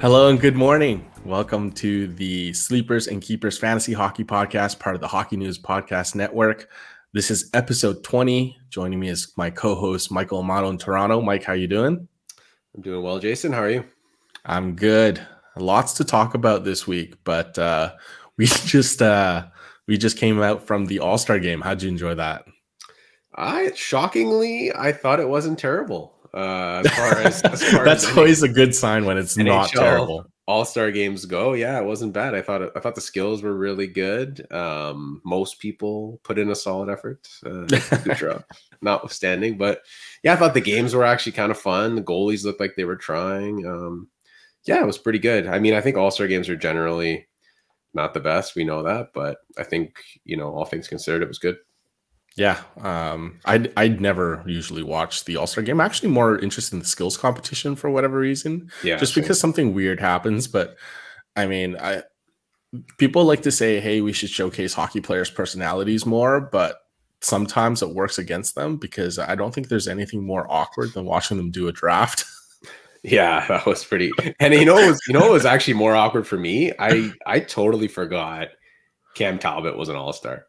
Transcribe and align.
Hello 0.00 0.28
and 0.28 0.40
good 0.40 0.56
morning. 0.56 1.10
Welcome 1.24 1.72
to 1.72 2.06
the 2.06 2.52
Sleepers 2.54 3.08
and 3.08 3.20
Keepers 3.20 3.58
Fantasy 3.58 3.92
Hockey 3.92 4.24
Podcast, 4.24 4.78
part 4.78 4.94
of 4.94 5.02
the 5.02 5.08
Hockey 5.08 5.36
News 5.36 5.58
Podcast 5.58 6.14
Network. 6.14 6.70
This 7.12 7.30
is 7.30 7.50
episode 7.52 8.02
20. 8.04 8.56
Joining 8.70 8.98
me 8.98 9.08
is 9.08 9.34
my 9.36 9.50
co-host 9.50 10.10
Michael 10.10 10.38
Amato 10.38 10.70
in 10.70 10.78
Toronto. 10.78 11.20
Mike, 11.20 11.44
how 11.44 11.52
you 11.52 11.66
doing? 11.66 12.08
I'm 12.74 12.82
doing 12.82 13.02
well, 13.02 13.18
Jason. 13.18 13.52
How 13.52 13.62
are 13.62 13.70
you? 13.70 13.84
I'm 14.46 14.74
good. 14.76 15.20
Lots 15.60 15.94
to 15.94 16.04
talk 16.04 16.34
about 16.34 16.64
this 16.64 16.86
week, 16.86 17.16
but 17.24 17.58
uh, 17.58 17.92
we 18.36 18.46
just 18.46 19.02
uh, 19.02 19.46
we 19.86 19.98
just 19.98 20.18
came 20.18 20.40
out 20.40 20.66
from 20.66 20.86
the 20.86 21.00
All 21.00 21.18
Star 21.18 21.38
game. 21.38 21.60
How'd 21.60 21.82
you 21.82 21.88
enjoy 21.88 22.14
that? 22.14 22.44
I 23.34 23.72
shockingly, 23.74 24.72
I 24.74 24.92
thought 24.92 25.20
it 25.20 25.28
wasn't 25.28 25.58
terrible. 25.58 26.14
Uh, 26.34 26.82
as 26.84 26.90
far 26.90 27.18
as, 27.18 27.42
as 27.42 27.62
far 27.72 27.84
that's 27.84 28.04
as 28.04 28.16
always 28.16 28.42
a 28.42 28.48
good 28.48 28.74
sign 28.74 29.04
when 29.04 29.16
it's 29.16 29.36
not 29.36 29.70
terrible. 29.70 30.26
All 30.46 30.64
Star 30.64 30.90
games 30.90 31.26
go, 31.26 31.52
yeah, 31.52 31.78
it 31.78 31.84
wasn't 31.84 32.14
bad. 32.14 32.34
I 32.34 32.42
thought 32.42 32.76
I 32.76 32.80
thought 32.80 32.94
the 32.94 33.00
skills 33.00 33.42
were 33.42 33.54
really 33.54 33.86
good. 33.86 34.50
Um, 34.50 35.20
most 35.24 35.58
people 35.58 36.20
put 36.22 36.38
in 36.38 36.50
a 36.50 36.54
solid 36.54 36.88
effort. 36.88 37.28
Uh, 37.44 37.66
good 37.66 38.16
job, 38.16 38.44
notwithstanding. 38.82 39.58
But 39.58 39.82
yeah, 40.22 40.32
I 40.32 40.36
thought 40.36 40.54
the 40.54 40.60
games 40.60 40.94
were 40.94 41.04
actually 41.04 41.32
kind 41.32 41.50
of 41.50 41.58
fun. 41.58 41.96
The 41.96 42.02
goalies 42.02 42.44
looked 42.44 42.60
like 42.60 42.76
they 42.76 42.84
were 42.84 42.96
trying. 42.96 43.66
Um, 43.66 44.08
yeah, 44.64 44.80
it 44.80 44.86
was 44.86 44.98
pretty 44.98 45.18
good. 45.18 45.46
I 45.46 45.58
mean, 45.58 45.74
I 45.74 45.80
think 45.80 45.96
All 45.96 46.10
Star 46.10 46.26
games 46.26 46.48
are 46.48 46.56
generally 46.56 47.26
not 47.94 48.14
the 48.14 48.20
best. 48.20 48.54
We 48.54 48.64
know 48.64 48.82
that, 48.82 49.08
but 49.14 49.38
I 49.56 49.64
think 49.64 49.96
you 50.24 50.36
know, 50.36 50.54
all 50.54 50.64
things 50.64 50.88
considered, 50.88 51.22
it 51.22 51.28
was 51.28 51.38
good. 51.38 51.56
Yeah, 52.36 52.60
um, 52.82 53.40
I'd 53.44 53.72
I'd 53.76 54.00
never 54.00 54.44
usually 54.46 54.82
watch 54.82 55.24
the 55.24 55.36
All 55.36 55.46
Star 55.46 55.64
game. 55.64 55.80
I'm 55.80 55.86
actually 55.86 56.10
more 56.10 56.38
interested 56.38 56.74
in 56.74 56.80
the 56.80 56.86
skills 56.86 57.16
competition 57.16 57.74
for 57.74 57.90
whatever 57.90 58.18
reason. 58.18 58.70
Yeah, 58.82 58.96
just 58.96 59.14
sure. 59.14 59.22
because 59.22 59.40
something 59.40 59.74
weird 59.74 59.98
happens. 59.98 60.46
But 60.46 60.76
I 61.34 61.46
mean, 61.46 61.76
I 61.76 62.02
people 62.96 63.24
like 63.24 63.42
to 63.42 63.50
say, 63.50 63.80
"Hey, 63.80 64.00
we 64.00 64.12
should 64.12 64.30
showcase 64.30 64.74
hockey 64.74 65.00
players' 65.00 65.30
personalities 65.30 66.06
more," 66.06 66.40
but 66.40 66.76
sometimes 67.20 67.82
it 67.82 67.94
works 67.94 68.18
against 68.18 68.54
them 68.54 68.76
because 68.76 69.18
I 69.18 69.34
don't 69.34 69.52
think 69.52 69.68
there's 69.68 69.88
anything 69.88 70.24
more 70.24 70.46
awkward 70.48 70.92
than 70.94 71.04
watching 71.04 71.36
them 71.36 71.50
do 71.50 71.66
a 71.66 71.72
draft. 71.72 72.24
Yeah, 73.02 73.44
that 73.48 73.66
was 73.66 73.84
pretty. 73.84 74.12
And 74.40 74.54
you 74.54 74.64
know, 74.64 74.78
it 74.78 74.88
was 74.88 75.00
you 75.06 75.14
know, 75.14 75.26
it 75.26 75.32
was 75.32 75.46
actually 75.46 75.74
more 75.74 75.94
awkward 75.94 76.26
for 76.26 76.36
me. 76.38 76.72
I 76.78 77.12
I 77.26 77.40
totally 77.40 77.88
forgot 77.88 78.48
Cam 79.14 79.38
Talbot 79.38 79.76
was 79.76 79.88
an 79.88 79.96
All 79.96 80.12
Star. 80.12 80.46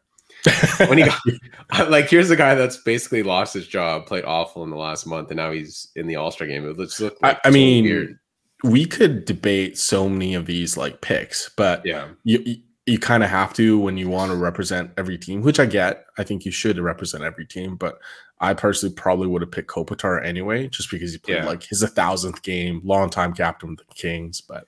when 0.86 0.98
he 0.98 1.04
got 1.04 1.20
like, 1.90 2.08
here's 2.08 2.30
a 2.30 2.36
guy 2.36 2.54
that's 2.54 2.78
basically 2.78 3.22
lost 3.22 3.52
his 3.52 3.66
job, 3.66 4.06
played 4.06 4.24
awful 4.24 4.62
in 4.62 4.70
the 4.70 4.76
last 4.76 5.06
month, 5.06 5.30
and 5.30 5.36
now 5.36 5.50
he's 5.50 5.88
in 5.96 6.06
the 6.06 6.16
All 6.16 6.30
Star 6.30 6.46
game. 6.46 6.68
It 6.68 6.78
looks 6.78 7.00
like 7.00 7.16
I, 7.22 7.36
I 7.44 7.50
mean, 7.50 7.84
weird. 7.84 8.18
we 8.64 8.86
could 8.86 9.24
debate 9.24 9.76
so 9.76 10.08
many 10.08 10.34
of 10.34 10.46
these 10.46 10.76
like 10.76 11.00
picks, 11.00 11.50
but 11.56 11.84
yeah, 11.84 12.08
you 12.24 12.56
you 12.86 12.98
kind 12.98 13.22
of 13.22 13.30
have 13.30 13.52
to 13.54 13.78
when 13.78 13.96
you 13.96 14.08
want 14.08 14.30
to 14.30 14.36
represent 14.36 14.90
every 14.96 15.18
team, 15.18 15.42
which 15.42 15.60
I 15.60 15.66
get. 15.66 16.06
I 16.18 16.24
think 16.24 16.44
you 16.44 16.50
should 16.50 16.78
represent 16.78 17.22
every 17.22 17.46
team, 17.46 17.76
but 17.76 17.98
I 18.40 18.54
personally 18.54 18.94
probably 18.94 19.26
would 19.26 19.42
have 19.42 19.50
picked 19.50 19.70
Kopitar 19.70 20.24
anyway, 20.24 20.68
just 20.68 20.90
because 20.90 21.12
he 21.12 21.18
played 21.18 21.38
yeah. 21.38 21.46
like 21.46 21.62
his 21.62 21.82
a 21.82 21.88
thousandth 21.88 22.42
game, 22.42 22.80
longtime 22.84 23.34
captain 23.34 23.70
with 23.70 23.86
the 23.86 23.94
Kings. 23.94 24.40
But 24.40 24.66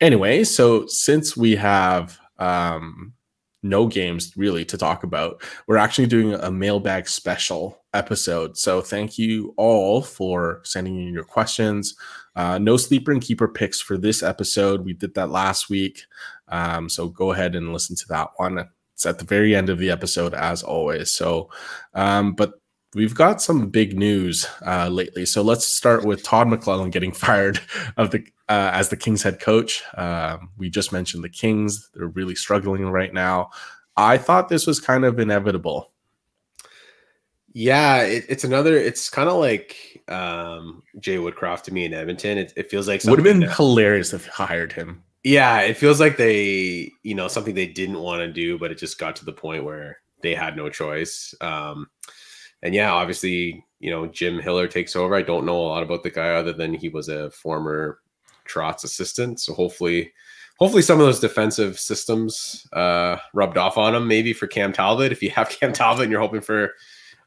anyway, 0.00 0.44
so 0.44 0.86
since 0.86 1.36
we 1.36 1.56
have 1.56 2.18
um, 2.38 3.14
no 3.62 3.86
games 3.86 4.36
really 4.36 4.64
to 4.66 4.76
talk 4.76 5.02
about, 5.02 5.42
we're 5.66 5.78
actually 5.78 6.06
doing 6.06 6.34
a 6.34 6.50
mailbag 6.50 7.08
special 7.08 7.82
episode. 7.94 8.56
So 8.56 8.80
thank 8.80 9.18
you 9.18 9.54
all 9.56 10.02
for 10.02 10.60
sending 10.64 11.00
in 11.00 11.14
your 11.14 11.24
questions. 11.24 11.94
Uh, 12.36 12.58
no 12.58 12.76
sleeper 12.76 13.12
and 13.12 13.22
keeper 13.22 13.48
picks 13.48 13.80
for 13.80 13.98
this 13.98 14.22
episode. 14.22 14.84
We 14.84 14.92
did 14.92 15.14
that 15.14 15.30
last 15.30 15.68
week. 15.68 16.02
Um, 16.48 16.88
so 16.88 17.08
go 17.08 17.32
ahead 17.32 17.54
and 17.54 17.72
listen 17.72 17.96
to 17.96 18.08
that 18.08 18.28
one. 18.36 18.68
It's 18.94 19.06
at 19.06 19.18
the 19.18 19.24
very 19.24 19.56
end 19.56 19.70
of 19.70 19.78
the 19.78 19.90
episode, 19.90 20.34
as 20.34 20.62
always. 20.62 21.10
So, 21.10 21.50
um, 21.94 22.34
but 22.34 22.59
we've 22.94 23.14
got 23.14 23.40
some 23.40 23.68
big 23.68 23.96
news 23.96 24.46
uh, 24.66 24.88
lately. 24.88 25.26
So 25.26 25.42
let's 25.42 25.66
start 25.66 26.04
with 26.04 26.22
Todd 26.22 26.48
McLellan 26.48 26.90
getting 26.90 27.12
fired 27.26 27.60
of 27.96 28.10
the 28.10 28.26
uh, 28.48 28.70
as 28.72 28.88
the 28.88 28.96
Kings 28.96 29.22
head 29.22 29.40
coach. 29.40 29.82
Uh, 29.94 30.38
we 30.58 30.70
just 30.70 30.92
mentioned 30.92 31.24
the 31.24 31.28
Kings; 31.28 31.90
they're 31.94 32.08
really 32.08 32.34
struggling 32.34 32.88
right 32.88 33.12
now. 33.12 33.50
I 33.96 34.18
thought 34.18 34.48
this 34.48 34.66
was 34.66 34.80
kind 34.80 35.04
of 35.04 35.18
inevitable. 35.18 35.92
Yeah, 37.52 38.02
it, 38.02 38.24
it's 38.28 38.44
another. 38.44 38.76
It's 38.76 39.10
kind 39.10 39.28
of 39.28 39.36
like 39.36 40.02
um, 40.08 40.82
Jay 41.00 41.16
Woodcroft 41.16 41.62
to 41.64 41.74
me 41.74 41.84
in 41.84 41.94
Edmonton. 41.94 42.38
It, 42.38 42.52
it 42.56 42.70
feels 42.70 42.86
like 42.88 43.00
something 43.00 43.22
would 43.22 43.26
have 43.26 43.40
been 43.40 43.48
that, 43.48 43.56
hilarious 43.56 44.12
if 44.12 44.26
hired 44.26 44.72
him. 44.72 45.02
Yeah, 45.24 45.60
it 45.60 45.76
feels 45.76 46.00
like 46.00 46.16
they, 46.16 46.90
you 47.02 47.14
know, 47.14 47.28
something 47.28 47.54
they 47.54 47.66
didn't 47.66 47.98
want 47.98 48.20
to 48.20 48.32
do, 48.32 48.58
but 48.58 48.70
it 48.70 48.78
just 48.78 48.98
got 48.98 49.16
to 49.16 49.24
the 49.24 49.32
point 49.32 49.64
where 49.64 49.98
they 50.22 50.34
had 50.34 50.56
no 50.56 50.70
choice. 50.70 51.34
Um, 51.40 51.88
and 52.62 52.74
yeah, 52.74 52.92
obviously, 52.92 53.64
you 53.78 53.90
know, 53.90 54.06
Jim 54.06 54.38
Hiller 54.38 54.68
takes 54.68 54.94
over. 54.94 55.14
I 55.14 55.22
don't 55.22 55.46
know 55.46 55.56
a 55.56 55.68
lot 55.68 55.82
about 55.82 56.02
the 56.02 56.10
guy 56.10 56.30
other 56.30 56.52
than 56.52 56.74
he 56.74 56.88
was 56.88 57.08
a 57.08 57.30
former 57.30 58.00
Trotz 58.48 58.84
assistant. 58.84 59.40
So 59.40 59.54
hopefully, 59.54 60.12
hopefully 60.58 60.82
some 60.82 61.00
of 61.00 61.06
those 61.06 61.20
defensive 61.20 61.78
systems 61.78 62.66
uh, 62.72 63.16
rubbed 63.32 63.56
off 63.56 63.78
on 63.78 63.94
him. 63.94 64.06
Maybe 64.06 64.32
for 64.32 64.46
Cam 64.46 64.72
Talbot, 64.72 65.12
if 65.12 65.22
you 65.22 65.30
have 65.30 65.48
Cam 65.60 65.72
Talbot 65.72 66.04
and 66.04 66.12
you're 66.12 66.20
hoping 66.20 66.42
for 66.42 66.74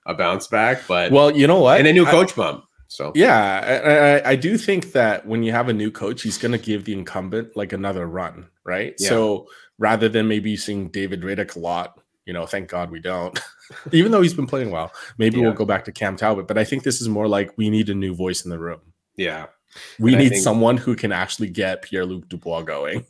a 0.06 0.14
bounce 0.14 0.48
back. 0.48 0.84
But 0.88 1.12
well, 1.12 1.32
you 1.32 1.48
know 1.48 1.60
what, 1.60 1.80
and 1.80 1.88
a 1.88 1.94
new 1.94 2.06
coach 2.06 2.34
I, 2.34 2.36
bump. 2.36 2.66
So 2.88 3.12
yeah, 3.16 4.22
I, 4.24 4.32
I, 4.32 4.36
do 4.36 4.56
think 4.56 4.92
that 4.92 5.26
when 5.26 5.42
you 5.42 5.52
have 5.52 5.68
a 5.68 5.74
new 5.74 5.90
coach, 5.90 6.22
he's 6.22 6.38
going 6.38 6.52
to 6.52 6.60
give 6.60 6.86
the 6.86 6.94
incumbent 6.94 7.58
like 7.58 7.74
another 7.74 8.06
run, 8.06 8.48
right? 8.66 8.94
Yeah. 9.00 9.10
So 9.10 9.48
rather 9.80 10.08
than 10.08 10.28
maybe 10.28 10.56
seeing 10.56 10.90
David 10.90 11.22
Rittich 11.22 11.56
a 11.56 11.60
lot, 11.60 12.00
you 12.26 12.34
know, 12.34 12.46
thank 12.46 12.70
God 12.70 12.92
we 12.92 13.00
don't. 13.00 13.40
Even 13.92 14.12
though 14.12 14.22
he's 14.22 14.34
been 14.34 14.48
playing 14.48 14.72
well, 14.72 14.92
maybe 15.18 15.38
yeah. 15.38 15.44
we'll 15.44 15.54
go 15.54 15.66
back 15.66 15.86
to 15.86 15.92
Cam 15.92 16.16
Talbot. 16.16 16.48
But 16.48 16.58
I 16.58 16.64
think 16.64 16.84
this 16.84 17.02
is 17.02 17.10
more 17.10 17.28
like 17.28 17.58
we 17.58 17.70
need 17.70 17.90
a 17.90 17.96
new 17.96 18.14
voice 18.14 18.44
in 18.44 18.50
the 18.50 18.60
room. 18.60 18.82
Yeah, 19.16 19.48
we 20.00 20.14
and 20.14 20.24
need 20.24 20.30
think, 20.30 20.44
someone 20.44 20.78
who 20.78 20.96
can 20.96 21.12
actually 21.12 21.50
get 21.50 21.82
Pierre 21.82 22.06
Luc 22.06 22.28
Dubois 22.30 22.62
going. 22.62 23.06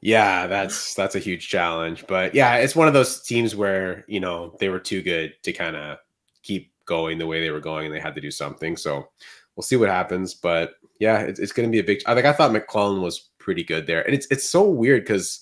Yeah, 0.00 0.46
that's 0.46 0.94
that's 0.94 1.14
a 1.14 1.20
huge 1.20 1.48
challenge. 1.48 2.04
But 2.06 2.34
yeah, 2.34 2.56
it's 2.56 2.76
one 2.76 2.88
of 2.88 2.94
those 2.94 3.22
teams 3.22 3.56
where 3.56 4.04
you 4.06 4.20
know 4.20 4.56
they 4.60 4.68
were 4.68 4.80
too 4.80 5.02
good 5.02 5.34
to 5.42 5.52
kind 5.52 5.76
of 5.76 5.98
keep 6.42 6.72
going 6.84 7.18
the 7.18 7.26
way 7.26 7.40
they 7.40 7.50
were 7.50 7.60
going, 7.60 7.86
and 7.86 7.94
they 7.94 8.00
had 8.00 8.14
to 8.14 8.20
do 8.20 8.30
something. 8.30 8.76
So 8.76 9.08
we'll 9.56 9.62
see 9.62 9.76
what 9.76 9.88
happens. 9.88 10.34
But 10.34 10.74
yeah, 11.00 11.20
it's, 11.20 11.40
it's 11.40 11.52
going 11.52 11.68
to 11.68 11.72
be 11.72 11.80
a 11.80 11.84
big. 11.84 12.02
I 12.06 12.14
think 12.14 12.26
I 12.26 12.32
thought 12.32 12.52
McLellan 12.52 13.00
was 13.00 13.30
pretty 13.38 13.64
good 13.64 13.86
there, 13.86 14.02
and 14.02 14.14
it's 14.14 14.26
it's 14.30 14.48
so 14.48 14.68
weird 14.68 15.04
because 15.04 15.40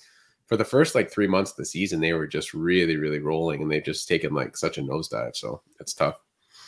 for 0.53 0.59
the 0.59 0.65
first 0.67 0.95
like 0.95 1.11
three 1.11 1.27
months 1.27 1.53
of 1.53 1.57
the 1.57 1.65
season, 1.65 1.99
they 1.99 2.13
were 2.13 2.27
just 2.27 2.53
really, 2.53 2.97
really 2.99 3.21
rolling, 3.21 3.63
and 3.63 3.73
they've 3.73 3.83
just 3.83 4.07
taken 4.07 4.35
like 4.35 4.55
such 4.55 4.77
a 4.77 4.83
nosedive. 4.83 5.35
So 5.35 5.63
it's 5.81 5.95
tough. 5.95 6.17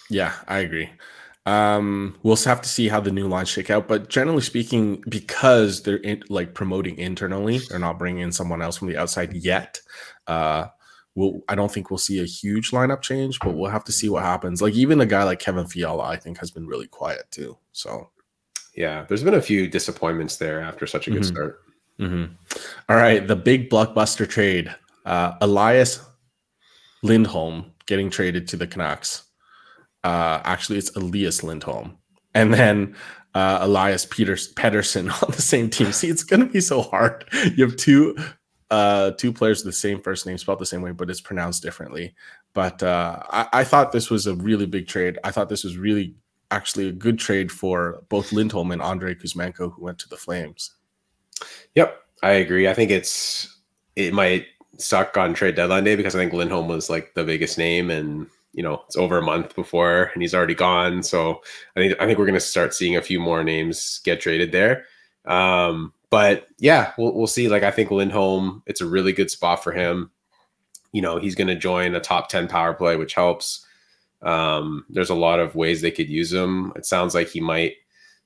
Yeah, 0.08 0.32
I 0.48 0.60
agree. 0.60 0.88
Um, 1.44 2.16
we'll 2.22 2.36
have 2.36 2.62
to 2.62 2.68
see 2.70 2.88
how 2.88 3.00
the 3.00 3.12
new 3.12 3.28
lines 3.28 3.50
shake 3.50 3.68
out, 3.68 3.86
but 3.86 4.08
generally 4.08 4.40
speaking, 4.40 5.04
because 5.06 5.82
they're 5.82 5.98
in, 5.98 6.22
like 6.30 6.54
promoting 6.54 6.96
internally, 6.96 7.58
they're 7.58 7.78
not 7.78 7.98
bringing 7.98 8.22
in 8.22 8.32
someone 8.32 8.62
else 8.62 8.78
from 8.78 8.88
the 8.88 8.96
outside 8.96 9.34
yet. 9.34 9.82
Uh, 10.26 10.68
we'll, 11.14 11.42
I 11.50 11.54
don't 11.54 11.70
think 11.70 11.90
we'll 11.90 11.98
see 11.98 12.22
a 12.22 12.24
huge 12.24 12.70
lineup 12.70 13.02
change, 13.02 13.38
but 13.40 13.54
we'll 13.54 13.70
have 13.70 13.84
to 13.84 13.92
see 13.92 14.08
what 14.08 14.22
happens. 14.22 14.62
Like 14.62 14.72
even 14.72 14.98
a 15.02 15.04
guy 15.04 15.24
like 15.24 15.40
Kevin 15.40 15.66
Fiala, 15.66 16.04
I 16.04 16.16
think 16.16 16.38
has 16.38 16.50
been 16.50 16.66
really 16.66 16.86
quiet 16.86 17.30
too. 17.30 17.58
So, 17.72 18.08
yeah, 18.74 19.04
there's 19.06 19.22
been 19.22 19.34
a 19.34 19.42
few 19.42 19.68
disappointments 19.68 20.38
there 20.38 20.62
after 20.62 20.86
such 20.86 21.06
a 21.06 21.10
good 21.10 21.20
mm-hmm. 21.20 21.34
start. 21.34 21.63
Mm-hmm. 22.00 22.32
All 22.88 22.96
right, 22.96 23.26
the 23.26 23.36
big 23.36 23.70
blockbuster 23.70 24.28
trade: 24.28 24.74
uh, 25.04 25.34
Elias 25.40 26.04
Lindholm 27.02 27.72
getting 27.86 28.10
traded 28.10 28.48
to 28.48 28.56
the 28.56 28.66
Canucks. 28.66 29.24
Uh, 30.02 30.40
actually, 30.44 30.78
it's 30.78 30.94
Elias 30.96 31.42
Lindholm, 31.42 31.96
and 32.34 32.52
then 32.52 32.94
uh, 33.34 33.58
Elias 33.60 34.06
Peters 34.06 34.52
Pettersson 34.54 35.10
on 35.22 35.30
the 35.30 35.42
same 35.42 35.70
team. 35.70 35.92
See, 35.92 36.08
it's 36.08 36.24
gonna 36.24 36.46
be 36.46 36.60
so 36.60 36.82
hard. 36.82 37.24
You 37.54 37.64
have 37.64 37.76
two 37.76 38.16
uh, 38.70 39.12
two 39.12 39.32
players 39.32 39.64
with 39.64 39.72
the 39.72 39.78
same 39.78 40.00
first 40.00 40.26
name 40.26 40.38
spelled 40.38 40.58
the 40.58 40.66
same 40.66 40.82
way, 40.82 40.92
but 40.92 41.10
it's 41.10 41.20
pronounced 41.20 41.62
differently. 41.62 42.14
But 42.54 42.82
uh, 42.82 43.22
I, 43.30 43.48
I 43.52 43.64
thought 43.64 43.92
this 43.92 44.10
was 44.10 44.26
a 44.26 44.34
really 44.34 44.66
big 44.66 44.88
trade. 44.88 45.18
I 45.22 45.30
thought 45.30 45.48
this 45.48 45.64
was 45.64 45.76
really 45.76 46.16
actually 46.50 46.88
a 46.88 46.92
good 46.92 47.18
trade 47.18 47.50
for 47.50 48.02
both 48.08 48.32
Lindholm 48.32 48.72
and 48.72 48.82
Andrei 48.82 49.14
Kuzmenko, 49.14 49.72
who 49.74 49.82
went 49.82 49.98
to 50.00 50.08
the 50.08 50.16
Flames. 50.16 50.72
Yep, 51.74 52.00
I 52.22 52.32
agree. 52.32 52.68
I 52.68 52.74
think 52.74 52.90
it's 52.90 53.58
it 53.96 54.12
might 54.12 54.46
suck 54.78 55.16
on 55.16 55.34
trade 55.34 55.54
deadline 55.54 55.84
day 55.84 55.96
because 55.96 56.14
I 56.14 56.18
think 56.18 56.32
Lindholm 56.32 56.68
was 56.68 56.90
like 56.90 57.14
the 57.14 57.24
biggest 57.24 57.58
name, 57.58 57.90
and 57.90 58.26
you 58.52 58.62
know 58.62 58.82
it's 58.86 58.96
over 58.96 59.18
a 59.18 59.22
month 59.22 59.54
before, 59.54 60.10
and 60.14 60.22
he's 60.22 60.34
already 60.34 60.54
gone. 60.54 61.02
So 61.02 61.42
I 61.76 61.80
think 61.80 61.94
I 62.00 62.06
think 62.06 62.18
we're 62.18 62.26
going 62.26 62.34
to 62.34 62.40
start 62.40 62.74
seeing 62.74 62.96
a 62.96 63.02
few 63.02 63.20
more 63.20 63.44
names 63.44 64.00
get 64.04 64.20
traded 64.20 64.52
there. 64.52 64.84
Um, 65.26 65.92
but 66.10 66.46
yeah, 66.58 66.92
we'll, 66.98 67.14
we'll 67.14 67.26
see. 67.26 67.48
Like 67.48 67.62
I 67.62 67.70
think 67.70 67.90
Lindholm, 67.90 68.62
it's 68.66 68.80
a 68.80 68.86
really 68.86 69.12
good 69.12 69.30
spot 69.30 69.64
for 69.64 69.72
him. 69.72 70.10
You 70.92 71.02
know, 71.02 71.18
he's 71.18 71.34
going 71.34 71.48
to 71.48 71.56
join 71.56 71.94
a 71.94 72.00
top 72.00 72.28
ten 72.28 72.46
power 72.48 72.74
play, 72.74 72.96
which 72.96 73.14
helps. 73.14 73.66
Um, 74.22 74.86
there's 74.88 75.10
a 75.10 75.14
lot 75.14 75.38
of 75.38 75.54
ways 75.54 75.82
they 75.82 75.90
could 75.90 76.08
use 76.08 76.32
him. 76.32 76.72
It 76.76 76.86
sounds 76.86 77.14
like 77.14 77.28
he 77.28 77.40
might 77.40 77.74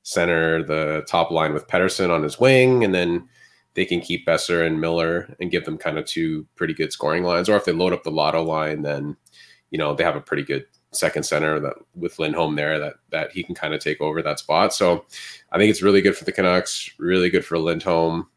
center 0.02 0.62
the 0.62 1.04
top 1.06 1.30
line 1.30 1.52
with 1.52 1.68
Pettersson 1.68 2.10
on 2.10 2.22
his 2.22 2.38
wing, 2.38 2.84
and 2.84 2.94
then 2.94 3.28
they 3.74 3.84
can 3.84 4.00
keep 4.00 4.26
Boeser 4.26 4.66
and 4.66 4.80
Miller 4.80 5.34
and 5.40 5.50
give 5.50 5.64
them 5.64 5.78
kind 5.78 5.98
of 5.98 6.04
two 6.04 6.46
pretty 6.56 6.74
good 6.74 6.92
scoring 6.92 7.22
lines. 7.22 7.48
Or 7.48 7.56
if 7.56 7.64
they 7.64 7.72
load 7.72 7.92
up 7.92 8.02
the 8.02 8.10
Lotto 8.10 8.42
line, 8.42 8.82
then 8.82 9.16
you 9.70 9.78
know 9.78 9.94
they 9.94 10.04
have 10.04 10.16
a 10.16 10.20
pretty 10.20 10.42
good 10.42 10.66
second 10.92 11.22
center 11.22 11.60
that 11.60 11.74
with 11.94 12.18
Lindholm 12.18 12.56
there 12.56 12.78
that 12.78 12.94
that 13.10 13.32
he 13.32 13.42
can 13.42 13.54
kind 13.54 13.74
of 13.74 13.80
take 13.80 14.00
over 14.00 14.22
that 14.22 14.38
spot. 14.38 14.72
So 14.74 15.04
I 15.52 15.58
think 15.58 15.70
it's 15.70 15.82
really 15.82 16.00
good 16.00 16.16
for 16.16 16.24
the 16.24 16.32
Canucks, 16.32 16.90
really 16.98 17.30
good 17.30 17.44
for 17.44 17.58
Lindholm. 17.58 18.28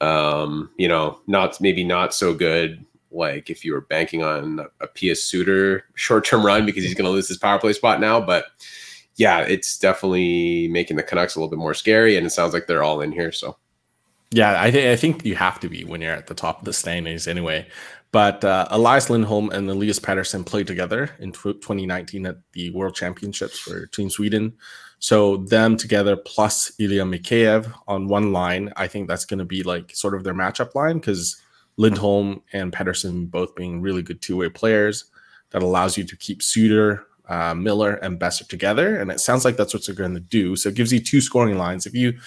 Um, 0.00 0.70
you 0.78 0.88
know, 0.88 1.20
not 1.26 1.60
maybe 1.60 1.84
not 1.84 2.14
so 2.14 2.32
good 2.32 2.84
like 3.10 3.50
if 3.50 3.64
you 3.64 3.72
were 3.72 3.80
banking 3.82 4.22
on 4.22 4.60
a 4.80 4.86
Pius 4.86 5.24
Suter 5.24 5.84
short 5.94 6.24
term 6.24 6.46
run 6.46 6.64
because 6.64 6.84
he's 6.84 6.94
going 6.94 7.04
to 7.04 7.10
lose 7.10 7.28
his 7.28 7.38
power 7.38 7.58
play 7.58 7.72
spot 7.72 8.00
now. 8.00 8.20
But 8.20 8.46
yeah, 9.16 9.40
it's 9.40 9.78
definitely 9.78 10.68
making 10.68 10.96
the 10.96 11.02
Canucks 11.02 11.36
a 11.36 11.38
little 11.38 11.50
bit 11.50 11.58
more 11.58 11.74
scary, 11.74 12.16
and 12.16 12.26
it 12.26 12.30
sounds 12.30 12.54
like 12.54 12.66
they're 12.66 12.82
all 12.82 13.00
in 13.00 13.12
here. 13.12 13.32
So. 13.32 13.56
Yeah, 14.32 14.62
I, 14.62 14.70
th- 14.70 14.92
I 14.92 15.00
think 15.00 15.24
you 15.24 15.34
have 15.34 15.58
to 15.60 15.68
be 15.68 15.84
when 15.84 16.00
you're 16.00 16.14
at 16.14 16.28
the 16.28 16.34
top 16.34 16.60
of 16.60 16.64
the 16.64 16.72
standings 16.72 17.26
anyway. 17.26 17.66
But 18.12 18.44
uh, 18.44 18.66
Elias 18.70 19.10
Lindholm 19.10 19.50
and 19.50 19.68
Elias 19.68 20.00
Pettersson 20.00 20.44
played 20.44 20.66
together 20.66 21.10
in 21.18 21.32
2019 21.32 22.26
at 22.26 22.38
the 22.52 22.70
World 22.70 22.94
Championships 22.94 23.58
for 23.58 23.86
Team 23.86 24.10
Sweden. 24.10 24.54
So 24.98 25.38
them 25.38 25.76
together 25.76 26.16
plus 26.16 26.72
Ilya 26.78 27.04
Mikheyev 27.04 27.72
on 27.88 28.08
one 28.08 28.32
line, 28.32 28.72
I 28.76 28.86
think 28.86 29.08
that's 29.08 29.24
going 29.24 29.38
to 29.38 29.44
be 29.44 29.62
like 29.62 29.94
sort 29.94 30.14
of 30.14 30.24
their 30.24 30.34
matchup 30.34 30.74
line 30.74 30.98
because 30.98 31.40
Lindholm 31.76 32.42
and 32.52 32.72
Pettersson 32.72 33.30
both 33.30 33.54
being 33.54 33.80
really 33.80 34.02
good 34.02 34.20
two 34.20 34.36
way 34.36 34.48
players 34.48 35.06
that 35.50 35.62
allows 35.62 35.96
you 35.96 36.04
to 36.04 36.16
keep 36.16 36.42
Suter, 36.42 37.06
uh, 37.30 37.54
Miller, 37.54 37.94
and 37.94 38.18
Boeser 38.18 38.46
together. 38.46 39.00
And 39.00 39.10
it 39.10 39.20
sounds 39.20 39.44
like 39.44 39.56
that's 39.56 39.72
what 39.72 39.86
they're 39.86 39.94
going 39.94 40.14
to 40.14 40.20
do. 40.20 40.56
So 40.56 40.68
it 40.68 40.74
gives 40.74 40.92
you 40.92 40.98
two 40.98 41.20
scoring 41.20 41.56
lines. 41.56 41.86
If 41.86 41.94
you 41.94 42.18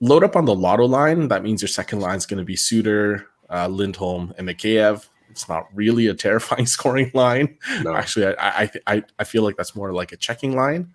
load 0.00 0.22
up 0.22 0.36
on 0.36 0.44
the 0.44 0.54
Lotto 0.54 0.84
line, 0.84 1.28
that 1.28 1.42
means 1.42 1.62
your 1.62 1.70
second 1.70 2.00
line 2.00 2.18
is 2.18 2.26
going 2.26 2.38
to 2.38 2.44
be 2.44 2.54
Suter, 2.54 3.26
uh, 3.50 3.66
Lindholm, 3.66 4.34
and 4.36 4.46
Mikheyev. 4.46 5.08
It's 5.30 5.48
not 5.48 5.66
really 5.74 6.06
a 6.06 6.14
terrifying 6.26 6.66
scoring 6.66 7.10
line. 7.14 7.56
No. 7.82 7.96
Actually, 7.96 8.36
I, 8.38 8.70
I 8.86 9.02
I 9.18 9.24
feel 9.24 9.42
like 9.42 9.56
that's 9.56 9.74
more 9.74 9.92
like 9.92 10.12
a 10.12 10.16
checking 10.16 10.54
line. 10.54 10.92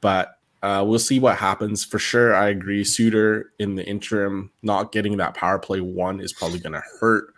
But 0.00 0.38
uh, 0.64 0.84
we'll 0.84 0.98
see 0.98 1.20
what 1.20 1.36
happens. 1.36 1.84
For 1.84 2.00
sure, 2.00 2.34
I 2.34 2.48
agree. 2.48 2.82
Suter 2.82 3.52
in 3.60 3.76
the 3.76 3.86
interim, 3.86 4.50
not 4.62 4.90
getting 4.90 5.16
that 5.18 5.34
power 5.34 5.60
play 5.60 5.80
one 5.80 6.20
is 6.20 6.32
probably 6.32 6.58
going 6.58 6.72
to 6.72 6.82
hurt 7.00 7.32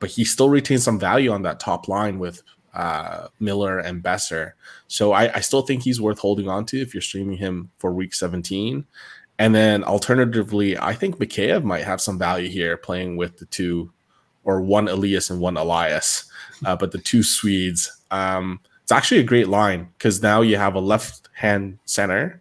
but 0.00 0.10
he 0.10 0.24
still 0.24 0.48
retains 0.48 0.82
some 0.82 0.98
value 0.98 1.30
on 1.30 1.42
that 1.42 1.60
top 1.60 1.86
line 1.86 2.18
with 2.18 2.42
uh, 2.74 3.28
Miller 3.40 3.78
and 3.78 4.02
Boeser. 4.02 4.52
So 4.88 5.12
I, 5.12 5.36
I, 5.36 5.40
still 5.40 5.62
think 5.62 5.82
he's 5.82 6.00
worth 6.00 6.18
holding 6.18 6.48
on 6.48 6.64
to 6.66 6.80
if 6.80 6.94
you're 6.94 7.02
streaming 7.02 7.36
him 7.36 7.70
for 7.76 7.92
week 7.92 8.14
17. 8.14 8.86
And 9.38 9.54
then 9.54 9.84
alternatively, 9.84 10.78
I 10.78 10.94
think 10.94 11.18
Mikheyev 11.18 11.64
might 11.64 11.84
have 11.84 12.00
some 12.00 12.18
value 12.18 12.48
here 12.48 12.76
playing 12.76 13.16
with 13.16 13.38
the 13.38 13.46
two 13.46 13.92
or 14.44 14.60
one 14.60 14.88
Elias 14.88 15.30
and 15.30 15.40
one 15.40 15.56
Elias, 15.56 16.30
uh, 16.64 16.76
but 16.76 16.92
the 16.92 16.98
two 16.98 17.22
Swedes. 17.22 17.90
Um, 18.10 18.60
it's 18.82 18.92
actually 18.92 19.20
a 19.20 19.24
great 19.24 19.48
line 19.48 19.88
because 19.98 20.22
now 20.22 20.40
you 20.40 20.56
have 20.56 20.74
a 20.74 20.80
left 20.80 21.28
hand 21.34 21.78
center 21.84 22.40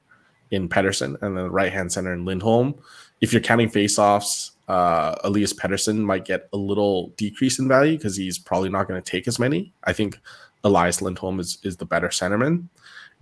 in 0.50 0.69
Pettersson 0.69 1.22
and 1.22 1.38
then 1.38 1.45
right 1.48 1.72
hand 1.72 1.92
center 1.92 2.13
in 2.13 2.25
Lindholm. 2.25 2.75
If 3.21 3.31
you're 3.31 3.41
counting 3.41 3.69
faceoffs, 3.69 4.51
uh, 4.68 5.15
Elias 5.23 5.53
Pettersson 5.53 5.97
might 5.97 6.25
get 6.25 6.50
a 6.53 6.57
little 6.57 7.09
decrease 7.18 7.59
in 7.59 7.68
value 7.68 7.97
because 7.97 8.15
he's 8.15 8.39
probably 8.39 8.69
not 8.69 8.88
going 8.88 9.01
to 9.01 9.12
take 9.12 9.27
as 9.27 9.38
many. 9.38 9.73
I 9.83 9.94
think 9.94 10.19
Elias 10.63 11.01
Lindholm 11.01 11.39
is, 11.39 11.57
is 11.63 11.77
the 11.77 11.85
better 11.85 12.07
centerman. 12.07 12.68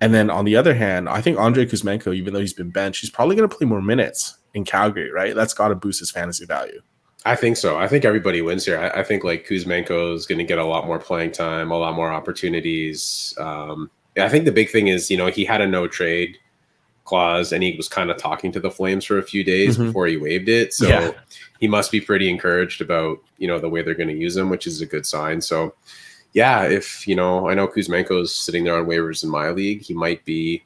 And 0.02 0.14
then 0.14 0.30
on 0.30 0.46
the 0.46 0.56
other 0.56 0.74
hand, 0.74 1.10
I 1.10 1.22
think 1.22 1.38
Andrei 1.38 1.66
Kuzmenko, 1.66 2.16
even 2.16 2.34
though 2.34 2.40
he's 2.40 2.54
been 2.54 2.70
benched, 2.70 3.02
he's 3.02 3.10
probably 3.10 3.36
going 3.36 3.50
to 3.50 3.56
play 3.56 3.68
more 3.68 3.82
minutes 3.82 4.38
in 4.54 4.64
Calgary, 4.64 5.12
right? 5.12 5.36
That's 5.36 5.54
got 5.54 5.70
to 5.70 5.76
boost 5.76 6.00
his 6.00 6.12
fantasy 6.12 6.46
value. 6.46 6.82
I 7.26 7.36
think 7.36 7.58
so. 7.58 7.78
I 7.78 7.88
think 7.88 8.06
everybody 8.06 8.42
wins 8.42 8.66
here. 8.66 8.80
I, 8.80 9.02
I 9.02 9.04
think 9.04 9.26
like 9.26 9.46
Kuzmenko 9.46 10.16
is 10.16 10.26
going 10.26 10.38
to 10.38 10.46
get 10.46 10.58
a 10.58 10.64
lot 10.64 10.88
more 10.88 11.00
playing 11.00 11.32
time, 11.32 11.70
a 11.72 11.78
lot 11.78 11.96
more 11.96 12.12
opportunities. 12.12 13.34
Um, 13.38 13.92
I 14.18 14.30
think 14.30 14.46
the 14.46 14.52
big 14.52 14.70
thing 14.70 14.88
is, 14.88 15.12
you 15.12 15.18
know, 15.18 15.28
he 15.28 15.44
had 15.44 15.62
a 15.62 15.68
no 15.68 15.88
trade 15.88 16.38
clause 17.10 17.52
and 17.52 17.64
he 17.64 17.76
was 17.76 17.90
kind 17.90 18.12
of 18.12 18.18
talking 18.18 18.52
to 18.52 18.60
the 18.60 18.70
Flames 18.70 19.04
for 19.04 19.18
a 19.18 19.24
few 19.24 19.44
days 19.44 19.76
mm-hmm. 19.76 19.88
before 19.88 20.06
he 20.06 20.16
waived 20.16 20.48
it. 20.48 20.74
So 20.74 20.88
yeah. 20.88 21.12
he 21.60 21.68
must 21.68 21.92
be 21.92 22.00
pretty 22.00 22.30
encouraged 22.30 22.82
about, 22.82 23.18
you 23.40 23.48
know, 23.48 23.58
the 23.58 23.68
way 23.68 23.82
they're 23.82 23.96
going 23.96 24.10
to 24.10 24.16
use 24.16 24.38
him, 24.38 24.50
which 24.50 24.68
is 24.68 24.80
a 24.82 24.86
good 24.86 25.08
sign. 25.08 25.42
So 25.42 25.74
yeah, 26.34 26.66
if, 26.66 27.08
you 27.08 27.16
know, 27.16 27.50
I 27.50 27.56
know 27.56 27.68
Kuzmenko 27.68 28.22
is 28.22 28.36
sitting 28.36 28.64
there 28.64 28.78
on 28.78 28.86
waivers 28.86 29.24
in 29.24 29.30
my 29.32 29.50
league, 29.50 29.82
he 29.82 29.96
might 29.96 30.24
be 30.24 30.64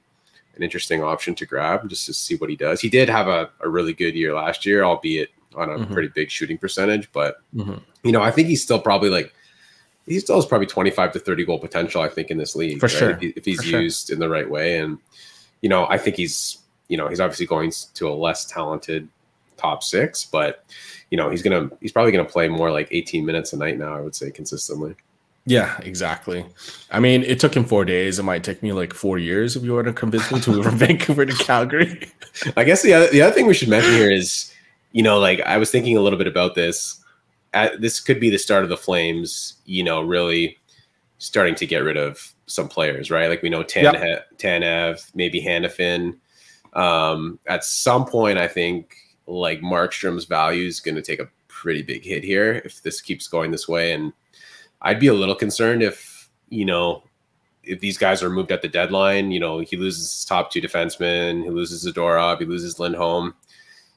an 0.55 0.63
interesting 0.63 1.01
option 1.01 1.33
to 1.35 1.45
grab 1.45 1.87
just 1.89 2.05
to 2.07 2.13
see 2.13 2.35
what 2.35 2.49
he 2.49 2.57
does. 2.57 2.81
He 2.81 2.89
did 2.89 3.07
have 3.07 3.29
a, 3.29 3.49
a 3.61 3.69
really 3.69 3.93
good 3.93 4.13
year 4.13 4.35
last 4.35 4.65
year, 4.65 4.83
albeit 4.83 5.29
on 5.55 5.69
a 5.69 5.77
mm-hmm. 5.77 5.93
pretty 5.93 6.09
big 6.09 6.29
shooting 6.29 6.57
percentage, 6.57 7.09
but 7.13 7.37
mm-hmm. 7.55 7.77
you 8.03 8.11
know, 8.11 8.21
I 8.21 8.31
think 8.31 8.49
he's 8.49 8.61
still 8.61 8.81
probably 8.81 9.09
like, 9.09 9.33
he 10.05 10.19
still 10.19 10.35
has 10.35 10.45
probably 10.45 10.67
25 10.67 11.13
to 11.13 11.19
30 11.19 11.45
goal 11.45 11.59
potential, 11.59 12.01
I 12.01 12.09
think, 12.09 12.29
in 12.29 12.37
this 12.37 12.53
league. 12.53 12.81
For 12.81 12.87
right? 12.87 12.91
sure. 12.91 13.09
If, 13.11 13.19
he, 13.21 13.27
if 13.37 13.45
he's 13.45 13.63
For 13.63 13.79
used 13.79 14.07
sure. 14.07 14.13
in 14.13 14.19
the 14.19 14.27
right 14.27 14.49
way. 14.49 14.79
And, 14.79 14.97
you 15.63 15.69
know, 15.69 15.87
I 15.89 15.97
think 15.97 16.17
he's, 16.17 16.59
you 16.89 16.97
know, 16.97 17.07
he's 17.07 17.21
obviously 17.21 17.47
going 17.47 17.71
to 17.95 18.09
a 18.09 18.13
less 18.13 18.45
talented 18.45 19.07
top 19.57 19.81
six, 19.81 20.25
but 20.25 20.65
you 21.09 21.17
know, 21.17 21.29
he's 21.29 21.41
gonna 21.41 21.71
he's 21.79 21.91
probably 21.91 22.11
gonna 22.11 22.25
play 22.25 22.49
more 22.49 22.69
like 22.69 22.89
18 22.91 23.25
minutes 23.25 23.53
a 23.53 23.57
night 23.57 23.79
now, 23.79 23.95
I 23.95 24.01
would 24.01 24.13
say 24.13 24.29
consistently. 24.29 24.95
Yeah, 25.45 25.77
exactly. 25.81 26.45
I 26.91 26.99
mean, 26.99 27.23
it 27.23 27.39
took 27.39 27.55
him 27.55 27.65
four 27.65 27.83
days. 27.83 28.17
It 28.19 28.23
might 28.23 28.43
take 28.43 28.63
me 28.63 28.71
like 28.71 28.93
four 28.93 29.17
years 29.17 29.55
if 29.55 29.63
you 29.63 29.73
were 29.73 29.83
to 29.83 29.91
convince 29.91 30.31
me 30.31 30.39
to 30.41 30.51
move 30.51 30.65
from 30.65 30.77
Vancouver 30.77 31.25
to 31.25 31.33
Calgary. 31.33 32.11
I 32.57 32.63
guess 32.65 32.81
the 32.81 32.93
other 32.93 33.07
the 33.07 33.21
other 33.21 33.33
thing 33.33 33.47
we 33.47 33.53
should 33.53 33.69
mention 33.69 33.93
here 33.93 34.11
is, 34.11 34.53
you 34.91 35.01
know, 35.01 35.17
like 35.17 35.39
I 35.41 35.57
was 35.57 35.71
thinking 35.71 35.97
a 35.97 36.01
little 36.01 36.19
bit 36.19 36.27
about 36.27 36.55
this. 36.55 36.99
At, 37.53 37.79
this 37.79 37.99
could 37.99 38.19
be 38.19 38.29
the 38.29 38.39
start 38.39 38.63
of 38.63 38.69
the 38.69 38.77
Flames, 38.77 39.55
you 39.65 39.83
know, 39.83 40.01
really 40.01 40.57
starting 41.19 41.55
to 41.55 41.65
get 41.65 41.83
rid 41.83 41.95
of 41.95 42.32
some 42.45 42.67
players, 42.67 43.09
right? 43.09 43.29
Like 43.29 43.41
we 43.41 43.49
know 43.49 43.63
Tan- 43.63 43.93
yep. 43.93 44.37
Tanev, 44.37 45.09
maybe 45.15 45.41
Hanifin. 45.41 46.17
Um, 46.73 47.39
at 47.47 47.63
some 47.63 48.05
point, 48.05 48.37
I 48.37 48.47
think 48.47 48.97
like 49.27 49.61
Markstrom's 49.61 50.25
value 50.25 50.67
is 50.67 50.79
going 50.79 50.95
to 50.95 51.01
take 51.01 51.19
a 51.19 51.29
pretty 51.47 51.81
big 51.81 52.03
hit 52.03 52.23
here 52.23 52.61
if 52.65 52.81
this 52.83 52.99
keeps 52.99 53.27
going 53.27 53.51
this 53.51 53.67
way. 53.67 53.93
And 53.93 54.11
I'd 54.81 54.99
be 54.99 55.07
a 55.07 55.13
little 55.13 55.35
concerned 55.35 55.81
if, 55.81 56.29
you 56.49 56.65
know, 56.65 57.03
if 57.63 57.79
these 57.79 57.97
guys 57.97 58.21
are 58.21 58.29
moved 58.29 58.51
at 58.51 58.61
the 58.61 58.67
deadline, 58.67 59.31
you 59.31 59.39
know, 59.39 59.59
he 59.59 59.77
loses 59.77 60.11
his 60.11 60.25
top 60.25 60.51
two 60.51 60.61
defensemen, 60.61 61.43
he 61.43 61.49
loses 61.49 61.85
Zadorov, 61.85 62.39
he 62.39 62.45
loses 62.45 62.79
Lindholm. 62.79 63.33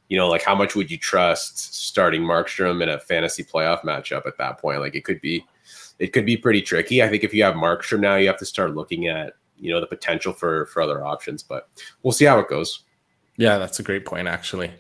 You 0.09 0.17
know, 0.17 0.29
like 0.29 0.43
how 0.43 0.55
much 0.55 0.76
would 0.76 0.88
you 0.88 0.99
trust 0.99 1.75
starting 1.75 2.23
Markstrom 2.23 2.81
in 2.81 2.88
a 2.88 3.00
fantasy 3.00 3.43
playoff 3.43 3.83
matchup 3.83 4.25
at 4.25 4.38
that 4.38 4.59
point? 4.59 4.79
Like 4.81 4.95
it 4.95 5.05
could 5.05 5.21
be 5.21 5.45
it 5.99 6.12
could 6.12 6.26
be 6.26 6.37
pretty 6.37 6.62
tricky. 6.62 7.03
I 7.03 7.09
think 7.09 7.25
if 7.25 7.33
you 7.33 7.43
have 7.45 7.55
Markstrom 7.55 8.00
now, 8.00 8.17
you 8.17 8.26
have 8.26 8.38
to 8.38 8.47
start 8.47 8.75
looking 8.75 9.09
at 9.09 9.35
you 9.59 9.73
know 9.73 9.81
the 9.81 9.87
potential 9.87 10.33
for 10.33 10.67
for 10.67 10.83
other 10.83 11.05
options, 11.05 11.43
but 11.43 11.69
we'll 12.03 12.12
see 12.12 12.25
how 12.25 12.38
it 12.38 12.49
goes. 12.49 12.85
Yeah, 13.37 13.59
that's 13.59 13.79
a 13.79 13.83
great 13.83 14.07
point 14.07 14.29
actually. 14.29 14.73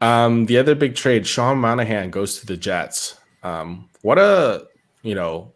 Um, 0.00 0.46
the 0.46 0.58
other 0.58 0.74
big 0.74 0.94
trade, 0.94 1.26
Sean 1.26 1.58
Monahan 1.58 2.10
goes 2.10 2.40
to 2.40 2.46
the 2.46 2.56
Jets. 2.56 3.18
Um, 3.42 3.88
what 4.02 4.18
a 4.18 4.66
you 5.02 5.14
know 5.14 5.52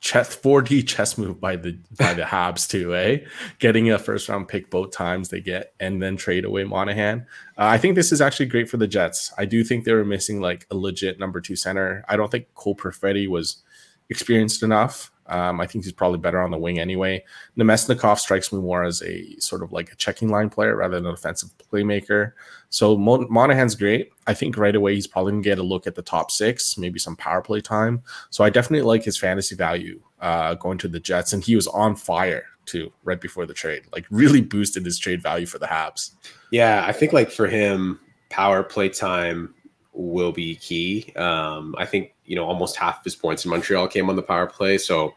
chess 0.00 0.36
4D 0.36 0.86
chess 0.86 1.18
move 1.18 1.40
by 1.40 1.56
the 1.56 1.78
by 1.98 2.14
the 2.14 2.22
Habs 2.22 2.68
too, 2.68 2.94
eh? 2.94 3.18
Getting 3.58 3.90
a 3.90 3.98
first 3.98 4.28
round 4.28 4.48
pick 4.48 4.70
both 4.70 4.92
times 4.92 5.28
they 5.28 5.40
get 5.40 5.74
and 5.80 6.02
then 6.02 6.16
trade 6.16 6.44
away 6.44 6.64
Monahan. 6.64 7.26
Uh, 7.58 7.66
I 7.66 7.78
think 7.78 7.94
this 7.94 8.12
is 8.12 8.20
actually 8.20 8.46
great 8.46 8.68
for 8.68 8.76
the 8.76 8.86
Jets. 8.86 9.32
I 9.38 9.44
do 9.44 9.64
think 9.64 9.84
they 9.84 9.92
were 9.92 10.04
missing 10.04 10.40
like 10.40 10.66
a 10.70 10.76
legit 10.76 11.18
number 11.18 11.40
two 11.40 11.56
center. 11.56 12.04
I 12.08 12.16
don't 12.16 12.30
think 12.30 12.52
Cole 12.54 12.76
Perfetti 12.76 13.28
was 13.28 13.62
experienced 14.10 14.62
enough. 14.62 15.10
Um, 15.28 15.60
I 15.60 15.66
think 15.66 15.84
he's 15.84 15.92
probably 15.92 16.18
better 16.18 16.40
on 16.40 16.50
the 16.50 16.58
wing 16.58 16.78
anyway. 16.78 17.24
Namestnikov 17.58 18.18
strikes 18.18 18.52
me 18.52 18.60
more 18.60 18.84
as 18.84 19.02
a 19.02 19.36
sort 19.38 19.62
of 19.62 19.72
like 19.72 19.92
a 19.92 19.96
checking 19.96 20.28
line 20.28 20.48
player 20.48 20.76
rather 20.76 20.96
than 20.96 21.06
an 21.06 21.12
offensive 21.12 21.50
playmaker. 21.72 22.32
So 22.70 22.96
Mon- 22.96 23.26
Monahan's 23.30 23.74
great. 23.74 24.10
I 24.26 24.34
think 24.34 24.56
right 24.56 24.76
away 24.76 24.94
he's 24.94 25.06
probably 25.06 25.32
gonna 25.32 25.42
get 25.42 25.58
a 25.58 25.64
look 25.64 25.86
at 25.86 25.94
the 25.94 26.02
top 26.02 26.30
six, 26.30 26.78
maybe 26.78 26.98
some 26.98 27.16
power 27.16 27.42
play 27.42 27.60
time. 27.60 28.02
So 28.30 28.44
I 28.44 28.50
definitely 28.50 28.86
like 28.86 29.02
his 29.02 29.18
fantasy 29.18 29.56
value 29.56 30.00
uh, 30.20 30.54
going 30.54 30.78
to 30.78 30.88
the 30.88 31.00
Jets, 31.00 31.32
and 31.32 31.42
he 31.42 31.56
was 31.56 31.66
on 31.66 31.96
fire 31.96 32.44
too 32.64 32.92
right 33.04 33.20
before 33.20 33.46
the 33.46 33.54
trade. 33.54 33.82
Like 33.92 34.06
really 34.10 34.40
boosted 34.40 34.84
his 34.84 34.98
trade 34.98 35.22
value 35.22 35.46
for 35.46 35.58
the 35.58 35.66
Habs. 35.66 36.12
Yeah, 36.50 36.84
I 36.86 36.92
think 36.92 37.12
like 37.12 37.30
for 37.30 37.46
him, 37.48 37.98
power 38.28 38.62
play 38.62 38.88
time 38.88 39.54
will 39.96 40.32
be 40.32 40.56
key. 40.56 41.12
Um, 41.16 41.74
I 41.78 41.86
think 41.86 42.14
you 42.24 42.36
know 42.36 42.44
almost 42.44 42.76
half 42.76 42.98
of 42.98 43.04
his 43.04 43.16
points 43.16 43.44
in 43.44 43.50
Montreal 43.50 43.88
came 43.88 44.08
on 44.08 44.16
the 44.16 44.22
power 44.22 44.46
play, 44.46 44.78
so 44.78 45.14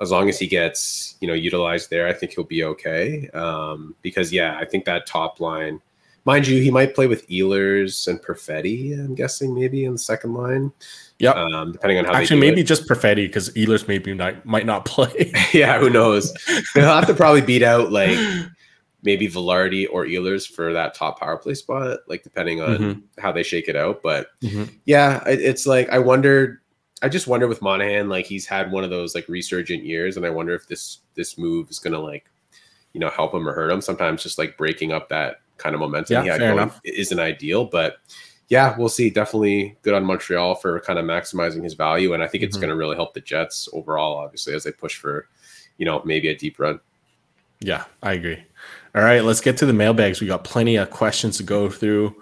as 0.00 0.10
long 0.10 0.28
as 0.28 0.38
he 0.38 0.46
gets 0.46 1.16
you 1.20 1.28
know 1.28 1.34
utilized 1.34 1.90
there, 1.90 2.06
I 2.06 2.12
think 2.12 2.32
he'll 2.32 2.44
be 2.44 2.64
okay. 2.64 3.28
Um, 3.30 3.94
because 4.02 4.32
yeah, 4.32 4.56
I 4.58 4.64
think 4.64 4.84
that 4.84 5.06
top 5.06 5.40
line, 5.40 5.80
mind 6.24 6.46
you, 6.46 6.60
he 6.62 6.70
might 6.70 6.94
play 6.94 7.06
with 7.06 7.28
Ehlers 7.28 8.08
and 8.08 8.20
Perfetti. 8.20 8.92
I'm 8.98 9.14
guessing 9.14 9.54
maybe 9.54 9.84
in 9.84 9.92
the 9.92 9.98
second 9.98 10.34
line. 10.34 10.72
Yeah, 11.18 11.30
um, 11.30 11.72
depending 11.72 11.98
on 11.98 12.06
how 12.06 12.14
actually 12.14 12.40
maybe 12.40 12.62
it. 12.62 12.64
just 12.64 12.88
Perfetti 12.88 13.26
because 13.26 13.50
Ehlers 13.50 13.86
maybe 13.86 14.14
not, 14.14 14.44
might 14.44 14.66
not 14.66 14.84
play. 14.84 15.32
yeah, 15.52 15.78
who 15.78 15.90
knows? 15.90 16.32
They'll 16.74 16.92
have 16.92 17.06
to 17.06 17.14
probably 17.14 17.40
beat 17.40 17.62
out 17.62 17.92
like 17.92 18.18
maybe 19.04 19.28
Vilardi 19.28 19.86
or 19.90 20.06
Ehlers 20.06 20.48
for 20.48 20.72
that 20.72 20.94
top 20.94 21.20
power 21.20 21.36
play 21.36 21.54
spot, 21.54 22.00
like 22.08 22.22
depending 22.22 22.60
on 22.60 22.76
mm-hmm. 22.78 23.20
how 23.20 23.30
they 23.30 23.42
shake 23.42 23.68
it 23.68 23.76
out. 23.76 24.02
But 24.02 24.28
mm-hmm. 24.40 24.64
yeah, 24.86 25.22
it, 25.28 25.40
it's 25.40 25.66
like 25.66 25.88
I 25.90 25.98
wonder. 25.98 26.60
I 27.02 27.08
just 27.08 27.26
wonder 27.26 27.46
with 27.46 27.60
Monahan, 27.60 28.08
like 28.08 28.24
he's 28.24 28.46
had 28.46 28.72
one 28.72 28.82
of 28.82 28.88
those 28.88 29.14
like 29.14 29.28
resurgent 29.28 29.84
years, 29.84 30.16
and 30.16 30.24
I 30.24 30.30
wonder 30.30 30.54
if 30.54 30.66
this 30.66 31.00
this 31.14 31.36
move 31.36 31.68
is 31.70 31.78
gonna 31.78 31.98
like, 31.98 32.30
you 32.94 33.00
know, 33.00 33.10
help 33.10 33.34
him 33.34 33.46
or 33.46 33.52
hurt 33.52 33.70
him. 33.70 33.82
Sometimes 33.82 34.22
just 34.22 34.38
like 34.38 34.56
breaking 34.56 34.92
up 34.92 35.10
that 35.10 35.36
kind 35.58 35.74
of 35.74 35.80
momentum 35.80 36.14
yeah, 36.14 36.22
he 36.22 36.28
had 36.28 36.40
going 36.40 36.52
enough. 36.54 36.80
isn't 36.84 37.20
ideal, 37.20 37.66
but 37.66 37.98
yeah, 38.48 38.74
we'll 38.78 38.88
see. 38.88 39.10
Definitely 39.10 39.76
good 39.82 39.94
on 39.94 40.04
Montreal 40.04 40.54
for 40.54 40.80
kind 40.80 40.98
of 40.98 41.04
maximizing 41.04 41.62
his 41.62 41.74
value, 41.74 42.14
and 42.14 42.22
I 42.22 42.28
think 42.28 42.42
it's 42.42 42.56
mm-hmm. 42.56 42.62
going 42.62 42.70
to 42.70 42.76
really 42.76 42.96
help 42.96 43.14
the 43.14 43.20
Jets 43.20 43.68
overall, 43.72 44.16
obviously, 44.16 44.54
as 44.54 44.64
they 44.64 44.72
push 44.72 44.96
for, 44.96 45.28
you 45.78 45.84
know, 45.84 46.02
maybe 46.04 46.28
a 46.28 46.36
deep 46.36 46.58
run. 46.58 46.80
Yeah, 47.60 47.84
I 48.02 48.12
agree. 48.12 48.44
All 48.94 49.02
right, 49.02 49.24
let's 49.24 49.40
get 49.40 49.56
to 49.56 49.66
the 49.66 49.72
mailbags. 49.72 50.20
We 50.20 50.28
got 50.28 50.44
plenty 50.44 50.76
of 50.76 50.90
questions 50.90 51.36
to 51.38 51.42
go 51.42 51.68
through. 51.68 52.14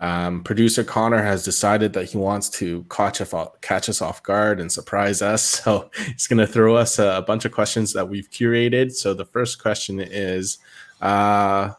Um, 0.00 0.42
producer 0.42 0.82
Connor 0.82 1.22
has 1.22 1.44
decided 1.44 1.92
that 1.92 2.06
he 2.06 2.16
wants 2.16 2.48
to 2.50 2.84
catch 2.90 3.20
us, 3.20 3.32
off, 3.32 3.60
catch 3.60 3.88
us 3.88 4.02
off 4.02 4.22
guard 4.22 4.58
and 4.60 4.70
surprise 4.70 5.22
us. 5.22 5.60
So 5.64 5.90
he's 6.06 6.26
going 6.26 6.38
to 6.38 6.46
throw 6.46 6.76
us 6.76 6.98
a, 6.98 7.16
a, 7.16 7.22
bunch 7.22 7.44
of 7.44 7.52
questions 7.52 7.92
that 7.92 8.08
we've 8.08 8.30
curated. 8.30 8.92
So 8.92 9.14
the 9.14 9.24
first 9.24 9.62
question 9.62 10.00
is 10.00 10.58
uh, 11.00 11.72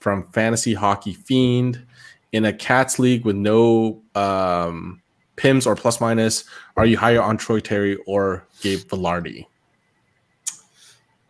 from 0.00 0.24
Fantasy 0.24 0.74
Hockey 0.74 1.14
Fiend 1.14 1.84
in 2.32 2.44
a 2.44 2.52
Cats 2.52 2.98
league 2.98 3.24
with 3.24 3.36
no 3.36 4.02
um, 4.14 5.00
PIMS 5.36 5.66
or 5.66 5.76
plus 5.76 6.00
minus. 6.00 6.44
Are 6.76 6.86
you 6.86 6.98
higher 6.98 7.22
on 7.22 7.36
Troy 7.36 7.60
Terry 7.60 7.96
or 8.06 8.46
Gabe 8.60 8.80
Vilardi? 8.80 9.46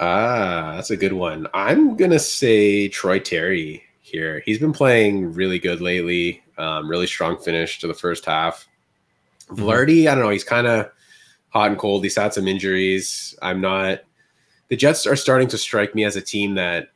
Ah, 0.00 0.72
that's 0.74 0.90
a 0.90 0.96
good 0.96 1.12
one. 1.12 1.46
I'm 1.54 1.96
gonna 1.96 2.18
say 2.18 2.88
Troy 2.88 3.18
Terry 3.18 3.84
here. 4.00 4.42
He's 4.44 4.58
been 4.58 4.72
playing 4.72 5.32
really 5.32 5.58
good 5.58 5.80
lately. 5.80 6.42
Um, 6.58 6.88
really 6.88 7.06
strong 7.06 7.38
finish 7.38 7.78
to 7.80 7.86
the 7.86 7.94
first 7.94 8.24
half. 8.24 8.66
mm 9.48 10.08
I 10.08 10.14
don't 10.14 10.24
know. 10.24 10.30
He's 10.30 10.44
kind 10.44 10.66
of 10.66 10.90
hot 11.50 11.70
and 11.70 11.78
cold. 11.78 12.02
He's 12.04 12.16
had 12.16 12.34
some 12.34 12.48
injuries. 12.48 13.36
I'm 13.42 13.60
not. 13.60 14.00
The 14.68 14.76
Jets 14.76 15.06
are 15.06 15.16
starting 15.16 15.48
to 15.48 15.58
strike 15.58 15.94
me 15.94 16.04
as 16.04 16.16
a 16.16 16.20
team 16.20 16.54
that 16.54 16.88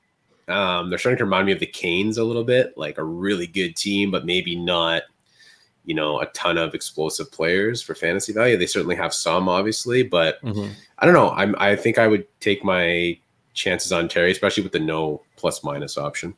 um, 0.49 0.89
they're 0.89 0.99
starting 0.99 1.19
to 1.19 1.25
remind 1.25 1.47
me 1.47 1.53
of 1.53 1.61
the 1.61 1.67
Canes 1.67 2.19
a 2.19 2.25
little 2.25 2.45
bit, 2.45 2.77
like 2.77 2.99
a 2.99 3.05
really 3.05 3.47
good 3.47 3.77
team, 3.77 4.11
but 4.11 4.25
maybe 4.25 4.57
not 4.57 5.03
you 5.89 5.95
know 5.95 6.21
a 6.21 6.27
ton 6.27 6.59
of 6.59 6.75
explosive 6.75 7.33
players 7.33 7.81
for 7.81 7.95
fantasy 7.95 8.35
value. 8.35 8.59
They 8.59 8.67
certainly 8.67 8.95
have 8.97 9.15
some, 9.15 9.49
obviously, 9.49 10.03
but 10.03 10.41
mm-hmm. 10.43 10.71
I 10.99 11.07
don't 11.07 11.15
know. 11.15 11.31
I'm 11.31 11.57
I 11.59 11.77
think 11.77 11.99
I 11.99 12.07
would 12.07 12.27
take 12.41 12.63
my 12.63 13.19
chances 13.55 13.91
on 13.91 14.07
Terry, 14.07 14.31
especially 14.31 14.63
with 14.63 14.73
the 14.73 14.81
no 14.81 15.23
plus 15.37 15.65
minus 15.65 15.97
option. 15.97 16.35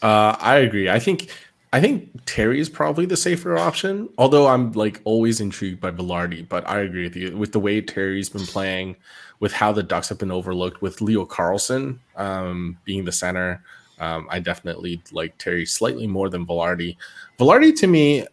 Uh, 0.00 0.34
I 0.40 0.56
agree. 0.56 0.88
I 0.88 0.98
think 0.98 1.30
I 1.74 1.80
think 1.82 2.08
Terry 2.24 2.58
is 2.58 2.70
probably 2.70 3.04
the 3.04 3.18
safer 3.18 3.58
option. 3.58 4.08
Although 4.16 4.46
I'm 4.46 4.72
like 4.72 5.02
always 5.04 5.38
intrigued 5.38 5.82
by 5.82 5.90
Vilardi, 5.90 6.48
but 6.48 6.66
I 6.66 6.80
agree 6.80 7.04
with 7.04 7.16
you 7.16 7.36
with 7.36 7.52
the 7.52 7.60
way 7.60 7.82
Terry's 7.82 8.30
been 8.30 8.46
playing, 8.46 8.96
with 9.40 9.52
how 9.52 9.72
the 9.72 9.82
Ducks 9.82 10.08
have 10.08 10.16
been 10.16 10.32
overlooked, 10.32 10.80
with 10.80 11.02
Leo 11.02 11.26
Carlsson 11.26 11.98
um, 12.16 12.78
being 12.84 13.04
the 13.04 13.12
center. 13.12 13.62
Um, 14.02 14.26
I 14.28 14.40
definitely 14.40 15.00
like 15.12 15.38
Terry 15.38 15.64
slightly 15.64 16.08
more 16.08 16.28
than 16.28 16.44
Vilardi. 16.44 16.96
Vilardi 17.38 17.72
to 17.76 17.86
me, 17.86 18.26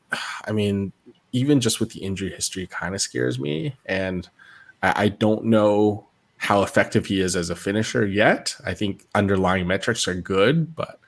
I 0.45 0.51
mean, 0.51 0.91
even 1.31 1.59
just 1.61 1.79
with 1.79 1.91
the 1.91 1.99
injury 1.99 2.31
history, 2.31 2.65
kind 2.65 2.95
of 2.95 3.01
scares 3.01 3.37
me, 3.37 3.75
and 3.85 4.27
I, 4.81 5.03
I 5.03 5.09
don't 5.09 5.45
know 5.45 6.07
how 6.37 6.63
effective 6.63 7.05
he 7.05 7.21
is 7.21 7.35
as 7.35 7.51
a 7.51 7.55
finisher 7.55 8.03
yet. 8.03 8.55
I 8.65 8.73
think 8.73 9.05
underlying 9.13 9.67
metrics 9.67 10.07
are 10.07 10.15
good, 10.15 10.75
but 10.75 10.99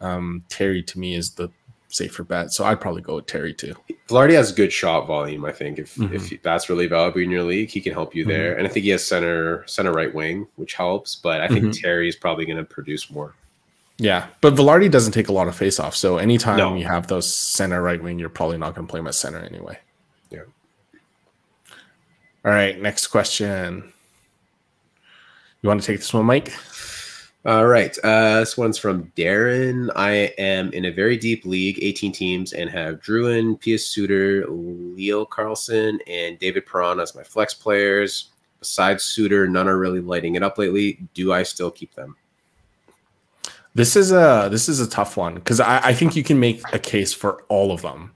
um, 0.00 0.42
Terry 0.48 0.82
to 0.82 0.98
me 0.98 1.14
is 1.14 1.30
the 1.30 1.48
safer 1.86 2.24
bet. 2.24 2.52
So 2.52 2.64
I'd 2.64 2.80
probably 2.80 3.02
go 3.02 3.16
with 3.16 3.26
Terry 3.26 3.54
too. 3.54 3.76
Vilardi 4.08 4.32
has 4.32 4.50
good 4.50 4.72
shot 4.72 5.06
volume. 5.06 5.44
I 5.44 5.52
think 5.52 5.78
if 5.78 5.94
mm-hmm. 5.94 6.14
if 6.14 6.42
that's 6.42 6.68
really 6.68 6.88
valuable 6.88 7.20
in 7.20 7.30
your 7.30 7.44
league, 7.44 7.70
he 7.70 7.80
can 7.80 7.92
help 7.92 8.16
you 8.16 8.24
there. 8.24 8.50
Mm-hmm. 8.50 8.58
And 8.58 8.66
I 8.66 8.70
think 8.70 8.82
he 8.82 8.90
has 8.90 9.06
center 9.06 9.64
center 9.68 9.92
right 9.92 10.12
wing, 10.12 10.48
which 10.56 10.74
helps. 10.74 11.14
But 11.14 11.40
I 11.40 11.46
think 11.46 11.66
mm-hmm. 11.66 11.82
Terry 11.82 12.08
is 12.08 12.16
probably 12.16 12.46
going 12.46 12.58
to 12.58 12.64
produce 12.64 13.12
more. 13.12 13.36
Yeah, 13.98 14.28
but 14.40 14.54
Vilardi 14.54 14.90
doesn't 14.90 15.12
take 15.12 15.28
a 15.28 15.32
lot 15.32 15.48
of 15.48 15.56
face 15.56 15.80
off. 15.80 15.96
So 15.96 16.18
anytime 16.18 16.56
no. 16.56 16.76
you 16.76 16.86
have 16.86 17.08
those 17.08 17.32
center 17.32 17.82
right 17.82 18.00
wing, 18.00 18.18
you're 18.18 18.28
probably 18.28 18.56
not 18.56 18.74
going 18.74 18.86
to 18.86 18.90
play 18.90 19.00
him 19.00 19.08
at 19.08 19.14
center 19.16 19.40
anyway. 19.40 19.76
Yeah. 20.30 20.42
All 22.44 22.52
right, 22.52 22.80
next 22.80 23.08
question. 23.08 23.92
You 25.62 25.68
want 25.68 25.80
to 25.80 25.86
take 25.86 25.98
this 25.98 26.14
one, 26.14 26.26
Mike? 26.26 26.52
All 27.44 27.66
right. 27.66 27.96
Uh, 28.04 28.40
this 28.40 28.56
one's 28.56 28.78
from 28.78 29.10
Darren. 29.16 29.90
I 29.96 30.32
am 30.38 30.72
in 30.72 30.84
a 30.84 30.92
very 30.92 31.16
deep 31.16 31.44
league, 31.44 31.78
18 31.82 32.12
teams, 32.12 32.52
and 32.52 32.70
have 32.70 33.00
Drouin, 33.00 33.60
Pius 33.60 33.86
Suter, 33.86 34.46
Leo 34.48 35.24
Carlsson, 35.24 35.98
and 36.06 36.38
David 36.38 36.66
Perron 36.66 37.00
as 37.00 37.14
my 37.14 37.24
flex 37.24 37.54
players. 37.54 38.30
Besides 38.60 39.02
Suter, 39.04 39.48
none 39.48 39.66
are 39.66 39.78
really 39.78 40.00
lighting 40.00 40.36
it 40.36 40.42
up 40.42 40.58
lately. 40.58 40.98
Do 41.14 41.32
I 41.32 41.42
still 41.42 41.70
keep 41.70 41.94
them? 41.94 42.16
This 43.78 43.94
is 43.94 44.10
a 44.10 44.48
this 44.50 44.68
is 44.68 44.80
a 44.80 44.88
tough 44.88 45.16
one 45.16 45.36
because 45.36 45.60
I, 45.60 45.78
I 45.78 45.94
think 45.94 46.16
you 46.16 46.24
can 46.24 46.40
make 46.40 46.60
a 46.72 46.80
case 46.80 47.12
for 47.12 47.44
all 47.44 47.70
of 47.70 47.80
them. 47.82 48.12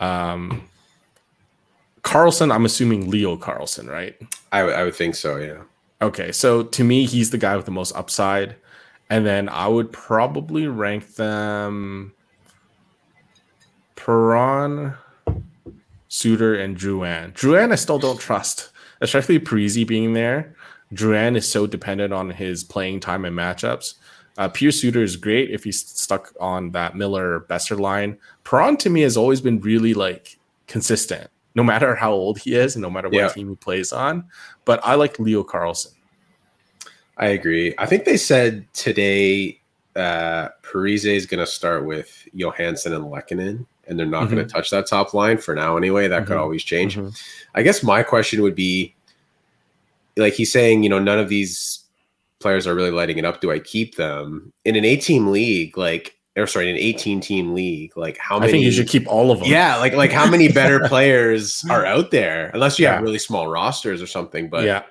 Um, 0.00 0.66
Carlsson, 2.00 2.50
I'm 2.50 2.64
assuming 2.64 3.10
Leo 3.10 3.36
Carlsson, 3.36 3.90
right? 3.90 4.16
I, 4.52 4.60
w- 4.60 4.74
I 4.74 4.82
would 4.84 4.94
think 4.94 5.14
so, 5.14 5.36
yeah. 5.36 5.64
Okay, 6.00 6.32
so 6.32 6.62
to 6.62 6.82
me, 6.82 7.04
he's 7.04 7.28
the 7.28 7.36
guy 7.36 7.56
with 7.56 7.66
the 7.66 7.70
most 7.70 7.94
upside, 7.94 8.56
and 9.10 9.26
then 9.26 9.50
I 9.50 9.68
would 9.68 9.92
probably 9.92 10.66
rank 10.66 11.16
them 11.16 12.14
Perron, 13.96 14.94
Suter, 16.08 16.54
and 16.54 16.74
Drouin. 16.74 17.34
Drouin, 17.34 17.70
I 17.70 17.74
still 17.74 17.98
don't 17.98 18.18
trust, 18.18 18.70
especially 19.02 19.38
Parise 19.38 19.86
being 19.86 20.14
there. 20.14 20.56
Drouin 20.94 21.36
is 21.36 21.46
so 21.46 21.66
dependent 21.66 22.14
on 22.14 22.30
his 22.30 22.64
playing 22.64 23.00
time 23.00 23.26
and 23.26 23.36
matchups. 23.36 23.96
Uh, 24.38 24.48
Pius 24.48 24.80
Suter 24.80 25.02
is 25.02 25.16
great 25.16 25.50
if 25.50 25.64
he's 25.64 25.86
stuck 25.86 26.32
on 26.40 26.70
that 26.72 26.96
Miller 26.96 27.40
Boeser 27.48 27.78
line. 27.78 28.18
Perron 28.44 28.76
to 28.78 28.90
me 28.90 29.02
has 29.02 29.16
always 29.16 29.40
been 29.40 29.60
really 29.60 29.94
like 29.94 30.38
consistent, 30.66 31.30
no 31.54 31.62
matter 31.62 31.94
how 31.94 32.12
old 32.12 32.38
he 32.38 32.54
is 32.54 32.74
and 32.74 32.82
no 32.82 32.90
matter 32.90 33.08
what 33.08 33.16
yeah. 33.16 33.28
team 33.28 33.50
he 33.50 33.56
plays 33.56 33.92
on. 33.92 34.24
But 34.64 34.80
I 34.84 34.94
like 34.94 35.18
Leo 35.18 35.44
Carlsson. 35.44 35.92
I 37.18 37.26
agree. 37.28 37.74
I 37.78 37.86
think 37.86 38.04
they 38.04 38.16
said 38.16 38.66
today 38.72 39.60
uh 39.94 40.48
Parise 40.62 41.04
is 41.04 41.26
going 41.26 41.40
to 41.40 41.46
start 41.46 41.84
with 41.84 42.26
Johansen 42.34 42.94
and 42.94 43.04
Lehkonen, 43.04 43.66
and 43.86 43.98
they're 43.98 44.06
not 44.06 44.24
mm-hmm. 44.24 44.36
going 44.36 44.46
to 44.48 44.52
touch 44.52 44.70
that 44.70 44.86
top 44.86 45.12
line 45.12 45.36
for 45.36 45.54
now 45.54 45.76
anyway. 45.76 46.08
That 46.08 46.22
mm-hmm. 46.22 46.28
could 46.28 46.38
always 46.38 46.64
change. 46.64 46.96
Mm-hmm. 46.96 47.10
I 47.54 47.62
guess 47.62 47.82
my 47.82 48.02
question 48.02 48.40
would 48.40 48.54
be 48.54 48.94
like 50.16 50.32
he's 50.32 50.50
saying, 50.50 50.82
you 50.82 50.88
know, 50.88 50.98
none 50.98 51.18
of 51.18 51.28
these 51.28 51.81
players 52.42 52.66
are 52.66 52.74
really 52.74 52.90
lighting 52.90 53.18
it 53.18 53.24
up. 53.24 53.40
Do 53.40 53.50
I 53.50 53.58
keep 53.58 53.96
them 53.96 54.52
in 54.64 54.76
an 54.76 54.84
18 54.84 55.32
league? 55.32 55.78
Like, 55.78 56.18
or 56.36 56.46
sorry, 56.46 56.68
in 56.68 56.76
an 56.76 56.82
18 56.82 57.20
team 57.20 57.54
league, 57.54 57.96
like 57.96 58.18
how 58.18 58.38
many? 58.38 58.50
I 58.50 58.52
think 58.52 58.64
you 58.64 58.72
should 58.72 58.88
keep 58.88 59.06
all 59.06 59.30
of 59.30 59.40
them. 59.40 59.48
Yeah, 59.48 59.76
like 59.76 59.94
like 59.94 60.12
how 60.12 60.28
many 60.28 60.50
better 60.50 60.80
players 60.88 61.64
are 61.70 61.86
out 61.86 62.10
there? 62.10 62.50
Unless 62.54 62.78
you 62.78 62.84
yeah. 62.84 62.94
have 62.94 63.02
really 63.02 63.18
small 63.18 63.48
rosters 63.48 64.02
or 64.02 64.06
something. 64.06 64.48
But 64.48 64.64
yeah, 64.64 64.82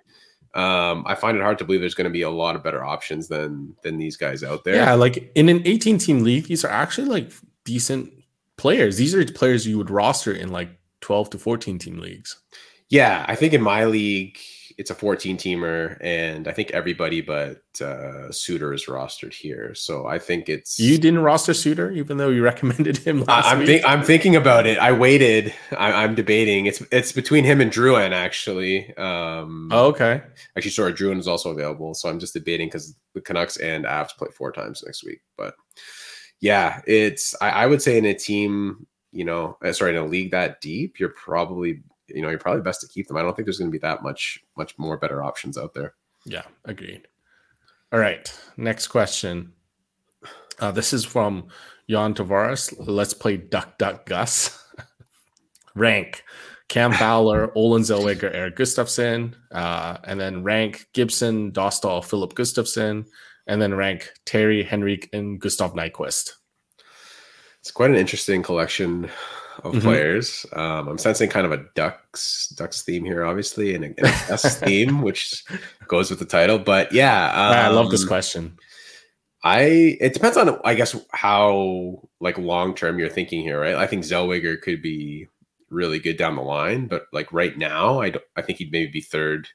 um, 0.54 1.04
I 1.08 1.16
find 1.16 1.38
it 1.38 1.42
hard 1.42 1.58
to 1.60 1.66
believe 1.66 1.82
there's 1.82 1.96
going 1.96 2.06
to 2.06 2.12
be 2.12 2.22
a 2.22 2.30
lot 2.30 2.56
of 2.56 2.64
better 2.64 2.84
options 2.84 3.28
than 3.28 3.76
than 3.84 3.98
these 3.98 4.18
guys 4.18 4.44
out 4.44 4.64
there. 4.64 4.76
Yeah, 4.76 4.94
like 4.94 5.32
in 5.36 5.50
an 5.50 5.62
18 5.66 5.98
team 5.98 6.24
league, 6.24 6.46
these 6.46 6.66
are 6.66 6.72
actually 6.72 7.08
like 7.08 7.32
decent 7.66 8.12
players. 8.58 8.98
These 8.98 9.16
are 9.16 9.26
players 9.26 9.66
you 9.66 9.78
would 9.78 9.90
roster 9.90 10.32
in 10.32 10.50
like 10.50 10.70
12 11.02 11.32
to 11.32 11.40
14 11.40 11.80
team 11.80 11.98
leagues. 11.98 12.40
Yeah, 12.90 13.26
I 13.28 13.36
think 13.36 13.54
in 13.54 13.62
my 13.62 13.86
league 13.86 14.38
it's 14.78 14.90
a 14.90 14.96
14 14.96 15.38
teamer, 15.38 15.98
and 16.02 16.48
I 16.48 16.52
think 16.52 16.72
everybody 16.72 17.22
but 17.22 17.64
uh, 17.82 18.32
Suter 18.32 18.74
is 18.74 18.86
rostered 18.86 19.34
here. 19.34 19.74
So 19.76 20.08
I 20.08 20.20
think 20.20 20.50
it's 20.50 20.80
you 20.80 20.98
didn't 20.98 21.20
roster 21.20 21.54
Suter, 21.54 21.92
even 21.92 22.18
though 22.18 22.30
you 22.30 22.44
recommended 22.44 22.98
him. 22.98 23.24
I, 23.28 23.52
am 23.52 23.66
think, 23.66 23.86
I'm 23.86 24.04
thinking 24.04 24.36
about 24.36 24.66
it. 24.66 24.78
I 24.78 24.92
waited. 24.92 25.54
I, 25.78 26.04
am 26.04 26.16
debating. 26.16 26.66
It's 26.66 26.82
it's 26.92 27.12
between 27.12 27.44
him 27.44 27.62
and 27.62 27.72
Drouin 27.72 28.12
actually. 28.12 28.96
Um, 28.98 29.70
oh, 29.72 29.88
okay. 29.88 30.22
Actually, 30.58 30.72
sorry, 30.72 30.94
Drouin 30.94 31.20
is 31.20 31.28
also 31.28 31.52
available. 31.52 31.94
So 31.94 32.10
I'm 32.10 32.20
just 32.20 32.34
debating 32.34 32.68
because 32.68 32.96
the 33.14 33.22
Canucks 33.22 33.58
and 33.58 33.86
Avs 33.86 34.16
play 34.18 34.30
four 34.36 34.52
times 34.52 34.84
next 34.86 35.04
week. 35.04 35.22
But 35.38 35.56
yeah, 36.40 36.82
it's 36.88 37.36
I, 37.42 37.50
I 37.50 37.66
would 37.68 37.82
say 37.82 37.98
in 37.98 38.06
a 38.06 38.14
team, 38.14 38.88
you 39.12 39.26
know, 39.26 39.58
uh, 39.64 39.74
sorry, 39.74 39.96
in 39.96 40.02
a 40.02 40.06
league 40.06 40.32
that 40.32 40.62
deep, 40.62 41.00
you're 41.00 41.10
probably 41.10 41.84
you 42.14 42.22
know, 42.22 42.30
you're 42.30 42.40
probably 42.40 42.62
best 42.62 42.82
to 42.82 42.88
keep 42.88 43.08
them. 43.08 43.18
I 43.18 43.22
don't 43.22 43.36
think 43.36 43.46
there's 43.46 43.60
going 43.60 43.72
to 43.72 43.78
be 43.78 43.80
that 43.80 44.04
much, 44.04 44.44
much 44.58 44.78
more 44.78 44.98
better 44.98 45.24
options 45.24 45.58
out 45.58 45.74
there. 45.74 45.94
Yeah, 46.26 46.44
agreed. 46.66 47.08
All 47.92 48.00
right, 48.00 48.32
next 48.58 48.88
question. 48.88 49.54
Uh, 50.60 50.72
this 50.72 50.94
is 50.94 51.04
from 51.04 51.48
Jan 51.90 52.14
Tavares. 52.14 52.74
Let's 52.78 53.14
play 53.14 53.38
Duck 53.38 53.78
Duck 53.78 54.06
Gus. 54.06 54.58
rank 55.76 56.24
Cam 56.70 56.94
Fowler, 56.94 57.52
Olen 57.56 57.82
Zellweger, 57.82 58.34
Erik 58.34 58.56
Gustafsson, 58.56 59.34
uh, 59.52 59.98
and 60.04 60.20
then 60.20 60.44
rank 60.44 60.88
Gibson, 60.94 61.52
Dostal, 61.52 62.04
Filip 62.04 62.34
Gustavsson, 62.34 63.06
and 63.48 63.62
then 63.62 63.74
rank 63.74 64.10
Terry, 64.26 64.66
Henrique, 64.66 65.10
and 65.12 65.40
Gustav 65.40 65.74
Nyquist. 65.74 66.32
It's 67.60 67.72
quite 67.72 67.90
an 67.90 67.98
interesting 67.98 68.42
collection 68.42 69.10
of 69.64 69.74
mm-hmm. 69.74 69.82
players. 69.82 70.46
Um, 70.54 70.88
I'm 70.88 70.98
sensing 70.98 71.30
kind 71.30 71.46
of 71.46 71.52
a 71.52 71.66
ducks 71.76 72.48
ducks 72.58 72.82
theme 72.82 73.06
here, 73.06 73.26
obviously, 73.26 73.76
and 73.76 73.86
a, 73.86 73.94
a 74.30 74.38
theme, 74.38 75.02
which 75.02 75.44
goes 75.88 76.10
with 76.10 76.20
the 76.20 76.26
title. 76.26 76.60
But 76.60 76.92
yeah, 76.92 77.26
um, 77.26 77.54
I 77.54 77.68
love 77.70 77.92
this 77.92 78.04
um, 78.04 78.08
question. 78.08 78.58
I 79.44 79.98
it 80.00 80.14
depends 80.14 80.38
on 80.38 80.60
I 80.64 80.76
guess 80.76 80.96
how 81.12 82.02
like 82.20 82.38
long 82.38 82.76
term 82.76 83.00
you're 83.00 83.10
thinking 83.10 83.42
here, 83.42 83.60
right? 83.60 83.76
I 83.76 83.88
think 83.88 84.04
Zellweger 84.04 84.62
could 84.62 84.82
be 84.82 85.28
really 85.70 86.00
good 86.00 86.18
down 86.18 86.36
the 86.36 86.42
line, 86.42 86.88
but 86.88 87.06
like 87.14 87.32
right 87.32 87.58
now, 87.58 88.02
I 88.02 88.12
don't, 88.12 88.26
I 88.36 88.42
think 88.42 88.60
he'd 88.60 88.72
maybe 88.72 88.92
be 88.92 89.02
third, 89.02 89.48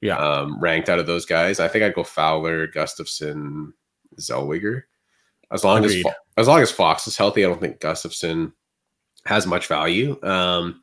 yeah, 0.00 0.16
um, 0.16 0.58
ranked 0.60 0.88
out 0.88 0.98
of 0.98 1.06
those 1.06 1.26
guys. 1.26 1.60
I 1.60 1.68
think 1.68 1.84
I'd 1.84 1.94
go 1.94 2.04
Fowler, 2.04 2.68
Gustafsson, 2.68 3.72
Zellweger. 4.18 4.82
As 5.50 5.64
long 5.64 5.84
Agreed. 5.84 6.06
as 6.06 6.12
as 6.36 6.48
long 6.48 6.60
as 6.60 6.70
Fox 6.70 7.06
is 7.06 7.16
healthy, 7.16 7.44
I 7.44 7.48
don't 7.48 7.60
think 7.60 7.80
Gustafsson 7.80 8.52
has 9.26 9.46
much 9.46 9.66
value. 9.66 10.18
Um, 10.22 10.82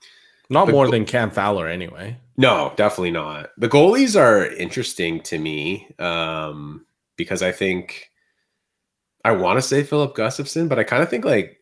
not 0.50 0.70
more 0.70 0.86
go- 0.86 0.92
than 0.92 1.06
Cam 1.06 1.32
Fowler, 1.32 1.68
anyway. 1.68 2.18
No, 2.38 2.74
definitely 2.76 3.12
not. 3.12 3.50
The 3.58 3.70
goalies 3.70 4.20
are 4.20 4.46
interesting 4.46 5.22
to 5.22 5.38
me 5.38 5.88
um, 6.00 6.86
because 7.16 7.42
I 7.42 7.52
think 7.52 8.12
I 9.24 9.32
want 9.32 9.58
to 9.58 9.62
say 9.62 9.84
Filip 9.84 10.16
Gustavsson, 10.16 10.68
but 10.68 10.78
I 10.78 10.84
kind 10.84 11.02
of 11.02 11.10
think 11.10 11.24
like 11.24 11.62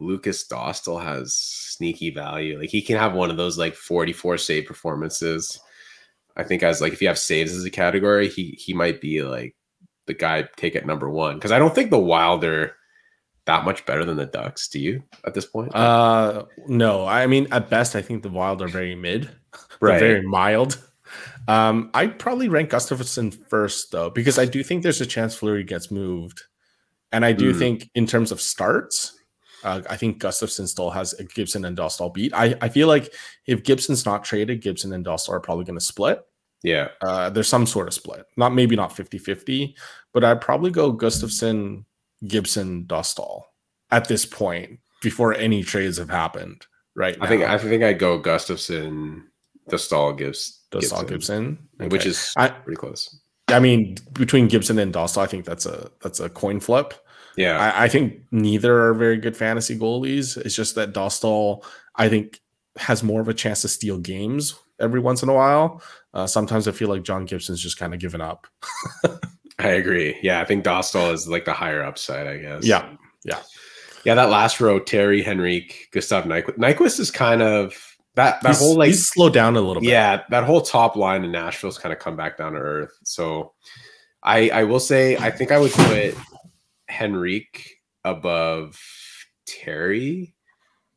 Lukas 0.00 0.46
Dostal 0.48 1.02
has 1.02 1.34
sneaky 1.34 2.10
value. 2.10 2.58
Like 2.58 2.70
he 2.70 2.82
can 2.82 2.96
have 2.96 3.14
one 3.14 3.30
of 3.30 3.36
those 3.36 3.58
like 3.58 3.74
44 3.74 4.38
save 4.38 4.66
performances. 4.66 5.60
I 6.36 6.44
think 6.44 6.62
as 6.62 6.80
like 6.80 6.92
if 6.92 7.00
you 7.00 7.08
have 7.08 7.18
saves 7.18 7.52
as 7.52 7.64
a 7.64 7.70
category, 7.70 8.28
he 8.28 8.58
he 8.58 8.72
might 8.72 9.00
be 9.00 9.22
like 9.22 9.54
the 10.06 10.14
guy 10.14 10.48
take 10.56 10.76
at 10.76 10.86
number 10.86 11.10
one 11.10 11.34
because 11.36 11.52
I 11.52 11.58
don't 11.58 11.74
think 11.74 11.90
the 11.90 11.98
Wilder 11.98 12.74
that 13.46 13.64
much 13.64 13.86
better 13.86 14.04
than 14.04 14.16
the 14.16 14.26
Ducks? 14.26 14.68
Do 14.68 14.78
you 14.78 15.02
at 15.24 15.34
this 15.34 15.46
point? 15.46 15.74
Uh, 15.74 16.44
no. 16.66 17.06
I 17.06 17.26
mean, 17.26 17.48
at 17.50 17.70
best, 17.70 17.96
I 17.96 18.02
think 18.02 18.22
the 18.22 18.28
Wild 18.28 18.62
are 18.62 18.68
very 18.68 18.94
mid, 18.94 19.30
right? 19.80 20.00
Very 20.00 20.22
mild. 20.22 20.82
Um, 21.48 21.90
I'd 21.94 22.18
probably 22.18 22.48
rank 22.48 22.70
Gustavsson 22.70 23.32
first 23.48 23.92
though, 23.92 24.10
because 24.10 24.38
I 24.38 24.44
do 24.44 24.62
think 24.62 24.82
there's 24.82 25.00
a 25.00 25.06
chance 25.06 25.34
Fleury 25.34 25.64
gets 25.64 25.90
moved, 25.90 26.42
and 27.12 27.24
I 27.24 27.32
do 27.32 27.54
mm. 27.54 27.58
think 27.58 27.90
in 27.94 28.06
terms 28.06 28.32
of 28.32 28.40
starts, 28.40 29.16
uh, 29.62 29.82
I 29.88 29.96
think 29.96 30.20
Gustavsson 30.20 30.66
still 30.66 30.90
has 30.90 31.12
a 31.14 31.24
Gibson 31.24 31.64
and 31.64 31.76
Dostal 31.76 32.12
beat. 32.12 32.32
I, 32.34 32.56
I 32.60 32.68
feel 32.68 32.88
like 32.88 33.12
if 33.46 33.62
Gibson's 33.62 34.04
not 34.04 34.24
traded, 34.24 34.60
Gibson 34.60 34.92
and 34.92 35.04
Dostal 35.04 35.30
are 35.30 35.40
probably 35.40 35.64
going 35.64 35.78
to 35.78 35.84
split. 35.84 36.20
Yeah. 36.62 36.88
Uh, 37.02 37.30
there's 37.30 37.48
some 37.48 37.66
sort 37.66 37.88
of 37.88 37.94
split. 37.94 38.26
Not 38.36 38.54
maybe 38.54 38.76
not 38.76 38.96
50 38.96 39.18
50, 39.18 39.76
but 40.12 40.24
I'd 40.24 40.40
probably 40.40 40.70
go 40.70 40.92
Gustavsson, 40.92 41.84
Gibson 42.26 42.84
Dostal 42.84 43.42
at 43.90 44.08
this 44.08 44.24
point 44.24 44.80
before 45.02 45.34
any 45.34 45.62
trades 45.62 45.98
have 45.98 46.10
happened. 46.10 46.66
Right. 46.94 47.18
Now. 47.18 47.26
I 47.26 47.28
think 47.28 47.42
I 47.42 47.58
think 47.58 47.82
I'd 47.82 47.98
go 47.98 48.20
Gustavsson, 48.20 49.22
Dostal 49.70 50.16
gives 50.16 50.62
Dostal 50.70 51.06
Gibson, 51.06 51.08
Gibson 51.08 51.58
okay. 51.80 51.88
which 51.88 52.06
is 52.06 52.32
I, 52.36 52.48
pretty 52.48 52.76
close. 52.76 53.20
I 53.48 53.60
mean, 53.60 53.96
between 54.12 54.48
Gibson 54.48 54.78
and 54.78 54.92
Dostal, 54.92 55.22
I 55.22 55.26
think 55.26 55.44
that's 55.44 55.66
a 55.66 55.90
that's 56.02 56.20
a 56.20 56.28
coin 56.28 56.60
flip. 56.60 56.94
Yeah, 57.36 57.58
I, 57.58 57.84
I 57.84 57.88
think 57.88 58.22
neither 58.30 58.86
are 58.86 58.94
very 58.94 59.18
good 59.18 59.36
fantasy 59.36 59.78
goalies. 59.78 60.38
It's 60.38 60.56
just 60.56 60.74
that 60.76 60.94
Dostal, 60.94 61.62
I 61.96 62.08
think, 62.08 62.40
has 62.78 63.02
more 63.02 63.20
of 63.20 63.28
a 63.28 63.34
chance 63.34 63.62
to 63.62 63.68
steal 63.68 63.98
games 63.98 64.54
every 64.80 65.00
once 65.00 65.22
in 65.22 65.28
a 65.28 65.34
while. 65.34 65.82
Uh, 66.14 66.26
sometimes 66.26 66.66
I 66.66 66.72
feel 66.72 66.88
like 66.88 67.02
John 67.02 67.26
Gibson's 67.26 67.62
just 67.62 67.78
kind 67.78 67.92
of 67.92 68.00
given 68.00 68.20
up. 68.20 68.46
I 69.58 69.68
agree. 69.68 70.18
Yeah, 70.22 70.40
I 70.40 70.44
think 70.44 70.64
Dostal 70.64 71.12
is 71.12 71.28
like 71.28 71.44
the 71.44 71.52
higher 71.52 71.82
upside, 71.82 72.26
I 72.26 72.38
guess. 72.38 72.64
Yeah. 72.64 72.88
Yeah. 73.24 73.42
Yeah, 74.04 74.14
that 74.14 74.30
last 74.30 74.60
row, 74.60 74.78
Terry, 74.78 75.26
Henrique, 75.26 75.88
Gustav 75.92 76.24
Nyquist. 76.24 76.58
Nyquist 76.58 77.00
is 77.00 77.10
kind 77.10 77.42
of 77.42 77.74
that 78.14 78.40
that 78.42 78.50
he's, 78.50 78.58
whole 78.60 78.76
like 78.76 78.88
he's 78.88 79.08
slowed 79.08 79.32
down 79.32 79.56
a 79.56 79.60
little 79.60 79.80
bit. 79.80 79.90
Yeah, 79.90 80.22
that 80.30 80.44
whole 80.44 80.60
top 80.60 80.96
line 80.96 81.24
in 81.24 81.32
Nashville's 81.32 81.78
kind 81.78 81.92
of 81.92 81.98
come 81.98 82.16
back 82.16 82.38
down 82.38 82.52
to 82.52 82.58
earth. 82.58 82.96
So 83.04 83.52
I 84.22 84.48
I 84.50 84.64
will 84.64 84.80
say 84.80 85.16
I 85.16 85.30
think 85.30 85.50
I 85.50 85.58
would 85.58 85.72
put 85.72 86.14
Henrique 86.88 87.80
above 88.04 88.80
Terry 89.46 90.34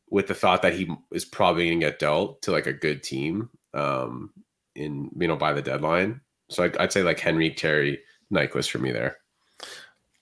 with 0.08 0.28
the 0.28 0.34
thought 0.34 0.62
that 0.62 0.74
he 0.74 0.88
is 1.12 1.24
probably 1.24 1.68
gonna 1.68 1.80
get 1.80 1.98
dealt 1.98 2.42
to 2.42 2.52
like 2.52 2.66
a 2.66 2.72
good 2.72 3.02
team 3.02 3.50
um 3.74 4.30
in 4.74 5.10
you 5.18 5.28
know 5.28 5.36
by 5.36 5.52
the 5.52 5.62
deadline. 5.62 6.20
So 6.48 6.64
I'd, 6.64 6.76
I'd 6.78 6.92
say 6.92 7.02
like 7.02 7.24
Henrique, 7.24 7.56
Terry, 7.56 8.00
Nyquist 8.32 8.70
for 8.70 8.78
me 8.78 8.92
there. 8.92 9.18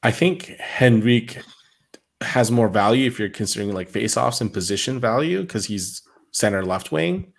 I 0.03 0.11
think 0.11 0.53
Henrique 0.81 1.39
has 2.21 2.51
more 2.51 2.69
value 2.69 3.07
if 3.07 3.19
you're 3.19 3.29
considering 3.29 3.73
like 3.73 3.89
face-offs 3.89 4.41
and 4.41 4.53
position 4.53 5.01
value 5.01 5.43
because 5.43 5.67
he's 5.67 6.03
center 6.33 6.65
left 6.65 6.93
wing. 6.93 7.33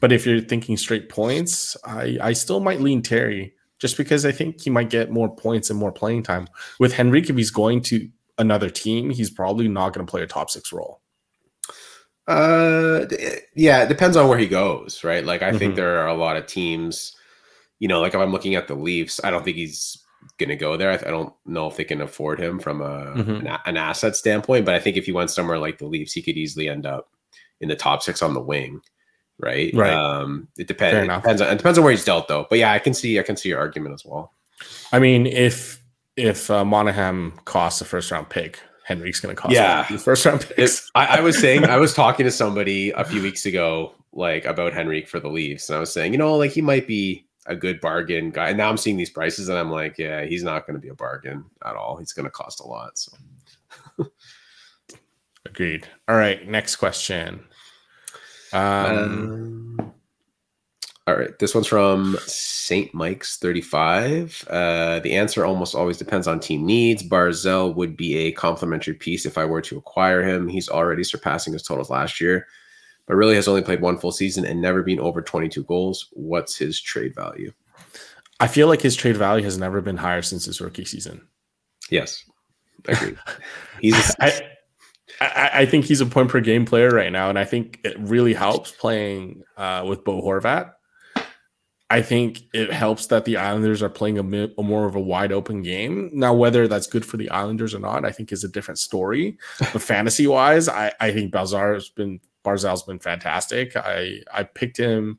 But 0.00 0.12
if 0.12 0.26
you're 0.26 0.40
thinking 0.40 0.76
straight 0.76 1.08
points, 1.08 1.76
I, 1.84 2.18
I 2.20 2.32
still 2.32 2.60
might 2.60 2.80
lean 2.80 3.02
Terry 3.02 3.54
just 3.78 3.96
because 3.96 4.24
I 4.26 4.32
think 4.32 4.62
he 4.62 4.70
might 4.70 4.90
get 4.90 5.10
more 5.10 5.34
points 5.34 5.70
and 5.70 5.78
more 5.78 5.92
playing 5.92 6.22
time. 6.22 6.48
With 6.78 6.98
Henrique, 6.98 7.30
if 7.30 7.36
he's 7.36 7.50
going 7.50 7.82
to 7.82 8.08
another 8.38 8.70
team, 8.70 9.10
he's 9.10 9.30
probably 9.30 9.68
not 9.68 9.92
going 9.92 10.06
to 10.06 10.10
play 10.10 10.22
a 10.22 10.26
top 10.26 10.50
six 10.50 10.72
role. 10.72 11.00
Uh, 12.28 13.06
yeah, 13.54 13.82
it 13.82 13.88
depends 13.88 14.16
on 14.16 14.28
where 14.28 14.38
he 14.38 14.48
goes, 14.48 15.04
right? 15.04 15.24
Like, 15.24 15.42
I 15.42 15.50
mm-hmm. 15.50 15.58
think 15.58 15.76
there 15.76 15.98
are 16.00 16.08
a 16.08 16.14
lot 16.14 16.36
of 16.36 16.46
teams, 16.46 17.16
you 17.78 17.88
know, 17.88 18.00
like 18.00 18.14
if 18.14 18.20
I'm 18.20 18.32
looking 18.32 18.54
at 18.54 18.68
the 18.68 18.74
Leafs, 18.74 19.20
I 19.22 19.30
don't 19.30 19.44
think 19.44 19.56
he's 19.56 20.02
going 20.38 20.50
to 20.50 20.56
go 20.56 20.76
there. 20.76 20.90
I, 20.90 20.94
I, 20.94 21.10
don't 21.10 21.32
know 21.44 21.66
if 21.66 21.76
they 21.76 21.84
can 21.84 22.00
afford 22.00 22.40
him 22.40 22.58
from 22.58 22.80
a 22.80 23.14
mm-hmm. 23.16 23.46
an, 23.46 23.58
an, 23.64 23.76
asset 23.76 24.16
standpoint, 24.16 24.64
but 24.64 24.74
I 24.74 24.78
think 24.78 24.96
if 24.96 25.06
he 25.06 25.12
went 25.12 25.30
somewhere 25.30 25.58
like 25.58 25.78
the 25.78 25.86
Leafs, 25.86 26.12
he 26.12 26.22
could 26.22 26.36
easily 26.36 26.68
end 26.68 26.86
up 26.86 27.08
in 27.60 27.68
the 27.68 27.76
top 27.76 28.02
six 28.02 28.22
on 28.22 28.34
the 28.34 28.40
wing. 28.40 28.80
Right. 29.38 29.72
Right. 29.74 29.92
Um, 29.92 30.48
it 30.58 30.66
depends. 30.66 30.96
It 30.96 31.14
depends. 31.14 31.42
On, 31.42 31.48
it 31.48 31.56
depends 31.56 31.78
on 31.78 31.84
where 31.84 31.90
he's 31.90 32.04
dealt, 32.04 32.28
though. 32.28 32.46
But 32.48 32.58
yeah, 32.58 32.72
I 32.72 32.78
can 32.78 32.94
see. 32.94 33.18
I 33.18 33.22
can 33.22 33.36
see 33.36 33.50
your 33.50 33.58
argument 33.58 33.94
as 33.94 34.04
well. 34.04 34.32
I 34.92 34.98
mean, 34.98 35.26
if 35.26 35.82
if 36.16 36.50
uh, 36.50 36.64
Monahan 36.64 37.32
costs 37.44 37.80
a 37.80 37.84
first 37.84 38.10
round 38.10 38.30
pick, 38.30 38.60
Henrique's 38.84 39.20
going 39.20 39.34
to 39.34 39.40
cost 39.40 39.52
yeah 39.52 39.86
the 39.90 39.98
first 39.98 40.24
round 40.24 40.48
picks. 40.56 40.90
I, 40.94 41.18
I 41.18 41.20
was 41.20 41.38
saying, 41.38 41.64
I 41.64 41.76
was 41.76 41.92
talking 42.02 42.24
to 42.24 42.32
somebody 42.32 42.90
a 42.90 43.04
few 43.04 43.22
weeks 43.22 43.44
ago, 43.44 43.92
like 44.12 44.46
about 44.46 44.74
Henrique 44.74 45.08
for 45.08 45.20
the 45.20 45.28
Leafs, 45.28 45.68
and 45.68 45.76
I 45.76 45.80
was 45.80 45.92
saying, 45.92 46.12
you 46.12 46.18
know, 46.18 46.34
like 46.36 46.52
he 46.52 46.62
might 46.62 46.86
be 46.86 47.26
a 47.46 47.56
good 47.56 47.80
bargain 47.80 48.30
guy. 48.30 48.48
And 48.48 48.58
now 48.58 48.68
I'm 48.68 48.76
seeing 48.76 48.96
these 48.96 49.10
prices 49.10 49.48
and 49.48 49.58
I'm 49.58 49.70
like, 49.70 49.98
yeah, 49.98 50.24
he's 50.24 50.42
not 50.42 50.66
going 50.66 50.74
to 50.74 50.80
be 50.80 50.88
a 50.88 50.94
bargain 50.94 51.44
at 51.64 51.76
all. 51.76 51.96
He's 51.96 52.12
going 52.12 52.24
to 52.24 52.30
cost 52.30 52.60
a 52.60 52.66
lot. 52.66 52.98
So 52.98 53.12
agreed. 55.46 55.86
All 56.08 56.16
right. 56.16 56.46
Next 56.48 56.76
question. 56.76 57.44
Um, 58.52 59.78
um, 59.78 59.92
all 61.06 61.16
right. 61.16 61.38
This 61.38 61.54
one's 61.54 61.68
from 61.68 62.16
St. 62.26 62.92
Mike's 62.92 63.36
35. 63.36 64.44
Uh, 64.48 65.00
the 65.00 65.14
answer 65.14 65.44
almost 65.44 65.74
always 65.74 65.98
depends 65.98 66.26
on 66.26 66.40
team 66.40 66.66
needs. 66.66 67.02
Barzal 67.02 67.74
would 67.74 67.96
be 67.96 68.16
a 68.16 68.32
complementary 68.32 68.94
piece 68.94 69.24
if 69.24 69.38
I 69.38 69.44
were 69.44 69.62
to 69.62 69.78
acquire 69.78 70.22
him. 70.22 70.48
He's 70.48 70.68
already 70.68 71.04
surpassing 71.04 71.52
his 71.52 71.62
totals 71.62 71.90
last 71.90 72.20
year 72.20 72.46
but 73.06 73.16
really 73.16 73.34
has 73.34 73.48
only 73.48 73.62
played 73.62 73.80
one 73.80 73.98
full 73.98 74.12
season 74.12 74.44
and 74.44 74.60
never 74.60 74.82
been 74.82 75.00
over 75.00 75.22
22 75.22 75.64
goals. 75.64 76.08
What's 76.12 76.56
his 76.56 76.80
trade 76.80 77.14
value? 77.14 77.52
I 78.40 78.48
feel 78.48 78.68
like 78.68 78.82
his 78.82 78.96
trade 78.96 79.16
value 79.16 79.44
has 79.44 79.58
never 79.58 79.80
been 79.80 79.96
higher 79.96 80.22
since 80.22 80.44
his 80.44 80.60
rookie 80.60 80.84
season. 80.84 81.26
Yes, 81.90 82.24
I 82.88 82.92
agree. 82.92 83.16
He's 83.80 84.14
I, 84.20 84.40
I, 85.20 85.50
I, 85.54 85.66
think 85.66 85.86
he's 85.86 86.00
a 86.00 86.06
point 86.06 86.28
per 86.28 86.40
game 86.40 86.66
player 86.66 86.90
right 86.90 87.12
now, 87.12 87.30
and 87.30 87.38
I 87.38 87.44
think 87.44 87.80
it 87.84 87.98
really 87.98 88.34
helps 88.34 88.72
playing 88.72 89.42
uh, 89.56 89.84
with 89.88 90.04
Bo 90.04 90.20
Horvat. 90.20 90.72
I 91.88 92.02
think 92.02 92.40
it 92.52 92.72
helps 92.72 93.06
that 93.06 93.24
the 93.24 93.36
Islanders 93.36 93.80
are 93.80 93.88
playing 93.88 94.18
a, 94.18 94.48
a, 94.58 94.62
more 94.62 94.86
of 94.86 94.96
a 94.96 95.00
wide 95.00 95.30
open 95.30 95.62
game. 95.62 96.10
Now, 96.12 96.34
whether 96.34 96.66
that's 96.66 96.88
good 96.88 97.06
for 97.06 97.16
the 97.16 97.30
Islanders 97.30 97.74
or 97.74 97.78
not, 97.78 98.04
I 98.04 98.10
think 98.10 98.32
is 98.32 98.42
a 98.42 98.48
different 98.48 98.80
story. 98.80 99.38
But 99.60 99.82
fantasy 99.82 100.26
wise, 100.26 100.68
I, 100.68 100.92
I 100.98 101.12
think 101.12 101.32
Balzar 101.32 101.74
has 101.74 101.88
been 101.88 102.20
Barzal's 102.46 102.84
been 102.84 103.00
fantastic. 103.00 103.76
I 103.76 104.20
I 104.32 104.44
picked 104.44 104.76
him 104.76 105.18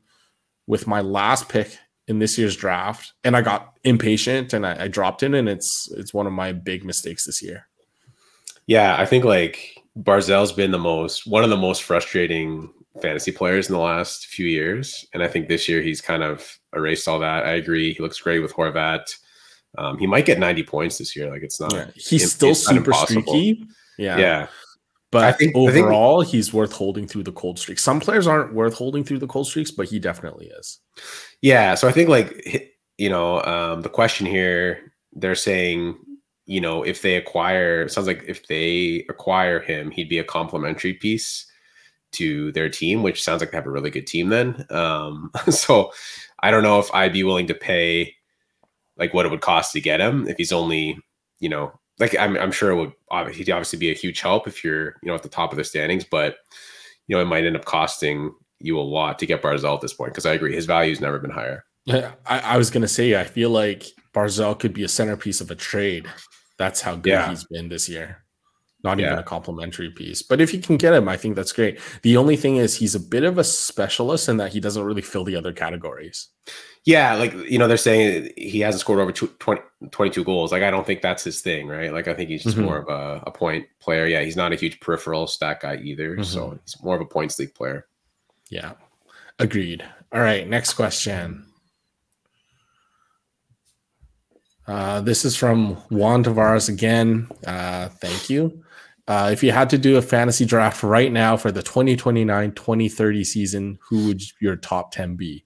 with 0.66 0.86
my 0.86 1.02
last 1.02 1.48
pick 1.48 1.78
in 2.06 2.18
this 2.18 2.38
year's 2.38 2.56
draft, 2.56 3.12
and 3.22 3.36
I 3.36 3.42
got 3.42 3.74
impatient 3.84 4.54
and 4.54 4.66
I, 4.66 4.84
I 4.84 4.88
dropped 4.88 5.22
him, 5.22 5.34
and 5.34 5.48
it's 5.48 5.92
it's 5.96 6.14
one 6.14 6.26
of 6.26 6.32
my 6.32 6.52
big 6.52 6.84
mistakes 6.84 7.26
this 7.26 7.42
year. 7.42 7.68
Yeah, 8.66 8.96
I 8.98 9.04
think 9.04 9.24
like 9.24 9.82
Barzal's 9.96 10.52
been 10.52 10.70
the 10.70 10.78
most 10.78 11.26
one 11.26 11.44
of 11.44 11.50
the 11.50 11.56
most 11.56 11.82
frustrating 11.82 12.72
fantasy 13.02 13.30
players 13.30 13.68
in 13.68 13.74
the 13.74 13.80
last 13.80 14.26
few 14.26 14.46
years, 14.46 15.06
and 15.12 15.22
I 15.22 15.28
think 15.28 15.48
this 15.48 15.68
year 15.68 15.82
he's 15.82 16.00
kind 16.00 16.22
of 16.22 16.58
erased 16.74 17.06
all 17.06 17.18
that. 17.20 17.44
I 17.44 17.52
agree. 17.52 17.92
He 17.92 18.02
looks 18.02 18.18
great 18.18 18.40
with 18.40 18.54
Horvat. 18.54 19.14
Um, 19.76 19.98
he 19.98 20.06
might 20.06 20.24
get 20.24 20.38
90 20.38 20.62
points 20.62 20.98
this 20.98 21.14
year. 21.14 21.30
Like 21.30 21.42
it's 21.42 21.60
not. 21.60 21.72
Yeah. 21.72 21.90
He's 21.94 22.24
it, 22.24 22.28
still 22.28 22.54
super 22.54 22.92
streaky. 22.94 23.66
Yeah. 23.98 24.16
Yeah. 24.16 24.46
But 25.10 25.24
I 25.24 25.32
think 25.32 25.56
overall, 25.56 26.20
I 26.20 26.24
think, 26.24 26.32
he's 26.32 26.52
worth 26.52 26.72
holding 26.72 27.06
through 27.06 27.22
the 27.22 27.32
cold 27.32 27.58
streak. 27.58 27.78
Some 27.78 27.98
players 27.98 28.26
aren't 28.26 28.52
worth 28.52 28.74
holding 28.74 29.04
through 29.04 29.20
the 29.20 29.26
cold 29.26 29.46
streaks, 29.46 29.70
but 29.70 29.88
he 29.88 29.98
definitely 29.98 30.48
is. 30.48 30.80
Yeah. 31.40 31.74
So 31.76 31.88
I 31.88 31.92
think 31.92 32.08
like 32.08 32.72
you 32.98 33.08
know 33.08 33.42
um, 33.44 33.82
the 33.82 33.88
question 33.88 34.26
here, 34.26 34.92
they're 35.12 35.34
saying 35.34 35.96
you 36.44 36.60
know 36.60 36.82
if 36.82 37.00
they 37.00 37.16
acquire, 37.16 37.88
sounds 37.88 38.06
like 38.06 38.24
if 38.28 38.46
they 38.48 39.06
acquire 39.08 39.60
him, 39.60 39.90
he'd 39.90 40.10
be 40.10 40.18
a 40.18 40.24
complementary 40.24 40.94
piece 40.94 41.46
to 42.12 42.52
their 42.52 42.68
team, 42.68 43.02
which 43.02 43.22
sounds 43.22 43.40
like 43.40 43.50
they 43.50 43.56
have 43.56 43.66
a 43.66 43.70
really 43.70 43.90
good 43.90 44.06
team 44.06 44.28
then. 44.28 44.66
Um, 44.70 45.30
so 45.50 45.92
I 46.40 46.50
don't 46.50 46.62
know 46.62 46.78
if 46.78 46.92
I'd 46.94 47.12
be 47.12 47.24
willing 47.24 47.46
to 47.48 47.54
pay 47.54 48.14
like 48.96 49.14
what 49.14 49.26
it 49.26 49.30
would 49.30 49.40
cost 49.40 49.72
to 49.72 49.80
get 49.80 50.00
him 50.00 50.26
if 50.28 50.36
he's 50.36 50.52
only, 50.52 50.98
you 51.38 51.48
know, 51.48 51.72
like 51.98 52.16
I'm, 52.18 52.36
I'm 52.36 52.52
sure 52.52 52.70
it 52.70 52.76
would 52.76 52.92
obviously, 53.10 53.44
he'd 53.44 53.52
obviously 53.52 53.78
be 53.78 53.90
a 53.90 53.94
huge 53.94 54.20
help 54.20 54.46
if 54.46 54.62
you're, 54.62 54.96
you 55.02 55.08
know, 55.08 55.14
at 55.14 55.22
the 55.22 55.28
top 55.28 55.52
of 55.52 55.56
the 55.56 55.64
standings, 55.64 56.04
but 56.04 56.36
you 57.06 57.16
know, 57.16 57.22
it 57.22 57.26
might 57.26 57.44
end 57.44 57.56
up 57.56 57.64
costing 57.64 58.34
you 58.60 58.78
a 58.78 58.82
lot 58.82 59.18
to 59.18 59.26
get 59.26 59.42
Barzal 59.42 59.74
at 59.74 59.80
this 59.80 59.94
point. 59.94 60.14
Cause 60.14 60.26
I 60.26 60.34
agree. 60.34 60.54
His 60.54 60.66
value's 60.66 61.00
never 61.00 61.18
been 61.18 61.30
higher. 61.30 61.64
Yeah. 61.84 62.12
I, 62.26 62.40
I 62.40 62.56
was 62.58 62.70
going 62.70 62.82
to 62.82 62.88
say, 62.88 63.18
I 63.18 63.24
feel 63.24 63.50
like 63.50 63.86
Barzal 64.14 64.58
could 64.58 64.74
be 64.74 64.84
a 64.84 64.88
centerpiece 64.88 65.40
of 65.40 65.50
a 65.50 65.54
trade. 65.54 66.06
That's 66.58 66.80
how 66.80 66.96
good 66.96 67.10
yeah. 67.10 67.30
he's 67.30 67.44
been 67.44 67.68
this 67.68 67.88
year 67.88 68.24
not 68.84 68.98
yeah. 68.98 69.06
even 69.06 69.18
a 69.18 69.24
complimentary 69.24 69.90
piece. 69.90 70.22
But 70.22 70.40
if 70.40 70.54
you 70.54 70.60
can 70.60 70.76
get 70.76 70.94
him, 70.94 71.08
I 71.08 71.16
think 71.16 71.34
that's 71.34 71.52
great. 71.52 71.80
The 72.02 72.16
only 72.16 72.36
thing 72.36 72.56
is 72.56 72.76
he's 72.76 72.94
a 72.94 73.00
bit 73.00 73.24
of 73.24 73.38
a 73.38 73.44
specialist 73.44 74.28
in 74.28 74.36
that 74.36 74.52
he 74.52 74.60
doesn't 74.60 74.84
really 74.84 75.02
fill 75.02 75.24
the 75.24 75.36
other 75.36 75.52
categories. 75.52 76.28
Yeah, 76.84 77.14
like 77.14 77.34
you 77.34 77.58
know, 77.58 77.68
they're 77.68 77.76
saying 77.76 78.30
he 78.36 78.60
hasn't 78.60 78.80
scored 78.80 79.00
over 79.00 79.12
20, 79.12 79.60
22 79.90 80.24
goals. 80.24 80.52
Like 80.52 80.62
I 80.62 80.70
don't 80.70 80.86
think 80.86 81.02
that's 81.02 81.24
his 81.24 81.40
thing, 81.40 81.66
right? 81.66 81.92
Like 81.92 82.08
I 82.08 82.14
think 82.14 82.30
he's 82.30 82.44
just 82.44 82.56
mm-hmm. 82.56 82.66
more 82.66 82.78
of 82.78 82.88
a, 82.88 83.24
a, 83.26 83.30
point 83.30 83.66
player. 83.80 84.06
Yeah, 84.06 84.22
he's 84.22 84.36
not 84.36 84.52
a 84.52 84.56
huge 84.56 84.80
peripheral 84.80 85.26
stat 85.26 85.60
guy 85.60 85.76
either. 85.76 86.12
Mm-hmm. 86.12 86.22
So 86.22 86.58
he's 86.64 86.82
more 86.82 86.94
of 86.94 87.02
a 87.02 87.06
points 87.06 87.38
league 87.38 87.54
player. 87.54 87.86
Yeah. 88.48 88.72
Agreed. 89.38 89.84
All 90.12 90.20
right, 90.20 90.48
next 90.48 90.74
question. 90.74 91.44
Uh, 94.66 95.00
this 95.00 95.24
is 95.24 95.34
from 95.36 95.74
Juan 95.90 96.22
Tavares 96.22 96.68
again. 96.68 97.28
Uh, 97.46 97.88
thank 97.88 98.28
you. 98.28 98.64
Uh, 99.08 99.30
if 99.32 99.42
you 99.42 99.50
had 99.50 99.70
to 99.70 99.78
do 99.78 99.96
a 99.96 100.02
fantasy 100.02 100.44
draft 100.44 100.82
right 100.82 101.10
now 101.10 101.34
for 101.34 101.50
the 101.50 101.62
2029 101.62 102.52
2030 102.52 103.24
season, 103.24 103.78
who 103.80 104.06
would 104.06 104.20
your 104.38 104.54
top 104.54 104.92
10 104.92 105.16
be? 105.16 105.42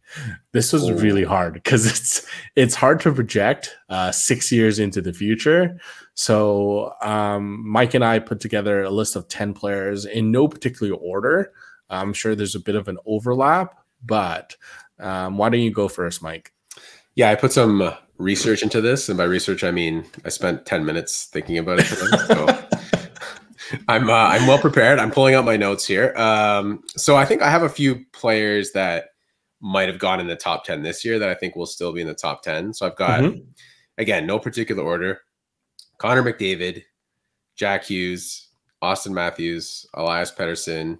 This 0.50 0.72
was 0.72 0.90
oh. 0.90 0.94
really 0.94 1.22
hard 1.22 1.54
because 1.54 1.86
it's 1.86 2.26
it's 2.56 2.74
hard 2.74 2.98
to 3.00 3.12
project 3.12 3.76
uh, 3.88 4.10
six 4.10 4.50
years 4.50 4.80
into 4.80 5.00
the 5.00 5.12
future. 5.12 5.78
So 6.14 6.92
um, 7.02 7.66
Mike 7.66 7.94
and 7.94 8.04
I 8.04 8.18
put 8.18 8.40
together 8.40 8.82
a 8.82 8.90
list 8.90 9.14
of 9.14 9.28
10 9.28 9.54
players 9.54 10.06
in 10.06 10.32
no 10.32 10.48
particular 10.48 10.94
order. 10.94 11.52
I'm 11.88 12.12
sure 12.12 12.34
there's 12.34 12.56
a 12.56 12.60
bit 12.60 12.74
of 12.74 12.88
an 12.88 12.98
overlap, 13.06 13.78
but 14.04 14.56
um, 14.98 15.38
why 15.38 15.50
don't 15.50 15.60
you 15.60 15.70
go 15.70 15.86
first, 15.86 16.20
Mike? 16.20 16.52
Yeah, 17.14 17.30
I 17.30 17.36
put 17.36 17.52
some 17.52 17.92
research 18.18 18.62
into 18.62 18.80
this, 18.80 19.08
and 19.08 19.16
by 19.16 19.24
research 19.24 19.62
I 19.62 19.70
mean 19.70 20.04
I 20.24 20.30
spent 20.30 20.66
10 20.66 20.84
minutes 20.84 21.26
thinking 21.26 21.58
about 21.58 21.78
it. 21.78 21.86
So 21.86 22.61
I'm 23.88 24.08
uh, 24.10 24.12
I'm 24.12 24.46
well 24.46 24.58
prepared. 24.58 24.98
I'm 24.98 25.10
pulling 25.10 25.34
out 25.34 25.44
my 25.44 25.56
notes 25.56 25.86
here. 25.86 26.14
Um, 26.16 26.82
so 26.96 27.16
I 27.16 27.24
think 27.24 27.42
I 27.42 27.50
have 27.50 27.62
a 27.62 27.68
few 27.68 28.04
players 28.12 28.72
that 28.72 29.06
might 29.60 29.88
have 29.88 29.98
gone 29.98 30.20
in 30.20 30.26
the 30.26 30.36
top 30.36 30.64
10 30.64 30.82
this 30.82 31.04
year 31.04 31.18
that 31.20 31.28
I 31.28 31.34
think 31.34 31.54
will 31.54 31.66
still 31.66 31.92
be 31.92 32.00
in 32.00 32.08
the 32.08 32.14
top 32.14 32.42
10. 32.42 32.74
So 32.74 32.86
I've 32.86 32.96
got 32.96 33.20
mm-hmm. 33.20 33.40
again, 33.96 34.26
no 34.26 34.38
particular 34.38 34.82
order. 34.82 35.20
Connor 35.98 36.22
McDavid, 36.22 36.82
Jack 37.54 37.84
Hughes, 37.84 38.48
Auston 38.82 39.12
Matthews, 39.12 39.86
Elias 39.94 40.32
Pettersson, 40.32 40.98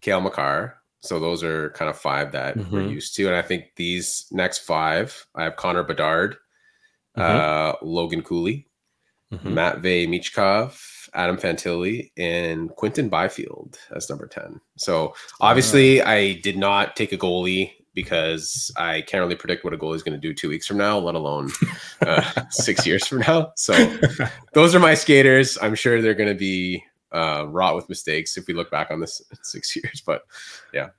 Cale 0.00 0.20
Makar. 0.20 0.76
So 1.00 1.18
those 1.18 1.42
are 1.42 1.70
kind 1.70 1.88
of 1.88 1.98
five 1.98 2.30
that 2.32 2.56
mm-hmm. 2.56 2.72
we're 2.72 2.86
used 2.86 3.16
to. 3.16 3.26
And 3.26 3.34
I 3.34 3.42
think 3.42 3.72
these 3.74 4.26
next 4.30 4.58
five, 4.58 5.26
I 5.34 5.44
have 5.44 5.56
Connor 5.56 5.82
Bedard, 5.82 6.36
mm-hmm. 7.16 7.20
uh, 7.20 7.72
Logan 7.82 8.22
Cooley, 8.22 8.68
mm-hmm. 9.32 9.54
Matvey 9.54 10.06
Michkov, 10.06 10.99
Adam 11.14 11.36
Fantilli, 11.36 12.10
and 12.16 12.70
Quinton 12.76 13.08
Byfield 13.08 13.78
as 13.94 14.08
number 14.08 14.26
10. 14.26 14.60
So 14.76 15.14
obviously, 15.40 16.02
I 16.02 16.34
did 16.34 16.56
not 16.56 16.96
take 16.96 17.12
a 17.12 17.18
goalie 17.18 17.72
because 17.94 18.70
I 18.76 19.02
can't 19.02 19.20
really 19.20 19.36
predict 19.36 19.64
what 19.64 19.74
a 19.74 19.78
goalie 19.78 19.96
is 19.96 20.02
going 20.02 20.18
to 20.18 20.28
do 20.28 20.32
two 20.32 20.48
weeks 20.48 20.66
from 20.66 20.78
now, 20.78 20.98
let 20.98 21.14
alone 21.14 21.50
uh, 22.02 22.22
six 22.50 22.86
years 22.86 23.06
from 23.06 23.18
now. 23.20 23.52
So 23.56 23.72
those 24.54 24.74
are 24.74 24.80
my 24.80 24.94
skaters. 24.94 25.58
I'm 25.60 25.74
sure 25.74 26.00
they're 26.00 26.14
going 26.14 26.28
to 26.28 26.38
be 26.38 26.84
uh, 27.12 27.46
wrought 27.48 27.74
with 27.74 27.88
mistakes 27.88 28.36
if 28.36 28.46
we 28.46 28.54
look 28.54 28.70
back 28.70 28.90
on 28.90 29.00
this 29.00 29.20
six 29.42 29.74
years. 29.76 30.02
But 30.04 30.22
yeah. 30.72 30.90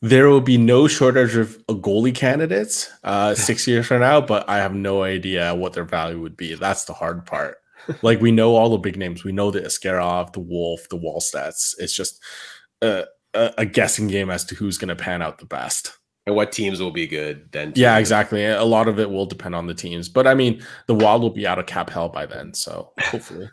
There 0.00 0.28
will 0.28 0.40
be 0.40 0.58
no 0.58 0.86
shortage 0.86 1.34
of 1.34 1.58
goalie 1.66 2.14
candidates 2.14 2.88
uh, 3.02 3.34
six 3.34 3.66
years 3.66 3.84
from 3.84 3.98
now, 3.98 4.20
but 4.20 4.48
I 4.48 4.58
have 4.58 4.72
no 4.72 5.02
idea 5.02 5.56
what 5.56 5.72
their 5.72 5.82
value 5.82 6.20
would 6.20 6.36
be. 6.36 6.54
That's 6.54 6.84
the 6.84 6.92
hard 6.92 7.26
part 7.26 7.58
like 8.02 8.20
we 8.20 8.32
know 8.32 8.54
all 8.54 8.70
the 8.70 8.78
big 8.78 8.96
names. 8.96 9.24
We 9.24 9.32
know 9.32 9.50
the 9.50 9.60
Askarov, 9.60 10.32
the 10.32 10.40
Wolf, 10.40 10.88
the 10.88 10.98
Wallstedts. 10.98 11.74
It's 11.78 11.94
just 11.94 12.22
a, 12.82 13.04
a, 13.34 13.52
a 13.58 13.66
guessing 13.66 14.08
game 14.08 14.30
as 14.30 14.44
to 14.46 14.54
who's 14.54 14.78
going 14.78 14.88
to 14.88 14.96
pan 14.96 15.22
out 15.22 15.38
the 15.38 15.46
best 15.46 15.98
and 16.28 16.36
what 16.36 16.52
teams 16.52 16.78
will 16.78 16.90
be 16.90 17.06
good 17.06 17.50
then. 17.52 17.72
Too. 17.72 17.80
Yeah, 17.80 17.96
exactly. 17.96 18.44
A 18.44 18.62
lot 18.62 18.86
of 18.86 18.98
it 18.98 19.10
will 19.10 19.24
depend 19.24 19.54
on 19.54 19.66
the 19.66 19.74
teams, 19.74 20.10
but 20.10 20.26
I 20.26 20.34
mean, 20.34 20.62
the 20.86 20.94
Wild 20.94 21.22
will 21.22 21.30
be 21.30 21.46
out 21.46 21.58
of 21.58 21.64
cap 21.64 21.88
hell 21.88 22.10
by 22.10 22.26
then, 22.26 22.52
so 22.52 22.92
hopefully. 23.00 23.48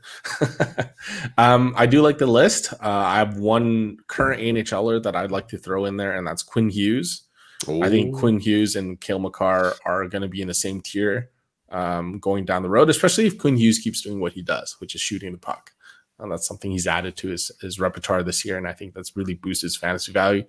um, 1.38 1.74
I 1.78 1.86
do 1.86 2.02
like 2.02 2.18
the 2.18 2.28
list. 2.28 2.74
Uh, 2.74 2.78
I 2.82 3.16
have 3.16 3.38
one 3.38 3.98
current 4.08 4.42
AHLer 4.42 5.02
that 5.04 5.16
I'd 5.16 5.32
like 5.32 5.48
to 5.50 5.58
throw 5.58 5.86
in 5.86 5.96
there, 5.96 6.18
and 6.18 6.28
that's 6.28 6.44
Quinn 6.44 6.70
Hughes. 6.70 7.24
Ooh. 7.70 7.82
I 7.82 7.90
think 7.90 8.14
Quinn 8.14 8.40
Hughes 8.40 8.76
and 8.76 9.00
Cale 9.00 9.20
Makar 9.20 9.76
are 9.86 10.08
going 10.10 10.22
to 10.24 10.28
be 10.28 10.42
in 10.42 10.50
the 10.50 10.54
same 10.54 10.82
tier 10.82 11.32
um, 11.70 12.20
going 12.20 12.46
down 12.46 12.64
the 12.64 12.70
road, 12.70 12.90
especially 12.90 13.26
if 13.26 13.38
Quinn 13.38 13.58
Hughes 13.58 13.80
keeps 13.80 14.02
doing 14.02 14.20
what 14.20 14.34
he 14.34 14.42
does, 14.42 14.76
which 14.80 14.96
is 14.96 15.02
shooting 15.02 15.32
the 15.32 15.38
puck. 15.38 15.72
And 16.20 16.32
that's 16.32 16.48
something 16.48 16.72
he's 16.72 16.88
added 16.88 17.18
to 17.18 17.28
his, 17.28 17.52
his 17.62 17.80
repertoire 17.80 18.24
this 18.24 18.46
year. 18.46 18.58
And 18.58 18.68
I 18.68 18.74
think 18.74 18.94
that's 18.94 19.18
really 19.18 19.34
boosted 19.34 19.68
his 19.68 19.76
fantasy 19.76 20.14
value. 20.14 20.46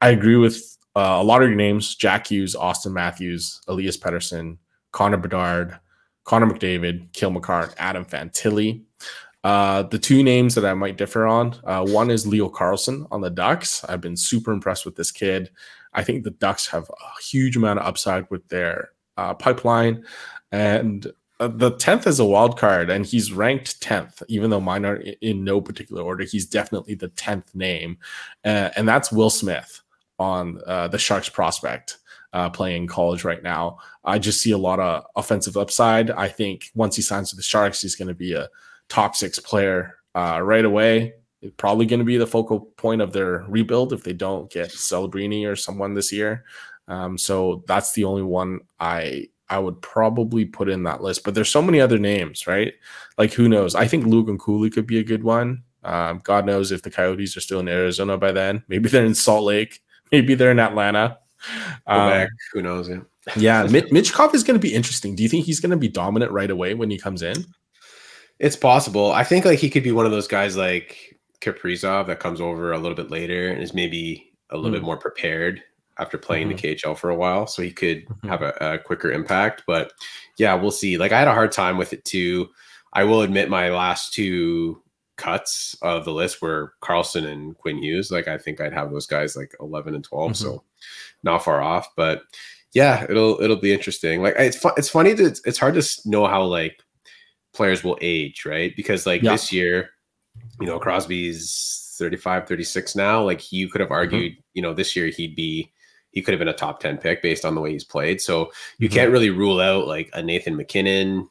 I 0.00 0.10
agree 0.10 0.36
with 0.36 0.78
uh, 0.96 1.18
a 1.20 1.24
lot 1.24 1.42
of 1.42 1.48
your 1.48 1.56
names 1.56 1.94
Jack 1.94 2.28
Hughes, 2.28 2.56
Auston 2.56 2.92
Matthews, 2.92 3.60
Elias 3.68 3.98
Pettersson, 3.98 4.56
Connor 4.92 5.18
Bedard, 5.18 5.78
Connor 6.24 6.46
McDavid, 6.46 7.12
Cale 7.12 7.30
Makar, 7.30 7.70
Adam 7.78 8.04
Fantilli. 8.04 8.82
Uh, 9.42 9.82
the 9.84 9.98
two 9.98 10.22
names 10.22 10.54
that 10.54 10.66
I 10.66 10.74
might 10.74 10.98
differ 10.98 11.26
on 11.26 11.54
uh, 11.64 11.84
one 11.86 12.10
is 12.10 12.26
Leo 12.26 12.48
Carlsson 12.48 13.06
on 13.10 13.20
the 13.20 13.30
Ducks. 13.30 13.84
I've 13.84 14.00
been 14.00 14.16
super 14.16 14.52
impressed 14.52 14.84
with 14.84 14.96
this 14.96 15.10
kid. 15.10 15.50
I 15.92 16.04
think 16.04 16.24
the 16.24 16.30
Ducks 16.30 16.66
have 16.68 16.88
a 16.90 17.22
huge 17.22 17.56
amount 17.56 17.78
of 17.78 17.86
upside 17.86 18.30
with 18.30 18.46
their 18.48 18.90
uh, 19.16 19.34
pipeline 19.34 20.04
and 20.52 21.12
uh, 21.40 21.48
the 21.48 21.72
10th 21.72 22.06
is 22.06 22.20
a 22.20 22.24
wild 22.24 22.58
card 22.58 22.90
and 22.90 23.06
he's 23.06 23.32
ranked 23.32 23.80
10th 23.80 24.22
even 24.28 24.50
though 24.50 24.60
mine 24.60 24.84
are 24.84 25.02
in 25.22 25.42
no 25.42 25.60
particular 25.60 26.02
order. 26.02 26.24
He's 26.24 26.46
definitely 26.46 26.94
the 26.94 27.08
10th 27.08 27.54
name 27.54 27.98
uh, 28.44 28.70
and 28.76 28.86
that's 28.86 29.10
will 29.10 29.30
smith 29.30 29.80
on 30.18 30.60
uh, 30.66 30.88
the 30.88 30.98
sharks 30.98 31.30
prospect 31.30 31.98
uh, 32.32 32.50
playing 32.50 32.86
college 32.86 33.24
right 33.24 33.42
now. 33.42 33.78
I 34.04 34.18
just 34.18 34.40
see 34.40 34.52
a 34.52 34.58
lot 34.58 34.80
of 34.80 35.04
offensive 35.16 35.56
upside. 35.56 36.10
I 36.10 36.28
think 36.28 36.70
once 36.74 36.94
he 36.94 37.02
signs 37.02 37.32
with 37.32 37.38
the 37.38 37.42
sharks 37.42 37.80
he's 37.80 37.96
going 37.96 38.08
to 38.08 38.14
be 38.14 38.34
a 38.34 38.48
top 38.88 39.16
six 39.16 39.38
player 39.38 39.96
uh, 40.14 40.40
right 40.42 40.64
away. 40.64 41.14
It's 41.40 41.54
probably 41.56 41.86
going 41.86 42.00
to 42.00 42.04
be 42.04 42.18
the 42.18 42.26
focal 42.26 42.60
point 42.60 43.00
of 43.00 43.12
their 43.12 43.46
rebuild 43.48 43.94
if 43.94 44.02
they 44.02 44.12
don't 44.12 44.50
get 44.50 44.68
celebrini 44.68 45.50
or 45.50 45.56
someone 45.56 45.94
this 45.94 46.12
year. 46.12 46.44
Um, 46.86 47.16
so 47.16 47.64
that's 47.66 47.92
the 47.92 48.04
only 48.04 48.22
one 48.22 48.60
i 48.80 49.28
I 49.50 49.58
would 49.58 49.82
probably 49.82 50.44
put 50.44 50.68
in 50.68 50.84
that 50.84 51.02
list. 51.02 51.24
But 51.24 51.34
there's 51.34 51.50
so 51.50 51.60
many 51.60 51.80
other 51.80 51.98
names, 51.98 52.46
right? 52.46 52.72
Like 53.18 53.32
who 53.32 53.48
knows? 53.48 53.74
I 53.74 53.86
think 53.86 54.06
Logan 54.06 54.38
Cooley 54.38 54.70
could 54.70 54.86
be 54.86 54.98
a 54.98 55.04
good 55.04 55.24
one. 55.24 55.64
Um, 55.82 56.20
God 56.22 56.46
knows 56.46 56.72
if 56.72 56.82
the 56.82 56.90
Coyotes 56.90 57.36
are 57.36 57.40
still 57.40 57.60
in 57.60 57.68
Arizona 57.68 58.16
by 58.16 58.32
then. 58.32 58.62
Maybe 58.68 58.88
they're 58.88 59.04
in 59.04 59.14
Salt 59.14 59.44
Lake. 59.44 59.82
Maybe 60.12 60.34
they're 60.34 60.52
in 60.52 60.58
Atlanta. 60.60 61.18
Um, 61.86 62.28
Who 62.52 62.62
knows? 62.62 62.88
Yeah, 62.88 63.00
yeah. 63.36 63.66
Michkov 63.66 64.34
is 64.34 64.44
going 64.44 64.58
to 64.58 64.62
be 64.62 64.74
interesting. 64.74 65.16
Do 65.16 65.22
you 65.22 65.28
think 65.28 65.46
he's 65.46 65.60
going 65.60 65.70
to 65.70 65.76
be 65.76 65.88
dominant 65.88 66.32
right 66.32 66.50
away 66.50 66.74
when 66.74 66.90
he 66.90 66.98
comes 66.98 67.22
in? 67.22 67.44
It's 68.38 68.56
possible. 68.56 69.12
I 69.12 69.24
think 69.24 69.44
like 69.44 69.58
he 69.58 69.70
could 69.70 69.82
be 69.82 69.92
one 69.92 70.06
of 70.06 70.12
those 70.12 70.28
guys 70.28 70.56
like 70.56 71.18
Kaprizov 71.40 72.06
that 72.06 72.20
comes 72.20 72.40
over 72.40 72.72
a 72.72 72.78
little 72.78 72.96
bit 72.96 73.10
later 73.10 73.48
and 73.48 73.62
is 73.62 73.74
maybe 73.74 74.32
a 74.50 74.56
little 74.56 74.70
mm. 74.70 74.74
bit 74.74 74.82
more 74.82 74.96
prepared 74.96 75.62
after 76.00 76.18
playing 76.18 76.48
mm-hmm. 76.48 76.56
the 76.56 76.74
KHL 76.74 76.96
for 76.96 77.10
a 77.10 77.14
while, 77.14 77.46
so 77.46 77.62
he 77.62 77.70
could 77.70 78.06
mm-hmm. 78.06 78.28
have 78.28 78.42
a, 78.42 78.54
a, 78.60 78.78
quicker 78.78 79.12
impact. 79.12 79.62
But 79.66 79.92
yeah, 80.38 80.54
we'll 80.54 80.70
see. 80.70 80.96
Like 80.96 81.12
I 81.12 81.18
had 81.18 81.28
a 81.28 81.34
hard 81.34 81.52
time 81.52 81.76
with 81.76 81.92
it 81.92 82.04
too. 82.04 82.48
I 82.92 83.04
will 83.04 83.22
admit 83.22 83.50
my 83.50 83.70
last 83.70 84.12
two 84.12 84.82
cuts 85.16 85.76
of 85.82 86.06
the 86.06 86.12
list 86.12 86.40
were 86.40 86.72
Carlsson 86.80 87.26
and 87.26 87.56
Quinn 87.56 87.78
Hughes. 87.78 88.10
Like 88.10 88.26
I 88.26 88.38
think 88.38 88.60
I'd 88.60 88.72
have 88.72 88.90
those 88.90 89.06
guys 89.06 89.36
like 89.36 89.54
11 89.60 89.94
and 89.94 90.02
12, 90.02 90.32
mm-hmm. 90.32 90.42
so 90.42 90.64
not 91.22 91.44
far 91.44 91.60
off. 91.60 91.88
But 91.96 92.22
yeah, 92.72 93.04
it'll 93.08 93.40
it'll 93.42 93.56
be 93.56 93.72
interesting. 93.72 94.22
Like 94.22 94.34
it's 94.38 94.56
fun. 94.56 94.72
It's 94.76 94.88
funny 94.88 95.12
that 95.12 95.26
it's, 95.26 95.42
it's 95.44 95.58
hard 95.58 95.74
to 95.74 96.00
know 96.06 96.26
how 96.26 96.44
like 96.44 96.82
players 97.52 97.84
will 97.84 97.98
age, 98.00 98.46
right? 98.46 98.74
Because 98.74 99.06
like 99.06 99.22
yeah. 99.22 99.32
this 99.32 99.52
year, 99.52 99.90
you 100.60 100.66
know, 100.66 100.78
Crosby's 100.78 101.94
35, 101.98 102.48
36 102.48 102.96
now. 102.96 103.22
Like 103.22 103.52
you 103.52 103.68
could 103.68 103.80
have 103.80 103.88
mm-hmm. 103.88 103.94
argued, 103.94 104.32
mm-hmm. 104.32 104.40
you 104.54 104.62
know, 104.62 104.72
this 104.72 104.96
year 104.96 105.06
he'd 105.06 105.36
be 105.36 105.70
he 106.12 106.22
could 106.22 106.32
have 106.32 106.38
been 106.38 106.48
a 106.48 106.52
top 106.52 106.80
10 106.80 106.98
pick 106.98 107.22
based 107.22 107.44
on 107.44 107.54
the 107.54 107.60
way 107.60 107.72
he's 107.72 107.84
played. 107.84 108.20
So 108.20 108.50
you 108.78 108.88
mm-hmm. 108.88 108.96
can't 108.96 109.12
really 109.12 109.30
rule 109.30 109.60
out 109.60 109.86
like 109.86 110.10
a 110.12 110.22
Nathan 110.22 110.56
MacKinnon 110.56 111.28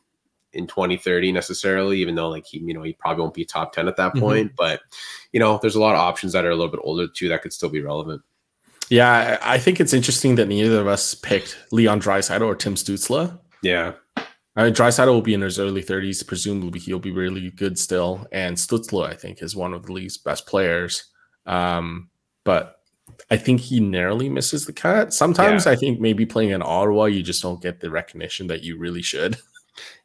in 0.54 0.68
2030 0.68 1.32
necessarily, 1.32 2.00
even 2.00 2.16
though 2.16 2.30
like 2.30 2.46
he, 2.46 2.60
you 2.60 2.74
know, 2.74 2.84
he 2.84 2.94
probably 2.94 3.22
won't 3.22 3.34
be 3.34 3.46
top 3.46 3.74
10 3.74 3.88
at 3.88 3.98
that 3.98 4.12
mm-hmm. 4.12 4.20
point. 4.20 4.52
But 4.58 4.82
you 5.32 5.40
know, 5.40 5.60
there's 5.62 5.76
a 5.76 5.82
lot 5.82 5.96
of 5.96 6.02
options 6.02 6.34
that 6.34 6.46
are 6.46 6.52
a 6.52 6.56
little 6.56 6.72
bit 6.72 6.82
older 6.84 7.08
too 7.08 7.30
that 7.30 7.42
could 7.42 7.54
still 7.54 7.70
be 7.70 7.82
relevant. 7.82 8.22
Yeah, 8.90 9.38
I 9.44 9.60
think 9.60 9.80
it's 9.80 9.94
interesting 9.94 10.36
that 10.36 10.48
neither 10.48 10.82
of 10.82 10.88
us 10.88 11.14
picked 11.14 11.60
Leon 11.72 12.02
Draisaitl 12.02 12.42
or 12.42 12.56
Tim 12.56 12.74
Stützle. 12.74 13.40
Yeah. 13.62 13.94
I 14.56 14.64
mean, 14.64 14.74
Draisaitl 14.74 15.08
will 15.08 15.22
be 15.22 15.36
in 15.36 15.42
his 15.42 15.60
early 15.60 15.84
30s. 15.84 16.26
Presumably, 16.26 16.80
he'll 16.80 16.98
be 16.98 17.12
really 17.12 17.52
good 17.52 17.78
still. 17.78 18.26
And 18.32 18.58
Stützle, 18.58 19.08
I 19.08 19.14
think, 19.14 19.44
is 19.44 19.56
one 19.56 19.76
of 19.76 19.86
the 19.86 19.92
league's 19.92 20.18
best 20.18 20.48
players. 20.48 21.06
Um, 21.46 22.10
but 22.44 22.79
I 23.32 23.38
think 23.38 23.62
he 23.62 23.80
narrowly 23.80 24.30
misses 24.30 24.66
the 24.66 24.74
cut. 24.74 25.14
Sometimes 25.14 25.66
yeah. 25.66 25.74
I 25.74 25.76
think 25.76 26.00
maybe 26.00 26.26
playing 26.26 26.50
in 26.50 26.64
Ottawa, 26.64 27.06
you 27.06 27.22
just 27.22 27.44
don't 27.44 27.62
get 27.62 27.80
the 27.80 27.92
recognition 27.92 28.48
that 28.48 28.64
you 28.64 28.78
really 28.78 29.02
should. 29.02 29.38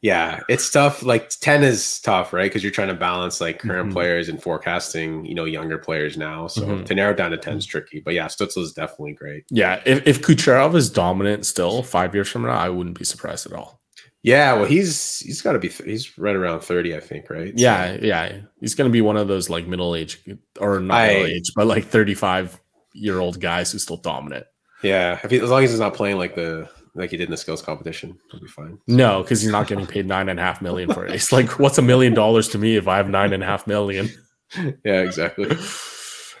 Yeah, 0.01 0.41
it's 0.47 0.69
tough. 0.69 1.03
Like 1.03 1.29
10 1.29 1.63
is 1.63 1.99
tough, 1.99 2.33
right? 2.33 2.45
Because 2.45 2.63
you're 2.63 2.71
trying 2.71 2.87
to 2.89 2.93
balance 2.93 3.41
like 3.41 3.59
current 3.59 3.87
mm-hmm. 3.87 3.93
players 3.93 4.29
and 4.29 4.41
forecasting, 4.41 5.25
you 5.25 5.35
know, 5.35 5.45
younger 5.45 5.77
players 5.77 6.17
now. 6.17 6.47
So 6.47 6.61
mm-hmm. 6.61 6.83
to 6.85 6.95
narrow 6.95 7.13
down 7.13 7.31
to 7.31 7.37
10 7.37 7.57
is 7.57 7.65
tricky. 7.65 7.99
But 7.99 8.13
yeah, 8.13 8.27
Stützle 8.27 8.59
is 8.59 8.73
definitely 8.73 9.13
great. 9.13 9.43
Yeah. 9.49 9.81
If, 9.85 10.05
if 10.07 10.21
Kucherov 10.21 10.75
is 10.75 10.89
dominant 10.89 11.45
still 11.45 11.83
five 11.83 12.13
years 12.13 12.29
from 12.29 12.43
now, 12.43 12.51
I 12.51 12.69
wouldn't 12.69 12.97
be 12.97 13.05
surprised 13.05 13.45
at 13.45 13.53
all. 13.53 13.81
Yeah, 14.23 14.53
well, 14.53 14.65
he's 14.65 15.19
he's 15.19 15.43
got 15.43 15.51
to 15.51 15.59
be 15.59 15.69
he's 15.69 16.17
right 16.17 16.35
around 16.35 16.61
thirty, 16.61 16.95
I 16.95 16.99
think, 16.99 17.29
right? 17.29 17.49
So. 17.49 17.63
Yeah, 17.63 17.95
yeah, 18.01 18.37
he's 18.59 18.73
going 18.73 18.89
to 18.89 18.91
be 18.91 19.01
one 19.01 19.17
of 19.17 19.27
those 19.27 19.51
like 19.51 19.67
middle 19.67 19.95
age 19.95 20.19
or 20.59 20.79
not 20.79 20.95
I, 20.95 21.07
middle 21.09 21.27
age, 21.27 21.51
but 21.55 21.67
like 21.67 21.85
thirty 21.85 22.15
five 22.15 22.59
year 22.95 23.19
old 23.19 23.39
guys 23.39 23.71
who's 23.71 23.83
still 23.83 23.97
dominant. 23.97 24.45
Yeah, 24.81 25.19
he, 25.27 25.39
as 25.39 25.49
long 25.49 25.63
as 25.63 25.71
he's 25.71 25.79
not 25.79 25.93
playing 25.93 26.17
like 26.17 26.35
the 26.35 26.69
like 26.95 27.11
he 27.11 27.17
did 27.17 27.25
in 27.25 27.31
the 27.31 27.37
skills 27.37 27.61
competition. 27.61 28.17
He'll 28.31 28.39
be 28.39 28.47
fine. 28.47 28.79
No, 28.87 29.21
because 29.21 29.41
he's 29.41 29.51
not 29.51 29.67
getting 29.67 29.85
paid 29.85 30.07
nine 30.07 30.29
and 30.29 30.39
a 30.39 30.43
half 30.43 30.61
million 30.61 30.91
for 30.91 31.05
it. 31.05 31.13
It's 31.13 31.31
like, 31.31 31.59
what's 31.59 31.77
a 31.77 31.81
million 31.81 32.13
dollars 32.13 32.47
to 32.49 32.57
me 32.57 32.77
if 32.77 32.87
I 32.87 32.97
have 32.97 33.09
nine 33.09 33.33
and 33.33 33.43
a 33.43 33.45
half 33.45 33.67
million? 33.67 34.09
yeah, 34.85 35.01
exactly. 35.01 35.55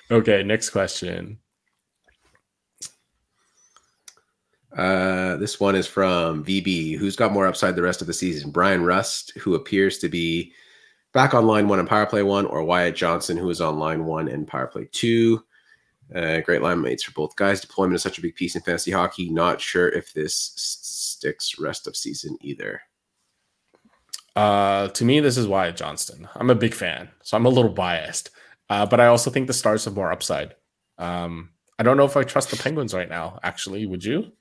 okay, 0.09 0.43
next 0.43 0.69
question. 0.69 1.39
Uh, 4.75 5.37
this 5.37 5.59
one 5.59 5.75
is 5.75 5.87
from 5.87 6.43
VB. 6.43 6.97
Who's 6.97 7.15
got 7.15 7.31
more 7.31 7.47
upside 7.47 7.75
the 7.75 7.81
rest 7.81 8.01
of 8.01 8.07
the 8.07 8.13
season? 8.13 8.51
Bryan 8.51 8.83
Rust, 8.83 9.31
who 9.37 9.55
appears 9.55 9.97
to 9.99 10.09
be 10.09 10.53
back 11.13 11.33
on 11.33 11.47
line 11.47 11.67
one 11.67 11.79
and 11.79 11.87
power 11.87 12.05
play 12.05 12.23
one, 12.23 12.45
or 12.45 12.63
Wyatt 12.63 12.95
Johnston, 12.95 13.37
who 13.37 13.49
is 13.49 13.61
on 13.61 13.79
line 13.79 14.05
one 14.05 14.27
and 14.27 14.47
power 14.47 14.67
play 14.67 14.87
two. 14.91 15.43
Uh, 16.13 16.39
great 16.41 16.61
line 16.61 16.81
mates 16.81 17.03
for 17.03 17.11
both 17.11 17.35
guys. 17.35 17.61
Deployment 17.61 17.95
is 17.95 18.03
such 18.03 18.17
a 18.17 18.21
big 18.21 18.35
piece 18.35 18.55
in 18.55 18.61
fantasy 18.61 18.91
hockey. 18.91 19.29
Not 19.29 19.59
sure 19.59 19.89
if 19.89 20.13
this 20.13 20.53
sticks 20.55 21.57
rest 21.57 21.87
of 21.87 21.95
season 21.95 22.37
either. 22.41 22.81
Uh, 24.35 24.89
to 24.89 25.05
me, 25.05 25.19
this 25.19 25.37
is 25.37 25.47
Wyatt 25.47 25.77
Johnston. 25.77 26.27
I'm 26.35 26.49
a 26.49 26.55
big 26.55 26.73
fan, 26.73 27.09
so 27.23 27.37
I'm 27.37 27.45
a 27.45 27.49
little 27.49 27.71
biased. 27.71 28.29
Uh, 28.69 28.85
but 28.85 28.99
I 28.99 29.07
also 29.07 29.31
think 29.31 29.47
the 29.47 29.53
Stars 29.53 29.85
have 29.85 29.95
more 29.95 30.11
upside. 30.11 30.55
Um, 30.97 31.51
I 31.79 31.83
don't 31.83 31.97
know 31.97 32.05
if 32.05 32.17
I 32.17 32.23
trust 32.23 32.51
the 32.51 32.57
Penguins 32.57 32.93
right 32.93 33.09
now. 33.09 33.39
Actually, 33.43 33.85
would 33.85 34.03
you? 34.03 34.31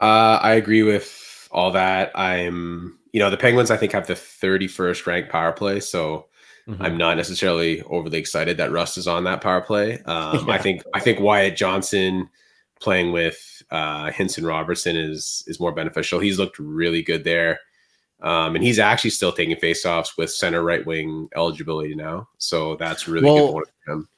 Uh, 0.00 0.38
I 0.42 0.54
agree 0.54 0.82
with 0.82 1.48
all 1.50 1.70
that. 1.72 2.10
I'm, 2.14 2.98
you 3.12 3.20
know, 3.20 3.30
the 3.30 3.36
Penguins. 3.36 3.70
I 3.70 3.76
think 3.76 3.92
have 3.92 4.06
the 4.06 4.14
31st 4.14 5.06
ranked 5.06 5.30
power 5.30 5.52
play, 5.52 5.80
so 5.80 6.26
Mm-hmm. 6.68 6.82
I'm 6.82 6.96
not 6.96 7.16
necessarily 7.16 7.82
overly 7.82 8.18
excited 8.18 8.56
that 8.56 8.72
Rust 8.72 8.96
is 8.96 9.06
on 9.06 9.24
that 9.24 9.40
power 9.40 9.60
play. 9.60 10.02
Um, 10.06 10.48
yeah. 10.48 10.54
I 10.54 10.58
think 10.58 10.82
I 10.94 11.00
think 11.00 11.20
Wyatt 11.20 11.56
Johnston 11.56 12.28
playing 12.80 13.12
with 13.12 13.62
uh, 13.70 14.10
Hintz 14.10 14.42
Robertson 14.44 14.96
is 14.96 15.44
is 15.46 15.60
more 15.60 15.72
beneficial. 15.72 16.20
He's 16.20 16.38
looked 16.38 16.58
really 16.58 17.02
good 17.02 17.24
there, 17.24 17.60
um, 18.20 18.54
and 18.54 18.64
he's 18.64 18.78
actually 18.78 19.10
still 19.10 19.32
taking 19.32 19.56
faceoffs 19.56 20.16
with 20.16 20.30
center 20.30 20.62
right 20.62 20.84
wing 20.86 21.28
eligibility 21.34 21.94
now. 21.94 22.28
So 22.38 22.76
that's 22.76 23.08
really 23.08 23.30
well, 23.30 23.54
good 23.54 23.64
for 23.84 23.92
him. 23.92 24.08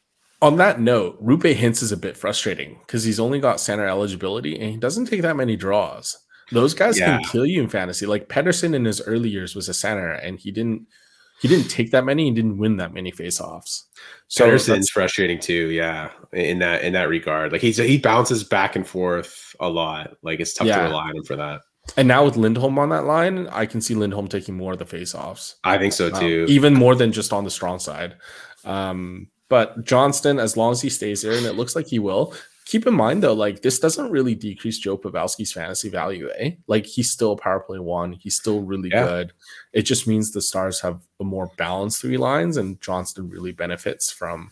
On 0.42 0.56
that 0.56 0.80
note, 0.80 1.24
Roope 1.24 1.54
Hintz 1.54 1.82
is 1.82 1.92
a 1.92 1.96
bit 1.96 2.16
frustrating 2.16 2.78
because 2.86 3.04
he's 3.04 3.20
only 3.20 3.40
got 3.40 3.60
center 3.60 3.86
eligibility 3.86 4.58
and 4.58 4.70
he 4.70 4.76
doesn't 4.76 5.06
take 5.06 5.22
that 5.22 5.36
many 5.36 5.56
draws. 5.56 6.18
Those 6.52 6.74
guys 6.74 6.98
yeah. 6.98 7.16
can 7.16 7.24
kill 7.24 7.46
you 7.46 7.62
in 7.62 7.68
fantasy. 7.68 8.06
Like 8.06 8.28
Pettersson 8.28 8.74
in 8.74 8.84
his 8.84 9.00
early 9.00 9.30
years 9.30 9.56
was 9.56 9.68
a 9.68 9.74
center 9.74 10.12
and 10.12 10.38
he 10.38 10.50
didn't 10.52 10.86
he 11.40 11.48
didn't 11.48 11.68
take 11.68 11.90
that 11.90 12.04
many 12.04 12.26
and 12.26 12.36
didn't 12.36 12.58
win 12.58 12.76
that 12.78 12.94
many 12.94 13.12
faceoffs. 13.12 13.84
So 14.28 14.46
Pettersson's 14.46 14.90
frustrating 14.90 15.38
too, 15.38 15.70
yeah. 15.70 16.10
In 16.32 16.58
that 16.60 16.82
in 16.82 16.92
that 16.94 17.08
regard, 17.08 17.52
like 17.52 17.60
he's 17.60 17.76
he 17.76 17.98
bounces 17.98 18.44
back 18.44 18.76
and 18.76 18.86
forth 18.86 19.54
a 19.60 19.68
lot. 19.68 20.16
Like 20.22 20.40
it's 20.40 20.54
tough 20.54 20.66
yeah. 20.66 20.78
to 20.78 20.82
rely 20.84 21.08
on 21.08 21.16
him 21.16 21.24
for 21.24 21.36
that. 21.36 21.60
And 21.96 22.08
now 22.08 22.24
with 22.24 22.36
Lindholm 22.36 22.78
on 22.78 22.88
that 22.88 23.04
line, 23.04 23.46
I 23.48 23.64
can 23.64 23.80
see 23.80 23.94
Lindholm 23.94 24.26
taking 24.28 24.56
more 24.56 24.72
of 24.72 24.78
the 24.78 24.84
faceoffs. 24.84 25.54
I 25.62 25.78
think 25.78 25.92
so 25.92 26.06
um, 26.12 26.20
too. 26.20 26.44
Um, 26.44 26.52
even 26.52 26.74
more 26.74 26.94
than 26.94 27.12
just 27.12 27.32
on 27.32 27.44
the 27.44 27.50
strong 27.50 27.78
side. 27.78 28.16
Um, 28.64 29.28
but 29.48 29.84
Johnston, 29.84 30.40
as 30.40 30.56
long 30.56 30.72
as 30.72 30.82
he 30.82 30.90
stays 30.90 31.22
there, 31.22 31.32
and 31.32 31.46
it 31.46 31.52
looks 31.52 31.76
like 31.76 31.86
he 31.86 32.00
will, 32.00 32.34
keep 32.66 32.86
in 32.86 32.94
mind 32.94 33.22
though, 33.22 33.32
like 33.32 33.62
this 33.62 33.78
doesn't 33.78 34.10
really 34.10 34.34
decrease 34.34 34.78
Joe 34.78 34.98
Pavelski's 34.98 35.52
fantasy 35.52 35.88
value, 35.88 36.28
eh? 36.36 36.50
Like 36.66 36.84
he's 36.84 37.10
still 37.10 37.32
a 37.32 37.36
power 37.36 37.60
play 37.60 37.78
one, 37.78 38.12
he's 38.12 38.36
still 38.36 38.60
really 38.60 38.90
yeah. 38.90 39.06
good. 39.06 39.32
It 39.72 39.82
just 39.82 40.06
means 40.06 40.32
the 40.32 40.42
stars 40.42 40.80
have 40.80 41.00
a 41.20 41.24
more 41.24 41.50
balanced 41.56 42.02
three 42.02 42.18
lines, 42.18 42.58
and 42.58 42.80
Johnston 42.82 43.30
really 43.30 43.52
benefits 43.52 44.10
from 44.10 44.50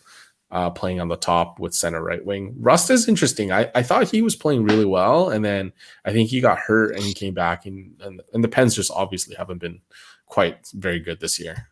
uh, 0.51 0.71
playing 0.71 1.01
on 1.01 1.09
the 1.09 1.17
top 1.17 1.59
with 1.59 1.75
center 1.75 2.03
right 2.03 2.25
wing. 2.25 2.55
Rust 2.61 2.89
is 2.89 3.09
interesting. 3.09 3.51
I, 3.51 3.71
I 3.75 3.83
thought 3.83 4.09
he 4.09 4.23
was 4.23 4.37
playing 4.37 4.65
really 4.65 4.85
well, 4.85 5.31
and 5.31 5.45
then 5.45 5.73
I 6.05 6.13
think 6.13 6.31
he 6.31 6.41
got 6.41 6.59
hurt 6.59 6.95
and 6.95 7.03
he 7.03 7.13
came 7.13 7.35
back, 7.35 7.67
and, 7.67 8.01
and 8.01 8.23
and 8.33 8.45
the 8.45 8.49
Pens 8.49 8.77
just 8.77 8.93
obviously 8.93 9.35
haven't 9.35 9.59
been 9.59 9.81
quite 10.27 10.69
very 10.75 11.01
good 11.01 11.21
this 11.21 11.41
year. 11.41 11.69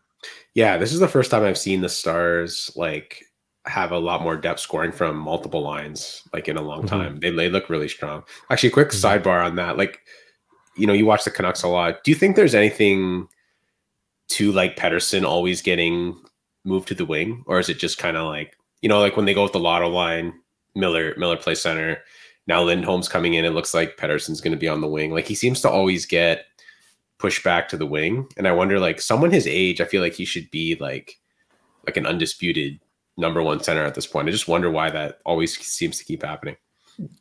Yeah, 0.53 0.77
this 0.77 0.91
is 0.93 0.99
the 0.99 1.07
first 1.07 1.31
time 1.31 1.43
I've 1.43 1.57
seen 1.57 1.81
the 1.81 1.89
Stars 1.89 2.71
like 2.75 3.23
have 3.65 3.91
a 3.91 3.97
lot 3.97 4.21
more 4.21 4.35
depth 4.35 4.59
scoring 4.59 4.91
from 4.91 5.17
multiple 5.17 5.61
lines 5.61 6.23
like 6.33 6.47
in 6.47 6.57
a 6.57 6.61
long 6.61 6.79
mm-hmm. 6.79 6.87
time. 6.87 7.19
They, 7.19 7.29
they 7.31 7.49
look 7.49 7.69
really 7.69 7.87
strong. 7.87 8.23
Actually, 8.49 8.71
quick 8.71 8.89
mm-hmm. 8.89 9.05
sidebar 9.05 9.43
on 9.43 9.55
that. 9.55 9.77
Like, 9.77 10.01
you 10.75 10.87
know, 10.87 10.93
you 10.93 11.05
watch 11.05 11.23
the 11.23 11.31
Canucks 11.31 11.63
a 11.63 11.67
lot. 11.67 12.03
Do 12.03 12.11
you 12.11 12.15
think 12.15 12.35
there's 12.35 12.55
anything 12.55 13.27
to 14.29 14.51
like 14.51 14.75
Pettersson 14.75 15.23
always 15.23 15.61
getting 15.61 16.19
moved 16.63 16.87
to 16.89 16.95
the 16.95 17.05
wing? 17.05 17.43
Or 17.47 17.59
is 17.59 17.69
it 17.69 17.79
just 17.79 17.97
kind 17.97 18.17
of 18.17 18.25
like, 18.25 18.57
you 18.81 18.89
know, 18.89 18.99
like 18.99 19.15
when 19.15 19.25
they 19.25 19.33
go 19.33 19.43
with 19.43 19.53
the 19.53 19.59
lotto 19.59 19.87
line, 19.87 20.33
Miller, 20.75 21.13
Miller 21.17 21.37
play 21.37 21.55
center. 21.55 21.99
Now 22.47 22.63
Lindholm's 22.63 23.07
coming 23.07 23.35
in. 23.35 23.45
It 23.45 23.51
looks 23.51 23.73
like 23.73 23.95
Pettersson's 23.95 24.41
going 24.41 24.51
to 24.51 24.59
be 24.59 24.67
on 24.67 24.81
the 24.81 24.87
wing. 24.87 25.11
Like 25.11 25.27
he 25.27 25.35
seems 25.35 25.61
to 25.61 25.69
always 25.69 26.05
get 26.05 26.45
pushed 27.19 27.43
back 27.43 27.69
to 27.69 27.77
the 27.77 27.85
wing. 27.85 28.27
And 28.35 28.47
I 28.47 28.51
wonder, 28.51 28.79
like, 28.79 28.99
someone 28.99 29.31
his 29.31 29.47
age, 29.47 29.79
I 29.79 29.85
feel 29.85 30.01
like 30.01 30.13
he 30.13 30.25
should 30.25 30.51
be 30.51 30.75
like, 30.75 31.19
like 31.85 31.95
an 31.95 32.05
undisputed 32.05 32.81
number 33.17 33.41
one 33.41 33.61
center 33.61 33.83
at 33.83 33.95
this 33.95 34.07
point. 34.07 34.27
I 34.27 34.31
just 34.31 34.47
wonder 34.47 34.69
why 34.71 34.89
that 34.89 35.19
always 35.25 35.57
seems 35.57 35.97
to 35.99 36.05
keep 36.05 36.23
happening. 36.23 36.55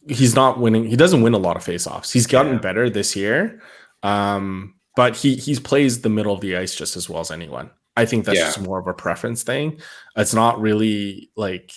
He's 0.08 0.34
not 0.34 0.58
winning. 0.58 0.86
He 0.86 0.96
doesn't 0.96 1.22
win 1.22 1.34
a 1.34 1.38
lot 1.38 1.56
of 1.56 1.64
faceoffs. 1.64 2.12
He's 2.12 2.26
gotten 2.26 2.54
yeah. 2.54 2.58
better 2.58 2.90
this 2.90 3.16
year, 3.16 3.62
um, 4.02 4.74
but 4.96 5.16
he 5.16 5.36
he 5.36 5.56
plays 5.56 6.02
the 6.02 6.10
middle 6.10 6.32
of 6.32 6.40
the 6.40 6.56
ice 6.56 6.74
just 6.74 6.96
as 6.96 7.08
well 7.08 7.20
as 7.20 7.30
anyone. 7.30 7.70
I 7.96 8.04
think 8.04 8.24
that's 8.24 8.38
yeah. 8.38 8.46
just 8.46 8.60
more 8.60 8.78
of 8.78 8.86
a 8.86 8.94
preference 8.94 9.42
thing. 9.42 9.80
It's 10.16 10.34
not 10.34 10.60
really 10.60 11.30
like 11.36 11.72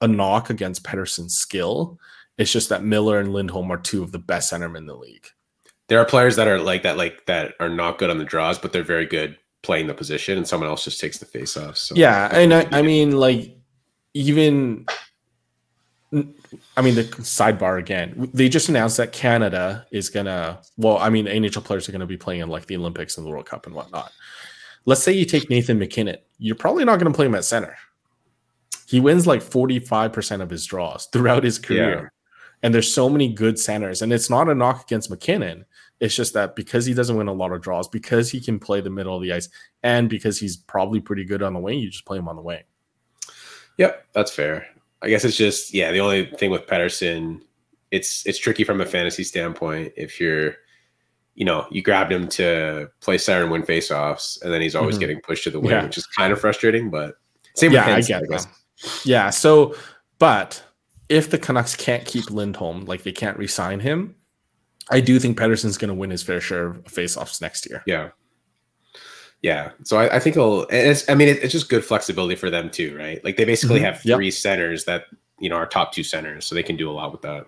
a 0.00 0.08
knock 0.08 0.50
against 0.50 0.84
Pettersson's 0.84 1.36
skill. 1.36 1.98
It's 2.38 2.50
just 2.50 2.68
that 2.70 2.82
Miller 2.82 3.18
and 3.18 3.32
Lindholm 3.32 3.70
are 3.70 3.78
two 3.78 4.02
of 4.02 4.12
the 4.12 4.18
best 4.18 4.52
centermen 4.52 4.78
in 4.78 4.86
the 4.86 4.96
league. 4.96 5.26
There 5.88 5.98
are 5.98 6.04
players 6.04 6.36
that 6.36 6.48
are 6.48 6.58
like 6.58 6.82
that, 6.82 6.96
like 6.96 7.26
that 7.26 7.54
are 7.60 7.68
not 7.68 7.98
good 7.98 8.10
on 8.10 8.18
the 8.18 8.24
draws, 8.24 8.58
but 8.58 8.72
they're 8.72 8.82
very 8.82 9.06
good 9.06 9.36
playing 9.62 9.86
the 9.86 9.94
position, 9.94 10.36
and 10.36 10.46
someone 10.46 10.68
else 10.68 10.84
just 10.84 11.00
takes 11.00 11.18
the 11.18 11.26
face 11.26 11.56
off. 11.56 11.76
So 11.76 11.94
yeah, 11.94 12.28
and 12.36 12.52
I, 12.52 12.68
I 12.72 12.82
mean, 12.82 13.12
like 13.12 13.56
even 14.14 14.86
I 16.76 16.82
mean, 16.82 16.94
the 16.94 17.04
sidebar 17.04 17.78
again. 17.78 18.30
They 18.34 18.48
just 18.48 18.68
announced 18.68 18.98
that 18.98 19.12
Canada 19.12 19.86
is 19.90 20.10
gonna. 20.10 20.60
Well, 20.76 20.98
I 20.98 21.08
mean, 21.08 21.26
NHL 21.26 21.64
players 21.64 21.88
are 21.88 21.92
gonna 21.92 22.06
be 22.06 22.18
playing 22.18 22.40
in 22.40 22.48
like 22.48 22.66
the 22.66 22.76
Olympics 22.76 23.16
and 23.16 23.26
the 23.26 23.30
World 23.30 23.46
Cup 23.46 23.66
and 23.66 23.74
whatnot. 23.74 24.12
Let's 24.84 25.02
say 25.02 25.12
you 25.12 25.24
take 25.24 25.48
Nathan 25.48 25.78
MacKinnon, 25.78 26.16
You're 26.38 26.56
probably 26.56 26.84
not 26.84 26.98
gonna 26.98 27.14
play 27.14 27.26
him 27.26 27.34
at 27.34 27.44
center. 27.44 27.76
He 28.86 29.00
wins 29.00 29.26
like 29.26 29.42
45% 29.42 30.42
of 30.42 30.50
his 30.50 30.66
draws 30.66 31.06
throughout 31.06 31.44
his 31.44 31.58
career. 31.58 32.00
Yeah. 32.02 32.08
And 32.62 32.74
there's 32.74 32.92
so 32.92 33.08
many 33.08 33.32
good 33.32 33.58
centers. 33.58 34.02
And 34.02 34.12
it's 34.12 34.28
not 34.28 34.50
a 34.50 34.54
knock 34.54 34.82
against 34.82 35.08
MacKinnon. 35.08 35.64
It's 36.02 36.16
just 36.16 36.34
that 36.34 36.56
because 36.56 36.84
he 36.84 36.94
doesn't 36.94 37.14
win 37.14 37.28
a 37.28 37.32
lot 37.32 37.52
of 37.52 37.62
draws, 37.62 37.86
because 37.86 38.28
he 38.28 38.40
can 38.40 38.58
play 38.58 38.80
the 38.80 38.90
middle 38.90 39.14
of 39.14 39.22
the 39.22 39.32
ice, 39.32 39.48
and 39.84 40.10
because 40.10 40.36
he's 40.36 40.56
probably 40.56 40.98
pretty 40.98 41.24
good 41.24 41.44
on 41.44 41.54
the 41.54 41.60
wing, 41.60 41.78
you 41.78 41.88
just 41.88 42.04
play 42.04 42.18
him 42.18 42.26
on 42.26 42.34
the 42.34 42.42
wing. 42.42 42.64
Yep, 43.78 44.06
that's 44.12 44.34
fair. 44.34 44.66
I 45.00 45.08
guess 45.08 45.24
it's 45.24 45.36
just 45.36 45.72
yeah. 45.72 45.92
The 45.92 46.00
only 46.00 46.26
thing 46.26 46.50
with 46.50 46.66
Pettersson, 46.66 47.42
it's 47.92 48.26
it's 48.26 48.40
tricky 48.40 48.64
from 48.64 48.80
a 48.80 48.84
fantasy 48.84 49.22
standpoint. 49.22 49.92
If 49.96 50.20
you're, 50.20 50.56
you 51.36 51.44
know, 51.44 51.68
you 51.70 51.82
grabbed 51.82 52.10
him 52.10 52.26
to 52.30 52.90
play 52.98 53.16
center 53.16 53.42
and 53.42 53.52
win 53.52 53.62
faceoffs, 53.62 54.42
and 54.42 54.52
then 54.52 54.60
he's 54.60 54.74
always 54.74 54.96
mm-hmm. 54.96 55.02
getting 55.02 55.20
pushed 55.20 55.44
to 55.44 55.50
the 55.50 55.60
wing, 55.60 55.70
yeah. 55.70 55.84
which 55.84 55.98
is 55.98 56.06
kind 56.08 56.32
of 56.32 56.40
frustrating. 56.40 56.90
But 56.90 57.14
same 57.54 57.70
yeah, 57.70 57.86
with 57.86 58.08
Hintz, 58.08 58.32
I 58.32 58.36
I 58.36 58.40
Yeah. 59.04 59.30
So, 59.30 59.76
but 60.18 60.64
if 61.08 61.30
the 61.30 61.38
Canucks 61.38 61.76
can't 61.76 62.04
keep 62.04 62.28
Lindholm, 62.28 62.86
like 62.86 63.04
they 63.04 63.12
can't 63.12 63.38
resign 63.38 63.78
him, 63.78 64.16
I 64.90 65.00
do 65.00 65.18
think 65.18 65.38
Pettersson's 65.38 65.78
going 65.78 65.88
to 65.88 65.94
win 65.94 66.10
his 66.10 66.22
fair 66.22 66.40
share 66.40 66.66
of 66.66 66.84
faceoffs 66.84 67.40
next 67.40 67.68
year. 67.68 67.82
Yeah. 67.86 68.10
Yeah. 69.40 69.72
So 69.84 69.96
I, 69.96 70.16
I 70.16 70.18
think 70.18 70.36
it'll, 70.36 70.66
it's, 70.70 71.08
I 71.08 71.14
mean, 71.14 71.28
it, 71.28 71.42
it's 71.42 71.52
just 71.52 71.68
good 71.68 71.84
flexibility 71.84 72.36
for 72.36 72.50
them 72.50 72.70
too, 72.70 72.96
right? 72.96 73.24
Like 73.24 73.36
they 73.36 73.44
basically 73.44 73.76
mm-hmm. 73.76 73.86
have 73.86 74.00
three 74.00 74.26
yep. 74.26 74.34
centers 74.34 74.84
that, 74.84 75.06
you 75.40 75.48
know, 75.48 75.56
are 75.56 75.66
top 75.66 75.92
two 75.92 76.04
centers. 76.04 76.46
So 76.46 76.54
they 76.54 76.62
can 76.62 76.76
do 76.76 76.90
a 76.90 76.92
lot 76.92 77.12
with 77.12 77.22
that. 77.22 77.46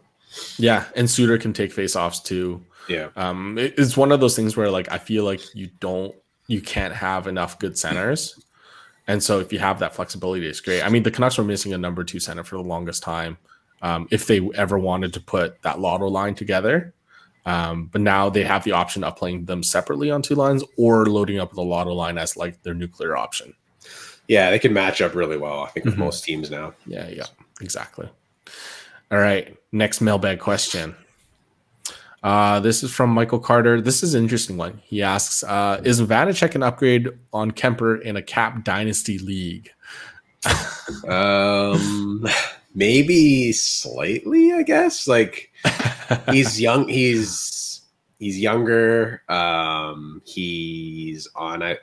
Yeah. 0.56 0.84
And 0.96 1.08
Suter 1.08 1.38
can 1.38 1.52
take 1.52 1.72
faceoffs 1.72 2.22
too. 2.22 2.64
Yeah. 2.88 3.10
Um, 3.16 3.58
it, 3.58 3.74
it's 3.78 3.96
one 3.96 4.10
of 4.10 4.20
those 4.20 4.34
things 4.34 4.56
where 4.56 4.70
like 4.70 4.90
I 4.90 4.98
feel 4.98 5.24
like 5.24 5.40
you 5.54 5.68
don't, 5.80 6.14
you 6.48 6.60
can't 6.60 6.94
have 6.94 7.26
enough 7.26 7.58
good 7.58 7.78
centers. 7.78 8.38
And 9.06 9.22
so 9.22 9.38
if 9.38 9.52
you 9.52 9.58
have 9.58 9.78
that 9.78 9.94
flexibility, 9.94 10.46
it's 10.46 10.60
great. 10.60 10.82
I 10.82 10.88
mean, 10.88 11.02
the 11.02 11.10
Canucks 11.10 11.38
were 11.38 11.44
missing 11.44 11.74
a 11.74 11.78
number 11.78 12.04
two 12.04 12.18
center 12.18 12.42
for 12.42 12.56
the 12.56 12.62
longest 12.62 13.02
time. 13.02 13.38
Um, 13.82 14.08
if 14.10 14.26
they 14.26 14.40
ever 14.54 14.78
wanted 14.78 15.12
to 15.12 15.20
put 15.20 15.60
that 15.62 15.78
lotto 15.78 16.08
line 16.08 16.34
together, 16.34 16.94
um, 17.46 17.86
but 17.86 18.00
now 18.00 18.30
they 18.30 18.42
have 18.42 18.64
the 18.64 18.72
option 18.72 19.04
of 19.04 19.16
playing 19.16 19.44
them 19.44 19.62
separately 19.62 20.10
on 20.10 20.22
two 20.22 20.34
lines 20.34 20.64
or 20.76 21.06
loading 21.06 21.38
up 21.38 21.52
the 21.52 21.62
lotto 21.62 21.92
line 21.92 22.18
as 22.18 22.36
like 22.36 22.62
their 22.62 22.74
nuclear 22.74 23.16
option. 23.16 23.54
Yeah, 24.28 24.50
they 24.50 24.58
can 24.58 24.72
match 24.72 25.02
up 25.02 25.14
really 25.14 25.36
well, 25.36 25.60
I 25.60 25.68
think, 25.68 25.84
with 25.84 25.94
mm-hmm. 25.94 26.04
most 26.04 26.24
teams 26.24 26.50
now. 26.50 26.72
Yeah, 26.86 27.08
yeah, 27.08 27.26
exactly. 27.60 28.08
All 29.10 29.18
right. 29.18 29.56
Next 29.70 30.00
mailbag 30.00 30.40
question. 30.40 30.96
Uh, 32.22 32.58
this 32.60 32.82
is 32.82 32.90
from 32.90 33.10
Michael 33.10 33.38
Carter. 33.38 33.82
This 33.82 34.02
is 34.02 34.14
an 34.14 34.22
interesting 34.22 34.56
one. 34.56 34.80
He 34.82 35.02
asks, 35.02 35.44
uh, 35.44 35.82
is 35.84 36.00
Vanecek 36.00 36.54
an 36.54 36.62
upgrade 36.62 37.10
on 37.34 37.50
Kuemper 37.50 38.00
in 38.00 38.16
a 38.16 38.22
cap 38.22 38.64
dynasty 38.64 39.18
league? 39.18 39.70
um 41.08 42.26
maybe 42.74 43.52
slightly, 43.52 44.52
I 44.52 44.62
guess. 44.62 45.06
Like 45.06 45.50
he's 46.30 46.60
young. 46.60 46.88
He's 46.88 47.82
he's 48.18 48.38
younger. 48.38 49.22
Um, 49.28 50.22
he's 50.24 51.28
on 51.34 51.62
a, 51.62 51.76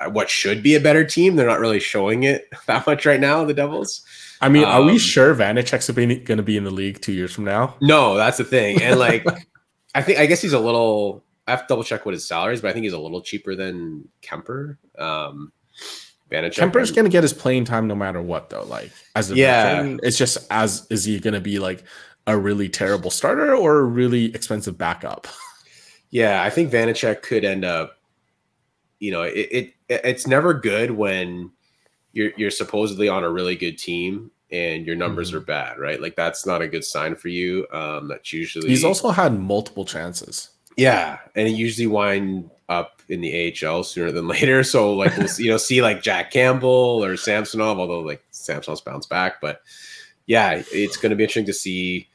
a, 0.00 0.10
what 0.10 0.30
should 0.30 0.62
be 0.62 0.74
a 0.74 0.80
better 0.80 1.04
team. 1.04 1.36
They're 1.36 1.46
not 1.46 1.60
really 1.60 1.80
showing 1.80 2.22
it 2.22 2.48
that 2.66 2.86
much 2.86 3.04
right 3.06 3.20
now. 3.20 3.44
The 3.44 3.54
Devils. 3.54 4.02
I 4.40 4.48
mean, 4.48 4.64
um, 4.64 4.70
are 4.70 4.82
we 4.82 4.92
um, 4.92 4.98
sure 4.98 5.34
Vanecek's 5.34 5.90
going 5.90 6.36
to 6.36 6.42
be 6.42 6.56
in 6.56 6.64
the 6.64 6.70
league 6.70 7.00
two 7.00 7.12
years 7.12 7.32
from 7.32 7.44
now? 7.44 7.74
No, 7.80 8.16
that's 8.16 8.38
the 8.38 8.44
thing. 8.44 8.80
And 8.80 8.98
like, 9.00 9.26
I 9.94 10.02
think 10.02 10.18
I 10.18 10.26
guess 10.26 10.40
he's 10.40 10.52
a 10.52 10.60
little. 10.60 11.24
I 11.46 11.52
have 11.52 11.62
to 11.62 11.66
double 11.66 11.82
check 11.82 12.04
what 12.04 12.12
his 12.12 12.28
salary 12.28 12.52
is, 12.52 12.60
but 12.60 12.68
I 12.68 12.72
think 12.74 12.84
he's 12.84 12.92
a 12.92 12.98
little 12.98 13.22
cheaper 13.22 13.54
than 13.56 14.06
Kuemper. 14.22 14.76
Um, 14.98 15.50
Vanecek. 16.30 16.70
Kuemper's 16.70 16.90
going 16.90 17.04
to 17.04 17.10
get 17.10 17.22
his 17.22 17.32
playing 17.32 17.64
time 17.64 17.86
no 17.88 17.94
matter 17.94 18.20
what, 18.20 18.50
though. 18.50 18.64
Like, 18.64 18.92
as 19.14 19.30
a 19.30 19.36
yeah, 19.36 19.76
veteran, 19.76 20.00
it's 20.02 20.18
just 20.18 20.38
as 20.50 20.86
is 20.90 21.04
he 21.04 21.18
going 21.18 21.34
to 21.34 21.40
be 21.40 21.58
like 21.58 21.84
a 22.26 22.36
really 22.36 22.68
terrible 22.68 23.10
starter 23.10 23.54
or 23.54 23.78
a 23.78 23.84
really 23.84 24.26
expensive 24.34 24.76
backup? 24.78 25.26
Yeah, 26.10 26.42
I 26.42 26.48
think 26.48 26.72
Vanecek 26.72 27.20
could 27.20 27.44
end 27.44 27.66
up. 27.66 27.98
You 28.98 29.12
know, 29.12 29.22
it, 29.22 29.48
it 29.52 29.74
it's 29.88 30.26
never 30.26 30.54
good 30.54 30.90
when 30.90 31.50
you're 32.12 32.32
you're 32.36 32.50
supposedly 32.50 33.08
on 33.08 33.24
a 33.24 33.30
really 33.30 33.56
good 33.56 33.78
team 33.78 34.30
and 34.50 34.86
your 34.86 34.96
numbers 34.96 35.28
mm-hmm. 35.28 35.38
are 35.38 35.40
bad, 35.40 35.78
right? 35.78 36.00
Like 36.00 36.16
that's 36.16 36.46
not 36.46 36.62
a 36.62 36.68
good 36.68 36.84
sign 36.84 37.14
for 37.14 37.28
you. 37.28 37.66
Um, 37.72 38.08
that's 38.08 38.32
usually 38.32 38.68
he's 38.68 38.84
also 38.84 39.10
had 39.10 39.38
multiple 39.38 39.84
chances. 39.84 40.50
Yeah, 40.76 41.18
and 41.34 41.46
it 41.46 41.52
usually 41.52 41.86
wind 41.86 42.50
in 43.08 43.20
the 43.20 43.56
AHL 43.64 43.82
sooner 43.84 44.12
than 44.12 44.28
later. 44.28 44.62
So 44.68 44.94
like 44.94 45.16
we'll 45.16 45.28
see, 45.28 45.44
you 45.44 45.50
know 45.50 45.56
see 45.56 45.82
like 45.82 46.02
Jack 46.02 46.30
Campbell 46.30 47.02
or 47.04 47.16
Samsonov, 47.16 47.78
although 47.78 48.00
like 48.00 48.22
Samsonov's 48.30 48.80
bounced 48.80 49.08
back, 49.08 49.40
but 49.40 49.62
yeah, 50.26 50.62
it's 50.70 50.98
going 50.98 51.10
to 51.10 51.16
be 51.16 51.24
interesting 51.24 51.46
to 51.46 51.54
see 51.54 52.06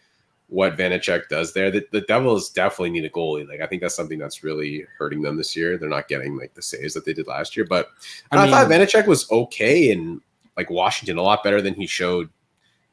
what 0.47 0.77
Vanecek 0.77 1.29
does 1.29 1.53
there. 1.53 1.71
The, 1.71 1.83
the 1.91 2.01
Devils 2.01 2.51
definitely 2.51 2.91
need 2.91 3.05
a 3.05 3.09
goalie. 3.09 3.47
Like 3.47 3.59
I 3.59 3.65
think 3.65 3.81
that's 3.81 3.95
something 3.95 4.19
that's 4.19 4.43
really 4.43 4.85
hurting 4.99 5.23
them 5.23 5.35
this 5.35 5.55
year. 5.55 5.77
They're 5.77 5.89
not 5.89 6.07
getting 6.07 6.37
like 6.37 6.53
the 6.53 6.61
saves 6.61 6.93
that 6.93 7.05
they 7.05 7.13
did 7.13 7.25
last 7.25 7.57
year. 7.57 7.65
But 7.65 7.89
I, 8.31 8.35
mean, 8.35 8.45
I 8.45 8.51
thought 8.51 8.71
Vanecek 8.71 9.07
was 9.07 9.29
okay 9.31 9.91
in 9.91 10.21
like 10.55 10.69
Washington, 10.69 11.17
a 11.17 11.23
lot 11.23 11.43
better 11.43 11.59
than 11.59 11.73
he 11.73 11.87
showed, 11.87 12.29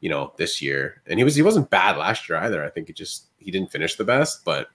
you 0.01 0.09
know, 0.09 0.33
this 0.39 0.63
year. 0.63 1.03
And 1.07 1.19
he 1.21 1.25
was 1.25 1.35
he 1.35 1.43
wasn't 1.43 1.69
bad 1.69 1.99
last 1.99 2.29
year 2.29 2.39
either. 2.39 2.65
I 2.65 2.71
think 2.71 2.89
it 2.89 2.97
just 2.97 3.27
he 3.39 3.51
didn't 3.51 3.71
finish 3.71 3.97
the 3.97 4.05
best, 4.05 4.43
but 4.45 4.69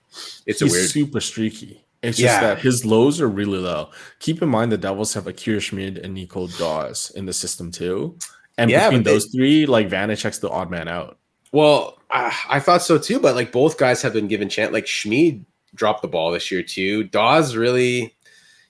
it's 0.46 0.62
a 0.62 0.66
weird 0.66 0.88
super 0.88 1.20
streaky. 1.20 1.85
It's 2.06 2.18
just 2.18 2.40
that 2.40 2.58
his 2.58 2.84
lows 2.84 3.20
are 3.20 3.28
really 3.28 3.58
low. 3.58 3.90
Keep 4.20 4.42
in 4.42 4.48
mind 4.48 4.72
the 4.72 4.78
Devils 4.78 5.14
have 5.14 5.26
Akira 5.26 5.60
Schmid 5.60 5.98
and 5.98 6.14
Nico 6.14 6.46
Daws 6.46 7.10
in 7.14 7.26
the 7.26 7.32
system 7.32 7.70
too. 7.70 8.18
And 8.58 8.70
yeah, 8.70 8.88
between 8.88 9.02
those 9.02 9.30
they, 9.30 9.38
three, 9.38 9.66
like 9.66 9.88
Vanecek's 9.88 10.38
the 10.38 10.48
odd 10.48 10.70
man 10.70 10.88
out. 10.88 11.18
Well, 11.52 11.98
I, 12.10 12.34
I 12.48 12.60
thought 12.60 12.82
so 12.82 12.98
too, 12.98 13.18
but 13.18 13.34
like 13.34 13.52
both 13.52 13.78
guys 13.78 14.02
have 14.02 14.12
been 14.12 14.28
given 14.28 14.48
chance. 14.48 14.72
Like 14.72 14.86
Schmid 14.86 15.44
dropped 15.74 16.02
the 16.02 16.08
ball 16.08 16.30
this 16.30 16.50
year 16.50 16.62
too. 16.62 17.04
Daws 17.04 17.54
really, 17.54 18.14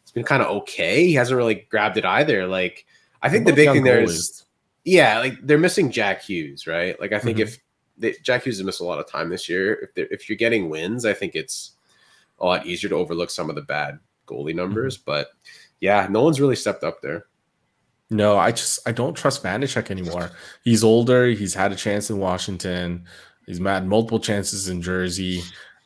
it's 0.03 0.13
been 0.13 0.25
kind 0.25 0.43
of 0.43 0.49
okay. 0.63 1.07
He 1.07 1.15
hasn't 1.15 1.37
really 1.37 1.67
grabbed 1.71 1.97
it 1.97 2.05
either. 2.05 2.47
Like 2.47 2.87
I 3.23 3.29
think 3.29 3.47
the 3.47 3.53
big 3.53 3.71
thing 3.71 3.85
there 3.85 4.01
is, 4.01 4.45
yeah, 4.85 5.19
like 5.19 5.35
they're 5.43 5.59
missing 5.59 5.91
Jack 5.91 6.23
Hughes, 6.23 6.67
right? 6.67 6.99
Like 7.01 7.13
I 7.13 7.19
think 7.19 7.39
mm-hmm. 7.39 7.49
if 7.49 7.59
they, 7.97 8.15
Jack 8.23 8.45
Hughes 8.45 8.59
has 8.59 8.67
missed 8.67 8.81
a 8.81 8.85
lot 8.85 8.99
of 8.99 9.09
time 9.09 9.31
this 9.31 9.49
year, 9.49 9.91
if 9.97 10.11
if 10.11 10.29
you're 10.29 10.37
getting 10.37 10.69
wins, 10.69 11.05
I 11.05 11.13
think 11.13 11.35
it's 11.35 11.76
a 12.39 12.47
lot 12.47 12.67
easier 12.67 12.91
to 12.91 12.97
overlook 12.97 13.31
some 13.31 13.49
of 13.51 13.57
the 13.57 13.63
bad 13.63 13.99
goalie 14.27 14.55
numbers. 14.55 14.97
Mm-hmm. 14.97 15.05
But 15.11 15.29
yeah, 15.81 16.07
no 16.11 16.23
one's 16.23 16.41
really 16.41 16.57
stepped 16.57 16.85
up 16.85 17.03
there. 17.03 17.27
No, 18.09 18.39
I 18.39 18.53
just 18.53 18.79
I 18.87 18.93
don't 18.93 19.17
trust 19.17 19.43
Vanecek 19.43 19.91
anymore. 19.91 20.31
He's 20.63 20.85
older. 20.85 21.27
He's 21.27 21.55
had 21.55 21.73
a 21.73 21.77
chance 21.77 22.09
in 22.09 22.19
Washington. 22.19 23.05
He's 23.47 23.59
had 23.59 23.87
multiple 23.87 24.21
chances 24.21 24.69
in 24.69 24.81
Jersey. 24.81 25.43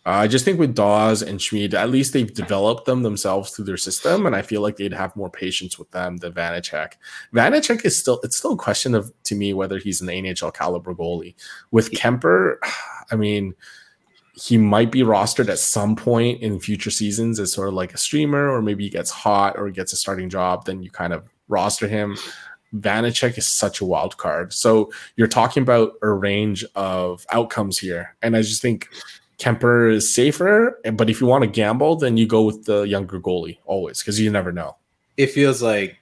Uh, 0.06 0.10
I 0.10 0.28
just 0.28 0.46
think 0.46 0.58
with 0.58 0.74
Daws 0.74 1.20
and 1.20 1.40
Schmid, 1.40 1.74
at 1.74 1.90
least 1.90 2.14
they've 2.14 2.32
developed 2.32 2.86
them 2.86 3.02
themselves 3.02 3.50
through 3.50 3.66
their 3.66 3.76
system, 3.76 4.24
and 4.24 4.34
I 4.34 4.40
feel 4.40 4.62
like 4.62 4.76
they'd 4.76 4.94
have 4.94 5.14
more 5.14 5.30
patience 5.30 5.78
with 5.78 5.90
them 5.90 6.16
than 6.18 6.32
Vanecek. 6.32 6.92
Vanecek 7.34 7.84
is 7.84 7.98
still 7.98 8.18
it's 8.22 8.36
still 8.36 8.52
a 8.52 8.56
question 8.56 8.94
of 8.94 9.12
to 9.24 9.34
me 9.34 9.52
whether 9.52 9.78
he's 9.78 10.00
an 10.00 10.08
NHL 10.08 10.54
caliber 10.54 10.94
goalie. 10.94 11.34
With 11.70 11.90
Kuemper, 11.92 12.56
I 13.10 13.16
mean, 13.16 13.54
he 14.40 14.56
might 14.56 14.90
be 14.90 15.00
rostered 15.00 15.50
at 15.50 15.58
some 15.58 15.94
point 15.94 16.40
in 16.40 16.58
future 16.58 16.90
seasons 16.90 17.38
as 17.38 17.52
sort 17.52 17.68
of 17.68 17.74
like 17.74 17.92
a 17.92 17.98
streamer, 17.98 18.48
or 18.48 18.62
maybe 18.62 18.84
he 18.84 18.90
gets 18.90 19.10
hot 19.10 19.58
or 19.58 19.68
gets 19.70 19.92
a 19.92 19.96
starting 19.96 20.30
job. 20.30 20.64
Then 20.64 20.82
you 20.82 20.90
kind 20.90 21.12
of 21.12 21.28
roster 21.48 21.86
him. 21.86 22.16
Vanecek 22.74 23.36
is 23.36 23.48
such 23.48 23.80
a 23.80 23.84
wild 23.84 24.16
card. 24.16 24.52
So 24.54 24.90
you're 25.16 25.28
talking 25.28 25.62
about 25.62 25.92
a 26.00 26.08
range 26.08 26.64
of 26.74 27.26
outcomes 27.30 27.78
here. 27.78 28.16
And 28.22 28.34
I 28.34 28.40
just 28.40 28.62
think 28.62 28.88
Kuemper 29.38 29.92
is 29.92 30.12
safer. 30.14 30.80
But 30.94 31.10
if 31.10 31.20
you 31.20 31.26
want 31.26 31.44
to 31.44 31.50
gamble, 31.50 31.96
then 31.96 32.16
you 32.16 32.26
go 32.26 32.42
with 32.42 32.64
the 32.64 32.82
younger 32.82 33.20
goalie 33.20 33.58
always 33.66 34.00
because 34.00 34.18
you 34.18 34.30
never 34.30 34.52
know. 34.52 34.76
It 35.18 35.32
feels 35.32 35.60
like 35.60 35.98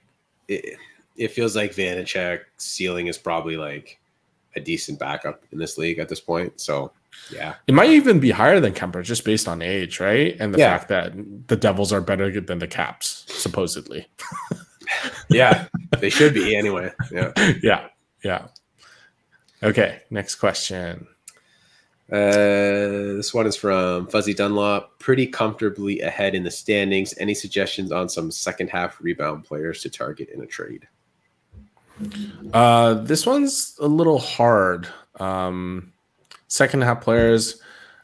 it, 0.47 0.77
it 1.17 1.31
feels 1.31 1.57
like 1.57 1.73
Vanecek 1.75 2.41
ceiling 2.57 3.07
is 3.07 3.17
probably 3.17 3.57
like 3.57 3.99
a 4.55 4.61
decent 4.61 4.97
backup 4.97 5.43
in 5.51 5.57
this 5.57 5.77
league 5.77 5.99
at 5.99 6.07
this 6.07 6.21
point. 6.21 6.61
So 6.61 6.93
yeah. 7.31 7.55
It 7.67 7.73
might 7.73 7.89
even 7.89 8.19
be 8.19 8.31
higher 8.31 8.59
than 8.59 8.73
Kuemper 8.73 9.03
just 9.03 9.25
based 9.25 9.47
on 9.47 9.61
age, 9.61 9.99
right? 9.99 10.35
And 10.39 10.53
the 10.53 10.59
yeah. 10.59 10.77
fact 10.77 10.89
that 10.89 11.47
the 11.47 11.55
Devils 11.55 11.93
are 11.93 12.01
better 12.01 12.39
than 12.39 12.59
the 12.59 12.67
Caps, 12.67 13.25
supposedly. 13.27 14.07
yeah, 15.29 15.67
they 15.99 16.09
should 16.09 16.33
be 16.33 16.55
anyway. 16.55 16.91
Yeah. 17.11 17.31
Yeah. 17.61 17.87
Yeah. 18.23 18.47
Okay. 19.63 20.01
Next 20.09 20.35
question. 20.35 21.07
Uh, 22.11 23.15
this 23.17 23.33
one 23.33 23.45
is 23.45 23.55
from 23.55 24.07
Fuzzy 24.07 24.33
Dunlop. 24.33 24.97
Pretty 24.99 25.27
comfortably 25.27 26.01
ahead 26.01 26.33
in 26.33 26.43
the 26.43 26.51
standings. 26.51 27.13
Any 27.19 27.35
suggestions 27.35 27.91
on 27.91 28.09
some 28.09 28.31
second 28.31 28.69
half 28.69 28.99
rebound 28.99 29.45
players 29.45 29.83
to 29.83 29.89
target 29.89 30.29
in 30.29 30.41
a 30.41 30.47
trade? 30.47 30.87
Uh, 32.53 32.95
this 32.95 33.25
one's 33.25 33.75
a 33.79 33.87
little 33.87 34.19
hard. 34.19 34.87
Um, 35.19 35.93
second 36.49 36.81
half 36.81 36.99
players. 37.01 37.61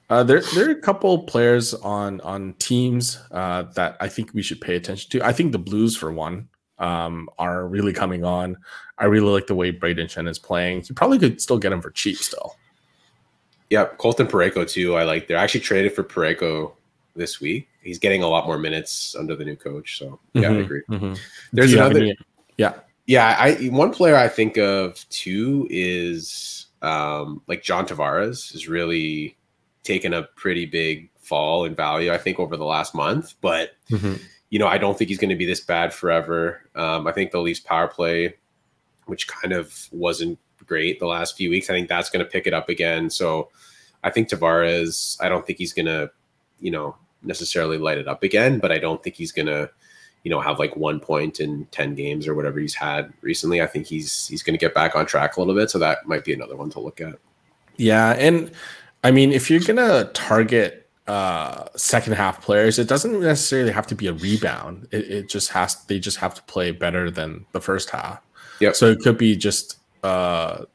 Uh, 0.09 0.23
there, 0.23 0.41
there 0.53 0.67
are 0.67 0.71
a 0.71 0.81
couple 0.81 1.23
players 1.23 1.73
on 1.73 2.21
on 2.21 2.53
teams 2.53 3.19
uh, 3.31 3.63
that 3.73 3.97
I 3.99 4.07
think 4.07 4.33
we 4.33 4.41
should 4.41 4.61
pay 4.61 4.75
attention 4.75 5.09
to. 5.11 5.25
I 5.25 5.33
think 5.33 5.51
the 5.51 5.59
Blues, 5.59 5.97
for 5.97 6.11
one, 6.11 6.47
um, 6.79 7.27
are 7.37 7.67
really 7.67 7.91
coming 7.91 8.23
on. 8.23 8.57
I 8.97 9.05
really 9.05 9.31
like 9.31 9.47
the 9.47 9.55
way 9.55 9.71
Braden 9.71 10.07
Schenn 10.07 10.29
is 10.29 10.39
playing. 10.39 10.83
You 10.87 10.95
probably 10.95 11.19
could 11.19 11.41
still 11.41 11.57
get 11.57 11.73
him 11.73 11.81
for 11.81 11.89
cheap 11.89 12.17
still. 12.17 12.55
Yeah, 13.69 13.85
Colton 13.97 14.27
Parayko 14.27 14.69
too. 14.69 14.95
I 14.95 15.03
like. 15.03 15.27
They're 15.27 15.37
actually 15.37 15.61
traded 15.61 15.93
for 15.93 16.03
Parayko 16.03 16.73
this 17.15 17.41
week. 17.41 17.67
He's 17.81 17.97
getting 17.97 18.21
a 18.21 18.27
lot 18.27 18.45
more 18.45 18.59
minutes 18.59 19.15
under 19.17 19.35
the 19.35 19.43
new 19.43 19.55
coach. 19.55 19.97
So 19.97 20.19
yeah, 20.33 20.43
mm-hmm, 20.43 20.53
I 20.53 20.59
agree. 20.59 20.81
Mm-hmm. 20.89 21.13
There's 21.51 21.73
another. 21.73 21.99
Any, 21.99 22.17
yeah, 22.57 22.73
yeah. 23.07 23.35
I 23.39 23.55
one 23.69 23.91
player 23.91 24.15
I 24.15 24.27
think 24.27 24.57
of 24.57 25.03
too 25.09 25.67
is 25.71 26.64
um, 26.81 27.41
like 27.47 27.63
John 27.63 27.85
Tavares 27.85 28.53
is 28.53 28.67
really 28.67 29.37
taken 29.83 30.13
a 30.13 30.23
pretty 30.23 30.65
big 30.65 31.09
fall 31.19 31.65
in 31.65 31.75
value. 31.75 32.11
I 32.11 32.17
think 32.17 32.39
over 32.39 32.57
the 32.57 32.65
last 32.65 32.95
month, 32.95 33.35
but. 33.41 33.71
Mm-hmm 33.89 34.15
you 34.49 34.59
know, 34.59 34.67
I 34.67 34.77
don't 34.77 34.97
think 34.97 35.09
he's 35.09 35.17
going 35.17 35.31
to 35.31 35.35
be 35.35 35.45
this 35.45 35.59
bad 35.59 35.93
forever. 35.93 36.61
Um, 36.75 37.07
I 37.07 37.11
think 37.11 37.31
the 37.31 37.41
Leafs 37.41 37.59
power 37.59 37.87
play, 37.89 38.35
which 39.05 39.27
kind 39.27 39.53
of 39.53 39.89
wasn't 39.91 40.39
great 40.65 40.99
the 40.99 41.07
last 41.07 41.35
few 41.35 41.49
weeks, 41.49 41.69
I 41.69 41.73
think 41.73 41.89
that's 41.89 42.09
going 42.09 42.23
to 42.23 42.31
pick 42.31 42.47
it 42.47 42.53
up 42.53 42.69
again. 42.69 43.09
So 43.09 43.49
I 44.03 44.11
think 44.11 44.29
Tavares, 44.29 45.17
I 45.21 45.29
don't 45.29 45.45
think 45.45 45.59
he's 45.59 45.73
going 45.73 45.87
to, 45.87 46.11
you 46.59 46.71
know, 46.71 46.95
necessarily 47.21 47.77
light 47.77 47.97
it 47.97 48.07
up 48.07 48.23
again, 48.23 48.59
but 48.59 48.71
I 48.71 48.77
don't 48.77 49.03
think 49.03 49.15
he's 49.15 49.31
going 49.31 49.47
to, 49.47 49.69
you 50.25 50.31
know, 50.31 50.41
have 50.41 50.57
like 50.57 50.75
one 50.75 50.99
point 50.99 51.39
in 51.39 51.65
10 51.67 51.93
games 51.93 52.27
or 52.27 52.33
whatever 52.33 52.59
he's 52.59 52.73
had 52.73 53.13
recently. 53.21 53.61
I 53.61 53.67
think 53.67 53.85
he's, 53.85 54.25
he's 54.25 54.41
going 54.41 54.55
to 54.55 54.59
get 54.59 54.73
back 54.73 54.95
on 54.95 55.05
track 55.05 55.37
a 55.37 55.39
little 55.39 55.53
bit. 55.53 55.69
So 55.69 55.77
that 55.77 56.07
might 56.07 56.25
be 56.25 56.33
another 56.33 56.55
one 56.55 56.71
to 56.71 56.79
look 56.79 56.99
at. 56.99 57.19
Yeah. 57.77 58.13
And 58.13 58.51
I 59.03 59.11
mean, 59.11 59.31
if 59.31 59.51
you're 59.51 59.59
going 59.59 59.77
to 59.77 60.09
target 60.13 60.81
uh 61.07 61.65
second 61.75 62.13
half 62.13 62.41
players 62.41 62.79
it 62.79 62.87
doesn't 62.87 63.19
necessarily 63.19 63.71
have 63.71 63.85
to 63.85 63.93
be 63.93 64.07
a 64.07 64.13
rebound 64.13 64.87
it, 64.89 65.11
it 65.11 65.29
just 65.29 65.51
has 65.51 65.83
they 65.83 65.99
just 65.99 66.17
have 66.17 66.33
to 66.33 66.41
play 66.43 66.71
better 66.71 67.11
than 67.11 67.45
the 67.51 67.61
first 67.61 67.91
half 67.91 68.19
yeah 68.59 68.71
so 68.71 68.87
it 68.87 68.97
could 69.01 69.15
be 69.15 69.35
just 69.35 69.77
uh 70.01 70.65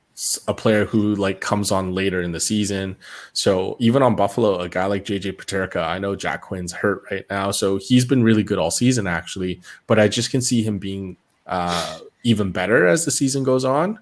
a 0.46 0.54
player 0.54 0.84
who 0.84 1.14
like 1.14 1.40
comes 1.40 1.70
on 1.70 1.94
later 1.94 2.20
in 2.20 2.32
the 2.32 2.40
season 2.40 2.96
so 3.32 3.76
even 3.78 4.02
on 4.02 4.14
buffalo 4.14 4.58
a 4.60 4.68
guy 4.68 4.84
like 4.86 5.04
jj 5.04 5.32
Peterka, 5.32 5.82
i 5.82 5.98
know 5.98 6.14
jack 6.14 6.42
quinn's 6.42 6.72
hurt 6.72 7.02
right 7.10 7.24
now 7.30 7.50
so 7.50 7.78
he's 7.78 8.04
been 8.04 8.22
really 8.22 8.42
good 8.42 8.58
all 8.58 8.70
season 8.70 9.06
actually 9.06 9.60
but 9.86 9.98
i 9.98 10.08
just 10.08 10.30
can 10.30 10.40
see 10.42 10.62
him 10.62 10.78
being 10.78 11.16
uh 11.46 11.98
even 12.22 12.52
better 12.52 12.86
as 12.86 13.04
the 13.04 13.10
season 13.10 13.42
goes 13.42 13.64
on 13.64 13.98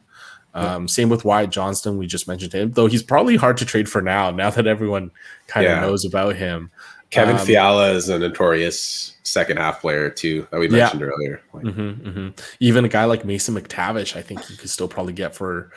um, 0.55 0.89
same 0.89 1.09
with 1.09 1.25
Wyatt 1.25 1.51
Johnston. 1.51 1.99
We 1.99 2.07
just 2.07 2.27
mentioned 2.27 2.53
him, 2.53 2.73
though 2.73 2.87
he's 2.87 3.03
probably 3.03 3.37
hard 3.37 3.59
to 3.59 3.65
trade 3.65 3.89
for 3.89 4.03
now. 4.03 4.31
Now 4.31 4.51
that 4.51 4.67
everyone 4.67 5.11
kind 5.47 5.67
of 5.67 5.73
yeah. 5.73 5.81
knows 5.81 6.05
about 6.05 6.35
him. 6.37 6.71
Kevin 7.11 7.37
um, 7.37 7.47
Fiala 7.47 7.93
is 7.93 8.09
a 8.09 8.19
notorious 8.19 9.17
second 9.23 9.57
half 9.59 9.81
player 9.81 10.11
too 10.11 10.47
that 10.51 10.59
we 10.59 10.69
mentioned 10.69 11.01
yeah. 11.01 11.07
earlier. 11.07 11.41
Mm-hmm, 11.55 12.09
mm-hmm. 12.09 12.29
Even 12.61 12.85
a 12.85 12.89
guy 12.89 13.05
like 13.05 13.25
Mason 13.25 13.55
McTavish, 13.55 14.17
I 14.17 14.23
think 14.23 14.51
you 14.51 14.57
could 14.57 14.69
still 14.69 14.89
probably 14.89 15.15
get 15.15 15.35
for 15.35 15.71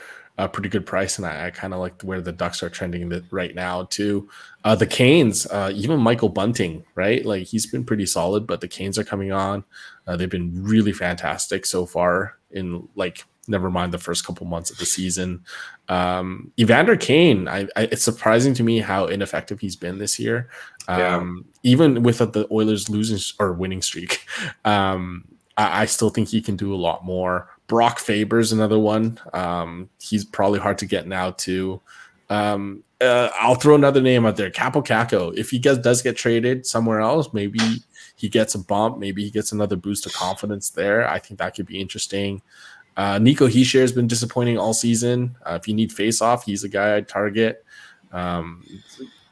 a 0.45 0.49
pretty 0.49 0.69
good 0.69 0.85
price, 0.85 1.17
and 1.17 1.25
I, 1.25 1.47
I 1.47 1.49
kind 1.51 1.73
of 1.73 1.79
like 1.79 2.01
where 2.01 2.21
the 2.21 2.31
Ducks 2.31 2.63
are 2.63 2.69
trending 2.69 3.09
the, 3.09 3.23
right 3.31 3.53
now 3.53 3.83
too. 3.83 4.29
Uh, 4.63 4.75
the 4.75 4.87
Canes, 4.87 5.45
uh, 5.47 5.71
even 5.73 5.99
Michael 5.99 6.29
Bunting, 6.29 6.83
right? 6.95 7.25
Like 7.25 7.47
he's 7.47 7.65
been 7.65 7.83
pretty 7.83 8.05
solid, 8.05 8.47
but 8.47 8.61
the 8.61 8.67
Canes 8.67 8.97
are 8.97 9.03
coming 9.03 9.31
on. 9.31 9.63
Uh, 10.07 10.15
they've 10.15 10.29
been 10.29 10.63
really 10.63 10.93
fantastic 10.93 11.65
so 11.65 11.85
far 11.85 12.37
in 12.51 12.87
like 12.95 13.25
never 13.47 13.69
mind 13.69 13.93
the 13.93 13.97
first 13.97 14.25
couple 14.25 14.45
months 14.45 14.69
of 14.69 14.77
the 14.77 14.85
season. 14.85 15.43
Um, 15.89 16.51
Evander 16.59 16.95
Kane, 16.95 17.47
I, 17.47 17.67
I, 17.75 17.83
it's 17.83 18.03
surprising 18.03 18.53
to 18.55 18.63
me 18.63 18.79
how 18.79 19.05
ineffective 19.05 19.59
he's 19.59 19.75
been 19.75 19.97
this 19.97 20.19
year. 20.19 20.49
Um, 20.87 21.45
yeah. 21.63 21.71
Even 21.71 22.03
with 22.03 22.19
the 22.19 22.47
Oilers 22.51 22.89
losing 22.89 23.19
or 23.39 23.53
winning 23.53 23.81
streak, 23.81 24.25
um, 24.65 25.25
I, 25.57 25.81
I, 25.81 25.85
still 25.85 26.09
think 26.09 26.29
he 26.29 26.41
can 26.41 26.55
do 26.55 26.73
a 26.73 26.77
lot 26.77 27.03
more. 27.05 27.49
Brock 27.71 27.99
Faber's 27.99 28.51
another 28.51 28.77
one. 28.77 29.17
Um, 29.31 29.89
he's 30.01 30.25
probably 30.25 30.59
hard 30.59 30.77
to 30.79 30.85
get 30.85 31.07
now 31.07 31.31
too. 31.31 31.79
Um, 32.29 32.83
uh, 32.99 33.29
I'll 33.39 33.55
throw 33.55 33.75
another 33.75 34.01
name 34.01 34.25
out 34.25 34.35
there, 34.35 34.51
Kaapo 34.51 34.85
Kakko. 34.85 35.33
If 35.37 35.51
he 35.51 35.57
gets, 35.57 35.79
does 35.79 36.01
get 36.01 36.17
traded 36.17 36.65
somewhere 36.65 36.99
else, 36.99 37.31
maybe 37.31 37.61
he 38.17 38.27
gets 38.27 38.55
a 38.55 38.59
bump. 38.59 38.97
Maybe 38.97 39.23
he 39.23 39.29
gets 39.31 39.53
another 39.53 39.77
boost 39.77 40.05
of 40.05 40.11
confidence 40.11 40.69
there. 40.71 41.09
I 41.09 41.17
think 41.17 41.39
that 41.39 41.55
could 41.55 41.65
be 41.65 41.79
interesting. 41.79 42.41
Uh, 42.97 43.19
Nico 43.19 43.47
Hischier 43.47 43.79
has 43.79 43.93
been 43.93 44.05
disappointing 44.05 44.57
all 44.57 44.73
season. 44.73 45.37
Uh, 45.45 45.57
if 45.61 45.65
you 45.65 45.73
need 45.73 45.93
face 45.93 46.21
off, 46.21 46.43
he's 46.43 46.65
a 46.65 46.69
guy 46.69 46.97
I'd 46.97 47.07
target. 47.07 47.63
Um, 48.11 48.65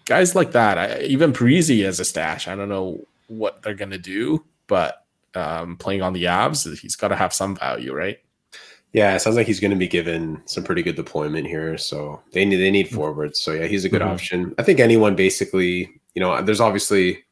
guys 0.05 0.33
like 0.33 0.53
that, 0.53 0.77
I, 0.77 1.01
even 1.01 1.33
Parise 1.33 1.83
as 1.83 1.99
a 1.99 2.05
stash. 2.05 2.47
I 2.47 2.55
don't 2.55 2.69
know 2.69 3.05
what 3.27 3.63
they're 3.63 3.73
gonna 3.73 3.97
do, 3.97 4.45
but 4.67 5.05
um, 5.35 5.75
playing 5.75 6.03
on 6.03 6.13
the 6.13 6.23
Avs, 6.23 6.79
he's 6.79 6.95
got 6.95 7.09
to 7.09 7.17
have 7.17 7.33
some 7.33 7.57
value, 7.57 7.93
right? 7.93 8.19
Yeah, 8.93 9.15
it 9.15 9.19
sounds 9.19 9.35
like 9.35 9.45
he's 9.45 9.59
going 9.59 9.71
to 9.71 9.77
be 9.77 9.87
given 9.87 10.41
some 10.45 10.63
pretty 10.63 10.81
good 10.81 10.95
deployment 10.95 11.45
here. 11.45 11.77
So 11.77 12.21
they 12.33 12.43
need 12.43 12.57
they 12.57 12.71
need 12.71 12.87
mm-hmm. 12.87 12.95
forwards. 12.95 13.39
So 13.39 13.51
yeah, 13.51 13.67
he's 13.67 13.85
a 13.85 13.89
good 13.89 14.01
mm-hmm. 14.01 14.11
option. 14.11 14.55
I 14.57 14.63
think 14.63 14.79
anyone 14.79 15.15
basically, 15.15 15.89
you 16.15 16.19
know, 16.19 16.41
there's 16.41 16.61
obviously 16.61 17.23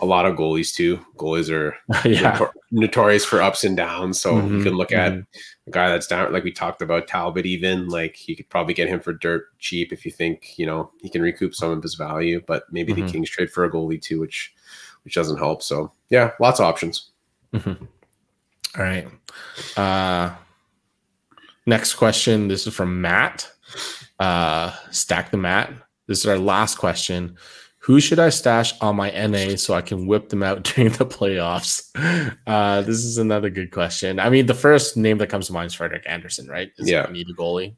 a 0.00 0.06
lot 0.06 0.26
of 0.26 0.36
goalies 0.36 0.74
too. 0.74 0.98
Goalies 1.16 1.50
are 1.50 1.76
yeah. 2.08 2.36
notor- 2.36 2.52
notorious 2.72 3.24
for 3.24 3.40
ups 3.40 3.62
and 3.62 3.76
downs. 3.76 4.20
So 4.20 4.34
mm-hmm, 4.34 4.58
you 4.58 4.64
can 4.64 4.74
look 4.74 4.90
mm-hmm. 4.90 5.18
at 5.18 5.24
a 5.66 5.70
guy 5.70 5.90
that's 5.90 6.08
down, 6.08 6.32
like 6.32 6.42
we 6.42 6.50
talked 6.50 6.82
about 6.82 7.06
Talbot. 7.06 7.46
Even 7.46 7.88
like 7.88 8.26
you 8.28 8.34
could 8.34 8.48
probably 8.48 8.74
get 8.74 8.88
him 8.88 8.98
for 8.98 9.12
dirt 9.12 9.56
cheap 9.60 9.92
if 9.92 10.04
you 10.04 10.10
think 10.10 10.58
you 10.58 10.66
know 10.66 10.90
he 11.00 11.08
can 11.08 11.22
recoup 11.22 11.54
some 11.54 11.70
of 11.70 11.82
his 11.82 11.94
value. 11.94 12.42
But 12.46 12.64
maybe 12.72 12.92
mm-hmm. 12.92 13.06
the 13.06 13.12
Kings 13.12 13.30
trade 13.30 13.50
for 13.50 13.64
a 13.64 13.70
goalie 13.70 14.02
too, 14.02 14.18
which 14.18 14.52
which 15.04 15.14
doesn't 15.14 15.38
help. 15.38 15.62
So 15.62 15.92
yeah, 16.08 16.32
lots 16.40 16.58
of 16.58 16.66
options. 16.66 17.10
Mm-hmm. 17.54 17.84
All 18.78 18.84
right. 18.84 19.08
Uh, 19.76 20.34
next 21.66 21.94
question. 21.94 22.48
This 22.48 22.66
is 22.66 22.74
from 22.74 23.00
Matt. 23.00 23.50
Uh, 24.18 24.72
Stack 24.90 25.30
the 25.30 25.36
Matt. 25.36 25.72
This 26.06 26.20
is 26.20 26.26
our 26.26 26.38
last 26.38 26.78
question. 26.78 27.36
Who 27.84 27.98
should 27.98 28.18
I 28.18 28.28
stash 28.28 28.78
on 28.80 28.96
my 28.96 29.10
NA 29.10 29.56
so 29.56 29.72
I 29.72 29.80
can 29.80 30.06
whip 30.06 30.28
them 30.28 30.42
out 30.42 30.62
during 30.64 30.92
the 30.92 31.06
playoffs? 31.06 31.88
Uh, 32.46 32.82
this 32.82 33.04
is 33.04 33.16
another 33.16 33.48
good 33.48 33.70
question. 33.70 34.20
I 34.20 34.28
mean, 34.28 34.46
the 34.46 34.54
first 34.54 34.96
name 34.96 35.18
that 35.18 35.28
comes 35.28 35.46
to 35.46 35.52
mind 35.52 35.68
is 35.68 35.74
Frederik 35.74 36.02
Andersen, 36.06 36.46
right? 36.46 36.70
Is 36.76 36.90
yeah, 36.90 37.06
need 37.10 37.28
a 37.30 37.34
goalie. 37.34 37.76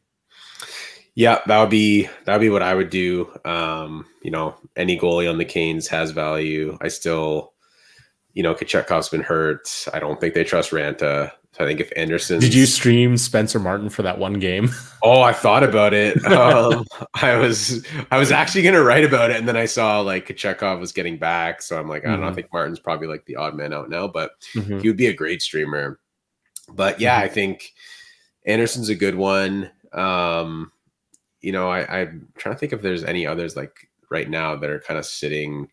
Yeah, 1.14 1.41
that 1.47 1.61
would 1.61 1.70
be 1.70 2.09
that 2.24 2.33
would 2.33 2.41
be 2.41 2.51
what 2.51 2.62
I 2.62 2.74
would 2.74 2.91
do. 2.91 3.30
Um, 3.45 4.07
you 4.22 4.30
know, 4.30 4.57
any 4.76 4.99
goalie 4.99 5.30
on 5.30 5.39
the 5.39 5.45
Canes 5.45 5.87
has 5.89 6.11
value. 6.11 6.76
I 6.80 6.89
still, 6.89 7.53
you 8.33 8.43
know, 8.43 8.55
Kochetkov's 8.55 9.11
been 9.11 9.22
hurt. 9.22 9.87
I 9.93 10.01
don't 10.01 10.20
think 10.20 10.35
they 10.35 10.43
trust 10.43 10.70
Raanta. 10.70 11.33
So 11.53 11.65
I 11.65 11.67
think 11.67 11.81
if 11.81 11.93
Andersen, 11.97 12.41
did 12.41 12.55
you 12.55 12.65
stream 12.65 13.19
Spencer 13.19 13.59
Martin 13.59 13.91
for 13.91 14.03
that 14.03 14.19
one 14.19 14.35
game? 14.35 14.71
Oh, 15.05 15.21
I 15.21 15.33
thought 15.33 15.65
about 15.65 15.95
it. 15.95 16.17
Um, 16.33 16.85
I 17.15 17.35
was 17.35 17.85
I 18.13 18.19
was 18.19 18.31
actually 18.31 18.63
gonna 18.63 18.85
write 18.85 19.03
about 19.03 19.33
it, 19.33 19.37
and 19.37 19.49
then 19.49 19.57
I 19.57 19.67
saw 19.67 19.99
like 19.99 20.29
Kochetkov 20.29 20.79
was 20.79 20.93
getting 20.93 21.19
back, 21.19 21.61
so 21.61 21.77
I'm 21.77 21.89
like, 21.89 22.05
I 22.05 22.07
don't 22.07 22.15
mm-hmm. 22.15 22.21
know. 22.21 22.27
I 22.27 22.31
mm-hmm. 22.31 22.37
think 22.37 22.53
Martin's 22.53 22.79
probably 22.79 23.09
like 23.09 23.25
the 23.27 23.35
odd 23.35 23.57
man 23.57 23.73
out 23.73 23.91
now, 23.91 24.07
but 24.07 24.31
mm-hmm. 24.55 24.79
he 24.79 24.89
would 24.89 24.97
be 24.97 25.09
a 25.09 25.13
great 25.13 25.43
streamer. 25.43 25.99
But 26.73 27.01
yeah, 27.01 27.17
mm-hmm. 27.17 27.25
I 27.25 27.29
think 27.29 27.73
Andersen's 28.47 28.91
a 28.91 28.95
good 28.95 29.17
one. 29.17 29.73
Um, 29.93 30.71
you 31.41 31.51
know, 31.51 31.69
I, 31.69 32.03
I'm 32.03 32.29
trying 32.37 32.55
to 32.55 32.59
think 32.59 32.73
if 32.73 32.81
there's 32.81 33.03
any 33.03 33.27
others 33.27 33.57
like 33.57 33.89
right 34.09 34.31
now 34.31 34.55
that 34.55 34.71
are 34.71 34.81
kind 34.81 34.99
of 34.99 35.05
sitting 35.05 35.69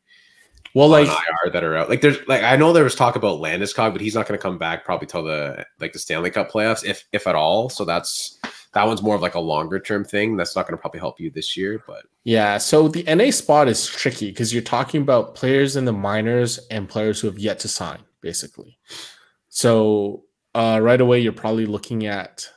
well, 0.74 0.88
like 0.88 1.08
IR 1.08 1.52
that 1.52 1.64
are 1.64 1.76
out. 1.76 1.90
Like 1.90 2.02
there's 2.02 2.18
like 2.28 2.44
I 2.44 2.56
know 2.56 2.74
there 2.74 2.84
was 2.84 2.96
talk 2.96 3.16
about 3.16 3.40
Landeskog, 3.40 3.92
but 3.92 4.02
he's 4.02 4.16
not 4.16 4.28
going 4.28 4.38
to 4.38 4.42
come 4.42 4.58
back 4.58 4.86
probably 4.86 5.08
till 5.08 5.24
the 5.24 5.66
like 5.80 5.94
the 5.94 6.00
Stanley 6.00 6.30
Cup 6.30 6.52
playoffs, 6.52 6.86
if 6.86 7.06
if 7.12 7.28
at 7.28 7.36
all. 7.36 7.70
So 7.70 7.86
that's 7.86 8.40
that 8.74 8.86
one's 8.86 9.02
more 9.02 9.16
of 9.16 9.22
like 9.22 9.36
a 9.36 9.40
longer 9.40 9.80
term 9.80 10.06
thing. 10.06 10.38
That's 10.38 10.56
not 10.56 10.68
going 10.68 10.78
to 10.78 10.82
probably 10.82 11.00
help 11.00 11.20
you 11.20 11.32
this 11.32 11.58
year, 11.58 11.84
but 11.88 12.04
yeah. 12.24 12.58
So 12.58 12.88
the 12.88 13.04
NA 13.04 13.32
spot 13.32 13.68
is 13.68 13.86
tricky 13.86 14.30
because 14.30 14.54
you're 14.54 14.62
talking 14.62 15.02
about 15.02 15.36
players 15.36 15.76
in 15.76 15.86
the 15.86 15.94
minors 15.94 16.60
and 16.70 16.88
players 16.88 17.20
who 17.20 17.28
have 17.28 17.40
yet 17.40 17.60
to 17.60 17.68
sign, 17.68 18.00
basically. 18.22 18.78
So 19.48 20.26
uh, 20.54 20.80
right 20.82 21.02
away, 21.02 21.20
you're 21.20 21.34
probably 21.34 21.66
looking 21.66 22.06
at 22.06 22.48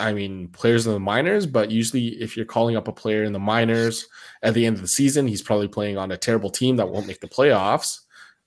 I 0.00 0.12
mean, 0.12 0.48
players 0.48 0.86
in 0.86 0.92
the 0.92 1.00
minors, 1.00 1.46
but 1.46 1.70
usually 1.70 2.08
if 2.20 2.36
you're 2.36 2.46
calling 2.46 2.76
up 2.76 2.88
a 2.88 2.92
player 2.92 3.24
in 3.24 3.32
the 3.32 3.38
minors 3.38 4.08
at 4.42 4.54
the 4.54 4.66
end 4.66 4.76
of 4.76 4.82
the 4.82 4.88
season, 4.88 5.28
he's 5.28 5.42
probably 5.42 5.68
playing 5.68 5.98
on 5.98 6.10
a 6.10 6.16
terrible 6.16 6.50
team 6.50 6.76
that 6.76 6.88
won't 6.88 7.06
make 7.06 7.20
the 7.20 7.28
playoffs. 7.28 8.00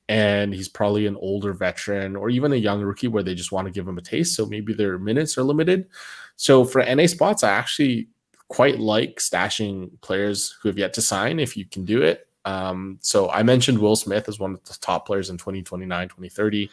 And 0.10 0.54
he's 0.54 0.68
probably 0.68 1.06
an 1.06 1.16
older 1.16 1.54
veteran 1.54 2.16
or 2.16 2.30
even 2.30 2.52
a 2.52 2.58
young 2.58 2.82
rookie 2.82 3.08
where 3.08 3.24
they 3.24 3.36
just 3.36 3.54
want 3.54 3.68
to 3.68 3.72
give 3.72 3.88
him 3.88 3.98
a 3.98 4.02
taste. 4.02 4.36
So 4.36 4.46
maybe 4.46 4.74
their 4.74 4.98
minutes 4.98 5.38
are 5.38 5.44
limited. 5.44 5.88
So 6.36 6.66
for 6.66 6.84
NA 6.84 7.06
spots, 7.06 7.44
I 7.44 7.52
actually 7.52 8.10
quite 8.50 8.80
like 8.80 9.20
stashing 9.20 9.90
players 10.02 10.58
who 10.62 10.70
have 10.70 10.78
yet 10.78 10.94
to 10.94 11.02
sign 11.02 11.40
if 11.40 11.56
you 11.56 11.66
can 11.66 11.86
do 11.86 12.02
it. 12.02 12.28
Um, 12.46 13.00
so 13.02 13.30
I 13.30 13.44
mentioned 13.44 13.80
Will 13.80 13.96
Smith 13.96 14.28
as 14.28 14.40
one 14.40 14.54
of 14.54 14.64
the 14.66 14.78
top 14.82 15.06
players 15.06 15.30
in 15.30 15.38
2029, 15.38 16.10
2030. 16.10 16.70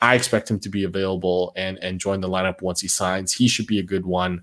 I 0.00 0.14
expect 0.14 0.50
him 0.50 0.58
to 0.60 0.68
be 0.68 0.84
available 0.84 1.52
and 1.56 1.78
and 1.78 2.00
join 2.00 2.20
the 2.20 2.28
lineup 2.28 2.62
once 2.62 2.80
he 2.80 2.88
signs. 2.88 3.32
He 3.32 3.48
should 3.48 3.66
be 3.66 3.78
a 3.78 3.82
good 3.82 4.06
one. 4.06 4.42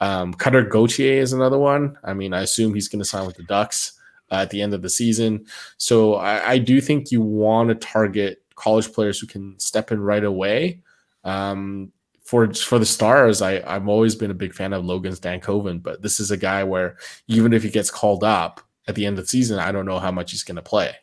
Um, 0.00 0.32
Cutter 0.32 0.62
Gauthier 0.62 1.20
is 1.20 1.32
another 1.32 1.58
one. 1.58 1.98
I 2.04 2.14
mean, 2.14 2.32
I 2.32 2.42
assume 2.42 2.74
he's 2.74 2.88
going 2.88 3.00
to 3.00 3.04
sign 3.04 3.26
with 3.26 3.36
the 3.36 3.42
Ducks 3.44 3.98
uh, 4.30 4.36
at 4.36 4.50
the 4.50 4.62
end 4.62 4.74
of 4.74 4.82
the 4.82 4.90
season. 4.90 5.46
So 5.76 6.14
I, 6.14 6.52
I 6.52 6.58
do 6.58 6.80
think 6.80 7.10
you 7.10 7.20
want 7.20 7.68
to 7.70 7.74
target 7.74 8.42
college 8.54 8.92
players 8.92 9.18
who 9.18 9.26
can 9.26 9.58
step 9.58 9.90
in 9.90 10.00
right 10.00 10.24
away. 10.24 10.82
Um, 11.24 11.92
for 12.24 12.52
for 12.52 12.78
the 12.78 12.86
stars, 12.86 13.40
I 13.40 13.62
I've 13.66 13.88
always 13.88 14.14
been 14.14 14.30
a 14.30 14.34
big 14.34 14.52
fan 14.52 14.74
of 14.74 14.84
Logan 14.84 15.14
Stankoven, 15.14 15.82
but 15.82 16.02
this 16.02 16.20
is 16.20 16.30
a 16.30 16.36
guy 16.36 16.62
where 16.62 16.96
even 17.26 17.54
if 17.54 17.62
he 17.62 17.70
gets 17.70 17.90
called 17.90 18.22
up 18.22 18.60
at 18.86 18.94
the 18.94 19.06
end 19.06 19.18
of 19.18 19.24
the 19.24 19.28
season, 19.28 19.58
I 19.58 19.72
don't 19.72 19.86
know 19.86 19.98
how 19.98 20.12
much 20.12 20.32
he's 20.32 20.44
going 20.44 20.56
to 20.56 20.62
play. 20.62 20.94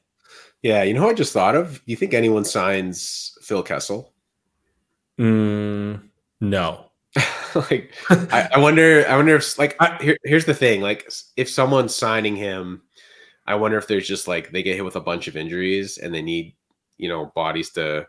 Yeah, 0.61 0.83
you 0.83 0.93
know 0.93 1.03
what 1.03 1.11
I 1.11 1.13
just 1.13 1.33
thought 1.33 1.55
of? 1.55 1.81
You 1.85 1.95
think 1.95 2.13
anyone 2.13 2.45
signs 2.45 3.34
Phil 3.45 3.63
Kessel? 3.63 4.11
Mm, 5.19 6.01
no. 6.41 6.85
like, 7.55 7.93
I, 8.09 8.49
I, 8.55 8.59
wonder. 8.59 9.05
I 9.07 9.15
wonder 9.15 9.35
if 9.35 9.57
like 9.57 9.75
I, 9.79 9.97
here, 10.01 10.17
here's 10.23 10.45
the 10.45 10.53
thing. 10.53 10.81
Like, 10.81 11.09
if 11.37 11.49
someone's 11.49 11.95
signing 11.95 12.35
him, 12.35 12.81
I 13.45 13.55
wonder 13.55 13.77
if 13.77 13.87
there's 13.87 14.07
just 14.07 14.27
like 14.27 14.51
they 14.51 14.63
get 14.63 14.75
hit 14.75 14.83
with 14.83 14.95
a 14.95 15.01
bunch 15.01 15.27
of 15.27 15.37
injuries 15.37 15.99
and 15.99 16.13
they 16.13 16.21
need 16.21 16.55
you 16.97 17.07
know 17.07 17.31
bodies 17.35 17.69
to 17.71 18.07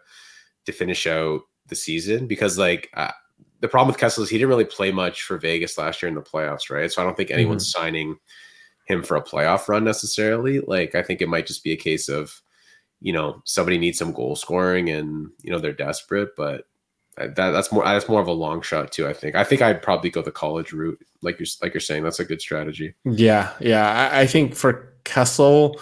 to 0.65 0.73
finish 0.73 1.07
out 1.07 1.43
the 1.69 1.75
season 1.75 2.27
because 2.27 2.59
like 2.59 2.89
uh, 2.95 3.11
the 3.61 3.69
problem 3.69 3.89
with 3.89 3.99
Kessel 3.99 4.25
is 4.25 4.31
he 4.31 4.39
didn't 4.39 4.49
really 4.49 4.65
play 4.65 4.91
much 4.91 5.23
for 5.23 5.39
Vegas 5.39 5.77
last 5.77 6.03
year 6.03 6.09
in 6.09 6.15
the 6.15 6.23
playoffs, 6.23 6.71
right? 6.71 6.91
So 6.91 7.03
I 7.03 7.05
don't 7.05 7.17
think 7.17 7.31
anyone's 7.31 7.71
mm-hmm. 7.71 7.83
signing 7.83 8.17
him 8.87 9.03
for 9.03 9.17
a 9.17 9.23
playoff 9.23 9.69
run 9.69 9.85
necessarily. 9.85 10.61
Like 10.61 10.95
I 10.95 11.03
think 11.03 11.21
it 11.21 11.29
might 11.29 11.47
just 11.47 11.63
be 11.63 11.73
a 11.73 11.77
case 11.77 12.09
of 12.09 12.41
you 13.01 13.13
know 13.13 13.43
somebody 13.45 13.79
needs 13.79 13.99
some 13.99 14.13
goal 14.13 14.37
scoring 14.37 14.91
and 14.91 15.31
you 15.43 15.51
know 15.51 15.59
they're 15.59 15.73
desperate, 15.73 16.31
but 16.37 16.67
that 17.17 17.35
that's 17.35 17.73
more 17.73 17.85
that's 17.85 18.09
more 18.09 18.21
of 18.21 18.29
a 18.29 18.33
long 18.33 18.61
shot 18.61 18.93
too. 18.93 19.07
I 19.07 19.13
think 19.13 19.35
I 19.35 19.45
think 19.45 19.63
I'd 19.63 19.83
probably 19.83 20.11
go 20.11 20.23
the 20.23 20.31
college 20.31 20.73
route, 20.73 20.99
like 21.23 21.39
you're 21.39 21.47
like 21.63 21.73
you're 21.73 21.81
saying. 21.81 22.03
That's 22.03 22.21
a 22.21 22.25
good 22.25 22.41
strategy. 22.41 22.95
Yeah, 23.05 23.53
yeah. 23.61 24.11
I, 24.13 24.21
I 24.21 24.27
think 24.27 24.55
for 24.55 24.93
Kessel, 25.05 25.81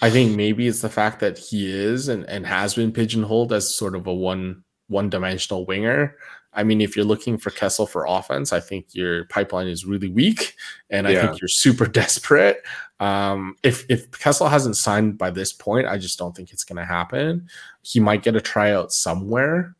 I 0.00 0.10
think 0.10 0.36
maybe 0.36 0.66
it's 0.66 0.80
the 0.80 0.88
fact 0.88 1.20
that 1.20 1.38
he 1.38 1.70
is 1.70 2.08
and, 2.08 2.28
and 2.28 2.46
has 2.46 2.74
been 2.74 2.92
pigeonholed 2.92 3.52
as 3.52 3.74
sort 3.74 3.94
of 3.94 4.06
a 4.06 4.14
one 4.14 4.64
one 4.88 5.08
dimensional 5.08 5.64
winger. 5.66 6.16
I 6.54 6.64
mean, 6.64 6.80
if 6.80 6.96
you're 6.96 7.04
looking 7.04 7.38
for 7.38 7.50
Kessel 7.50 7.86
for 7.86 8.04
offense, 8.06 8.52
I 8.52 8.60
think 8.60 8.94
your 8.94 9.24
pipeline 9.26 9.68
is 9.68 9.86
really 9.86 10.08
weak, 10.08 10.54
and 10.90 11.08
I 11.08 11.14
think 11.20 11.40
you're 11.40 11.48
super 11.48 11.86
desperate. 12.00 12.62
Um, 13.00 13.56
if 13.62 13.84
if 13.88 14.10
Kessel 14.12 14.48
hasn't 14.48 14.76
signed 14.76 15.18
by 15.18 15.30
this 15.30 15.52
point, 15.52 15.86
I 15.86 15.98
just 15.98 16.18
don't 16.18 16.36
think 16.36 16.52
it's 16.52 16.64
going 16.64 16.76
to 16.76 16.84
happen. 16.84 17.48
He 17.82 18.00
might 18.00 18.22
get 18.22 18.36
a 18.36 18.40
tryout 18.40 18.92
somewhere, 18.92 19.74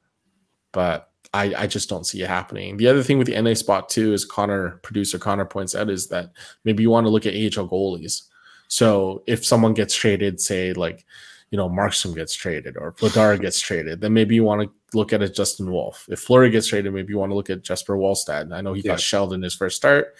but 0.72 1.12
I, 1.34 1.54
I 1.56 1.66
just 1.66 1.88
don't 1.88 2.06
see 2.06 2.22
it 2.22 2.28
happening. 2.28 2.76
The 2.76 2.88
other 2.88 3.02
thing 3.02 3.18
with 3.18 3.26
the 3.26 3.40
NA 3.40 3.54
spot 3.54 3.88
too 3.88 4.12
is 4.12 4.24
Connor 4.24 4.80
producer 4.82 5.18
Connor 5.18 5.46
points 5.46 5.74
out 5.74 5.88
is 5.88 6.08
that 6.08 6.30
maybe 6.64 6.82
you 6.82 6.90
want 6.90 7.06
to 7.06 7.10
look 7.10 7.26
at 7.26 7.34
AHL 7.34 7.68
goalies. 7.68 8.22
So 8.68 9.22
if 9.26 9.44
someone 9.44 9.74
gets 9.74 9.94
traded, 9.94 10.40
say 10.40 10.72
like, 10.72 11.06
you 11.50 11.56
know, 11.56 11.68
Markstrom 11.68 12.14
gets 12.14 12.34
traded 12.34 12.76
or 12.76 12.92
Vladar 12.92 13.40
gets 13.40 13.60
traded, 13.60 14.00
then 14.00 14.12
maybe 14.12 14.34
you 14.34 14.44
want 14.44 14.62
to 14.62 14.70
look 14.94 15.12
at 15.12 15.22
a 15.22 15.28
Dustin 15.28 15.70
Wolf. 15.70 16.06
If 16.10 16.20
Fleury 16.20 16.50
gets 16.50 16.68
traded, 16.68 16.92
maybe 16.92 17.12
you 17.12 17.18
want 17.18 17.30
to 17.30 17.36
look 17.36 17.50
at 17.50 17.62
Jesper 17.62 17.96
Wallstedt. 17.96 18.52
I 18.52 18.60
know 18.60 18.72
he 18.72 18.82
yeah. 18.82 18.92
got 18.92 19.00
shelled 19.00 19.32
in 19.32 19.42
his 19.42 19.54
first 19.54 19.76
start, 19.76 20.14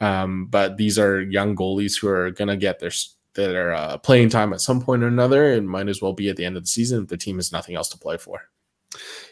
um, 0.00 0.46
but 0.46 0.76
these 0.76 0.98
are 0.98 1.20
young 1.20 1.56
goalies 1.56 2.00
who 2.00 2.08
are 2.08 2.30
going 2.30 2.48
to 2.48 2.56
get 2.56 2.80
their 2.80 2.92
their 3.34 3.72
uh, 3.74 3.98
playing 3.98 4.28
time 4.28 4.52
at 4.52 4.60
some 4.60 4.80
point 4.80 5.02
or 5.02 5.08
another, 5.08 5.52
and 5.52 5.68
might 5.68 5.88
as 5.88 6.00
well 6.00 6.12
be 6.12 6.28
at 6.28 6.36
the 6.36 6.44
end 6.44 6.56
of 6.56 6.62
the 6.62 6.68
season 6.68 7.02
if 7.02 7.08
the 7.08 7.16
team 7.16 7.36
has 7.36 7.52
nothing 7.52 7.74
else 7.74 7.88
to 7.88 7.98
play 7.98 8.16
for. 8.16 8.48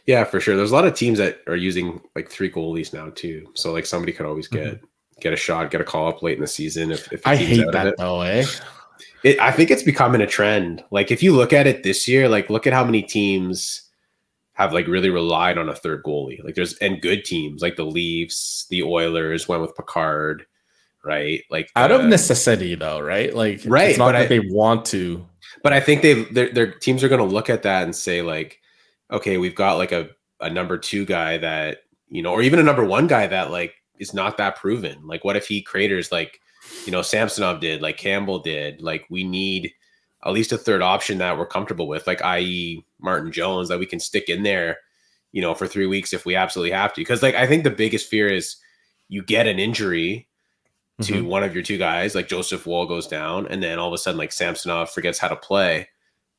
Yeah, 0.06 0.24
for 0.24 0.40
sure. 0.40 0.56
There's 0.56 0.72
a 0.72 0.74
lot 0.74 0.86
of 0.86 0.94
teams 0.94 1.18
that 1.18 1.40
are 1.46 1.54
using 1.54 2.00
like 2.16 2.28
three 2.28 2.50
goalies 2.50 2.92
now 2.92 3.10
too. 3.10 3.46
So 3.54 3.72
like 3.72 3.86
somebody 3.86 4.12
could 4.12 4.26
always 4.26 4.48
get 4.48 4.66
mm-hmm 4.66 4.86
get 5.22 5.32
a 5.32 5.36
shot, 5.36 5.70
get 5.70 5.80
a 5.80 5.84
call 5.84 6.08
up 6.08 6.22
late 6.22 6.36
in 6.36 6.42
the 6.42 6.48
season. 6.48 6.90
If, 6.90 7.10
if 7.12 7.26
I 7.26 7.36
hate 7.36 7.70
that 7.72 7.96
though, 7.96 8.20
eh? 8.20 8.44
It, 9.22 9.38
I 9.40 9.52
think 9.52 9.70
it's 9.70 9.84
becoming 9.84 10.20
a 10.20 10.26
trend. 10.26 10.84
Like 10.90 11.10
if 11.10 11.22
you 11.22 11.34
look 11.34 11.52
at 11.52 11.66
it 11.66 11.84
this 11.84 12.08
year, 12.08 12.28
like 12.28 12.50
look 12.50 12.66
at 12.66 12.72
how 12.72 12.84
many 12.84 13.02
teams 13.02 13.81
have 14.62 14.72
like 14.72 14.86
really 14.86 15.10
relied 15.10 15.58
on 15.58 15.68
a 15.68 15.74
third 15.74 16.02
goalie. 16.02 16.42
Like 16.42 16.54
there's 16.54 16.74
and 16.74 17.00
good 17.00 17.24
teams 17.24 17.62
like 17.62 17.76
the 17.76 17.84
Leafs, 17.84 18.66
the 18.70 18.82
Oilers 18.82 19.48
went 19.48 19.62
with 19.62 19.76
Pickard, 19.76 20.46
right? 21.04 21.42
Like 21.50 21.70
out 21.76 21.92
of 21.92 22.02
uh, 22.02 22.06
necessity 22.06 22.74
though, 22.74 23.00
right? 23.00 23.34
Like 23.34 23.60
right, 23.66 23.90
it's 23.90 23.98
not 23.98 24.12
that 24.12 24.22
I, 24.22 24.26
they 24.26 24.40
want 24.40 24.84
to. 24.86 25.26
But 25.62 25.72
I 25.72 25.80
think 25.80 26.02
they 26.02 26.24
their, 26.24 26.50
their 26.50 26.72
teams 26.72 27.04
are 27.04 27.08
going 27.08 27.26
to 27.26 27.34
look 27.34 27.50
at 27.50 27.62
that 27.62 27.84
and 27.84 27.94
say 27.94 28.22
like, 28.22 28.58
okay, 29.10 29.38
we've 29.38 29.54
got 29.54 29.78
like 29.78 29.92
a 29.92 30.10
a 30.40 30.50
number 30.50 30.78
two 30.78 31.04
guy 31.04 31.38
that 31.38 31.78
you 32.08 32.22
know, 32.22 32.32
or 32.32 32.42
even 32.42 32.58
a 32.58 32.62
number 32.62 32.84
one 32.84 33.06
guy 33.06 33.26
that 33.26 33.50
like 33.50 33.74
is 33.98 34.12
not 34.12 34.36
that 34.36 34.56
proven. 34.56 35.06
Like, 35.06 35.24
what 35.24 35.36
if 35.36 35.46
he 35.46 35.62
craters 35.62 36.12
like, 36.12 36.40
you 36.84 36.92
know, 36.92 37.00
Samsonov 37.00 37.60
did, 37.60 37.80
like 37.80 37.96
Campbell 37.96 38.40
did? 38.40 38.82
Like, 38.82 39.06
we 39.08 39.24
need 39.24 39.72
at 40.24 40.32
least 40.32 40.52
a 40.52 40.58
third 40.58 40.82
option 40.82 41.18
that 41.18 41.36
we're 41.36 41.46
comfortable 41.46 41.88
with, 41.88 42.06
like, 42.06 42.22
i.e., 42.22 42.84
Martin 43.00 43.32
Jones, 43.32 43.68
that 43.68 43.78
we 43.78 43.86
can 43.86 44.00
stick 44.00 44.28
in 44.28 44.42
there, 44.42 44.78
you 45.32 45.42
know, 45.42 45.54
for 45.54 45.66
three 45.66 45.86
weeks 45.86 46.12
if 46.12 46.24
we 46.24 46.36
absolutely 46.36 46.72
have 46.72 46.92
to. 46.94 47.00
Because, 47.00 47.22
like, 47.22 47.34
I 47.34 47.46
think 47.46 47.64
the 47.64 47.70
biggest 47.70 48.08
fear 48.08 48.28
is 48.28 48.56
you 49.08 49.22
get 49.22 49.46
an 49.46 49.58
injury 49.58 50.28
to 51.02 51.14
mm-hmm. 51.14 51.26
one 51.26 51.42
of 51.42 51.54
your 51.54 51.64
two 51.64 51.78
guys, 51.78 52.14
like 52.14 52.28
Joseph 52.28 52.66
Woll 52.66 52.86
goes 52.86 53.06
down, 53.06 53.46
and 53.48 53.62
then 53.62 53.78
all 53.78 53.88
of 53.88 53.94
a 53.94 53.98
sudden, 53.98 54.18
like, 54.18 54.32
Samsonov 54.32 54.90
forgets 54.90 55.18
how 55.18 55.28
to 55.28 55.36
play. 55.36 55.88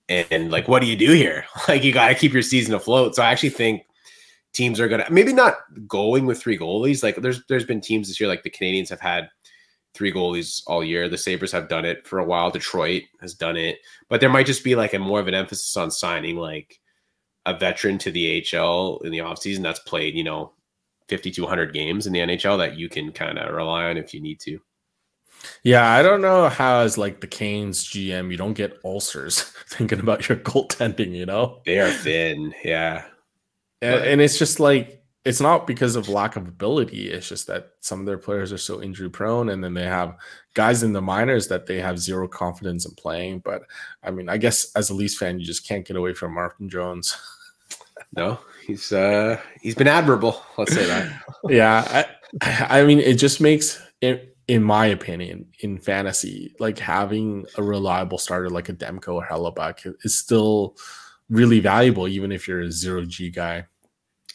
And, 0.10 0.28
and 0.32 0.52
like, 0.52 0.68
what 0.68 0.82
do 0.82 0.88
you 0.88 0.96
do 0.96 1.12
here? 1.12 1.46
Like, 1.68 1.84
you 1.84 1.92
got 1.92 2.10
to 2.10 2.16
keep 2.16 2.34
your 2.34 2.42
season 2.42 2.74
afloat. 2.74 3.16
So 3.16 3.24
I 3.24 3.32
actually 3.32 3.50
think 3.50 3.84
teams 4.54 4.80
are 4.80 4.88
gonna 4.88 5.06
maybe 5.10 5.34
not 5.34 5.56
going 5.88 6.26
with 6.26 6.40
three 6.40 6.58
goalies. 6.58 7.04
Like 7.04 7.18
there's 7.18 7.44
there's 7.48 7.66
been 7.66 7.82
teams 7.82 8.08
this 8.08 8.20
year, 8.20 8.30
like 8.30 8.44
the 8.44 8.50
Canadiens 8.50 8.90
have 8.90 9.02
had 9.02 9.30
three 9.94 10.12
goalies 10.12 10.64
all 10.68 10.84
year. 10.84 11.10
The 11.10 11.18
Sabres 11.18 11.52
have 11.52 11.70
done 11.70 11.86
it 11.86 12.08
for 12.08 12.20
a 12.20 12.26
while. 12.26 12.52
Detroit 12.52 13.04
has 13.22 13.34
done 13.34 13.58
it, 13.58 13.80
but 14.10 14.20
there 14.20 14.30
might 14.30 14.46
just 14.46 14.64
be 14.64 14.76
like 14.76 14.94
a 14.94 15.00
more 15.00 15.20
of 15.20 15.28
an 15.28 15.34
emphasis 15.34 15.76
on 15.78 15.92
signing 15.92 16.38
like 16.38 16.80
a 17.46 17.58
veteran 17.58 17.98
to 18.00 18.12
the 18.12 18.46
AHL 18.54 19.00
in 19.00 19.12
the 19.12 19.20
offseason 19.20 19.62
that's 19.62 19.80
played, 19.80 20.16
you 20.16 20.24
know, 20.24 20.54
5200 21.10 21.74
games 21.74 22.08
in 22.08 22.14
the 22.14 22.20
NHL 22.20 22.58
that 22.58 22.78
you 22.78 22.90
can 22.90 23.12
kind 23.12 23.38
of 23.38 23.54
rely 23.54 23.86
on 23.86 23.98
if 23.98 24.14
you 24.14 24.22
need 24.22 24.40
to. 24.42 24.60
Yeah, 25.64 25.92
I 25.92 26.02
don't 26.02 26.22
know 26.22 26.48
how 26.48 26.80
as 26.80 26.98
like 26.98 27.20
the 27.20 27.28
Canes 27.28 27.86
GM 27.86 28.32
you 28.32 28.38
don't 28.38 28.54
get 28.54 28.80
ulcers 28.86 29.42
thinking 29.68 30.00
about 30.00 30.30
your 30.30 30.38
goaltending, 30.38 31.14
you 31.14 31.26
know? 31.26 31.62
They 31.66 31.80
are 31.80 31.92
thin. 31.92 32.54
Yeah 32.64 33.06
and, 33.84 34.06
and 34.06 34.22
it's 34.22 34.40
just 34.40 34.60
like 34.60 35.03
it's 35.26 35.40
not 35.40 35.66
because 35.66 35.96
of 35.96 36.10
lack 36.10 36.36
of 36.36 36.48
ability. 36.48 37.10
It's 37.10 37.30
just 37.30 37.48
that 37.48 37.72
some 37.80 38.02
of 38.02 38.06
their 38.06 38.18
players 38.18 38.52
are 38.52 38.58
so 38.58 38.82
injury 38.82 39.10
prone, 39.10 39.50
and 39.50 39.64
then 39.64 39.74
they 39.74 39.86
have 39.86 40.18
guys 40.54 40.84
in 40.84 40.92
the 40.92 41.02
minors 41.02 41.48
that 41.48 41.66
they 41.66 41.80
have 41.80 41.98
zero 41.98 42.28
confidence 42.28 42.86
in 42.86 42.94
playing. 42.96 43.40
But 43.40 43.64
I 44.04 44.12
mean, 44.12 44.28
I 44.28 44.38
guess 44.38 44.72
as 44.76 44.90
a 44.90 44.94
Leafs 44.94 45.18
fan, 45.18 45.40
you 45.40 45.46
just 45.46 45.68
can't 45.68 45.86
get 45.86 45.96
away 45.96 46.14
from 46.14 46.34
Martin 46.34 46.68
Jones. 46.68 47.18
no, 48.16 48.38
he's 48.68 48.92
uh 48.92 49.40
he's 49.62 49.76
been 49.76 49.88
admirable. 49.88 50.42
Let's 50.58 50.74
say 50.74 50.86
that. 50.86 51.24
yeah, 51.50 52.06
I, 52.42 52.80
I 52.80 52.84
mean, 52.84 53.00
it 53.00 53.16
just 53.16 53.40
makes 53.40 53.82
it, 54.02 54.36
in 54.50 54.62
my 54.62 54.88
opinion, 54.88 55.46
in 55.60 55.78
fantasy, 55.78 56.54
like 56.60 56.80
having 56.80 57.46
a 57.58 57.64
reliable 57.64 58.18
starter 58.18 58.50
like 58.50 58.68
a 58.68 58.74
Demko 58.74 59.16
or 59.16 59.26
Hellebuyck 59.26 59.94
is 60.04 60.18
still 60.18 60.76
really 61.30 61.62
valuable, 61.62 62.10
even 62.10 62.34
if 62.34 62.46
you're 62.46 62.62
a 62.62 62.72
zero 62.72 63.06
G 63.06 63.30
guy. 63.30 63.66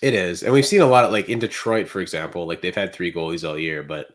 It 0.00 0.14
is, 0.14 0.42
and 0.42 0.52
we've 0.52 0.66
seen 0.66 0.80
a 0.80 0.86
lot 0.86 1.04
of 1.04 1.12
like 1.12 1.28
in 1.28 1.38
Detroit, 1.38 1.88
for 1.88 2.00
example, 2.00 2.46
like 2.46 2.60
they've 2.60 2.74
had 2.74 2.92
three 2.92 3.12
goalies 3.12 3.48
all 3.48 3.58
year, 3.58 3.82
but 3.82 4.08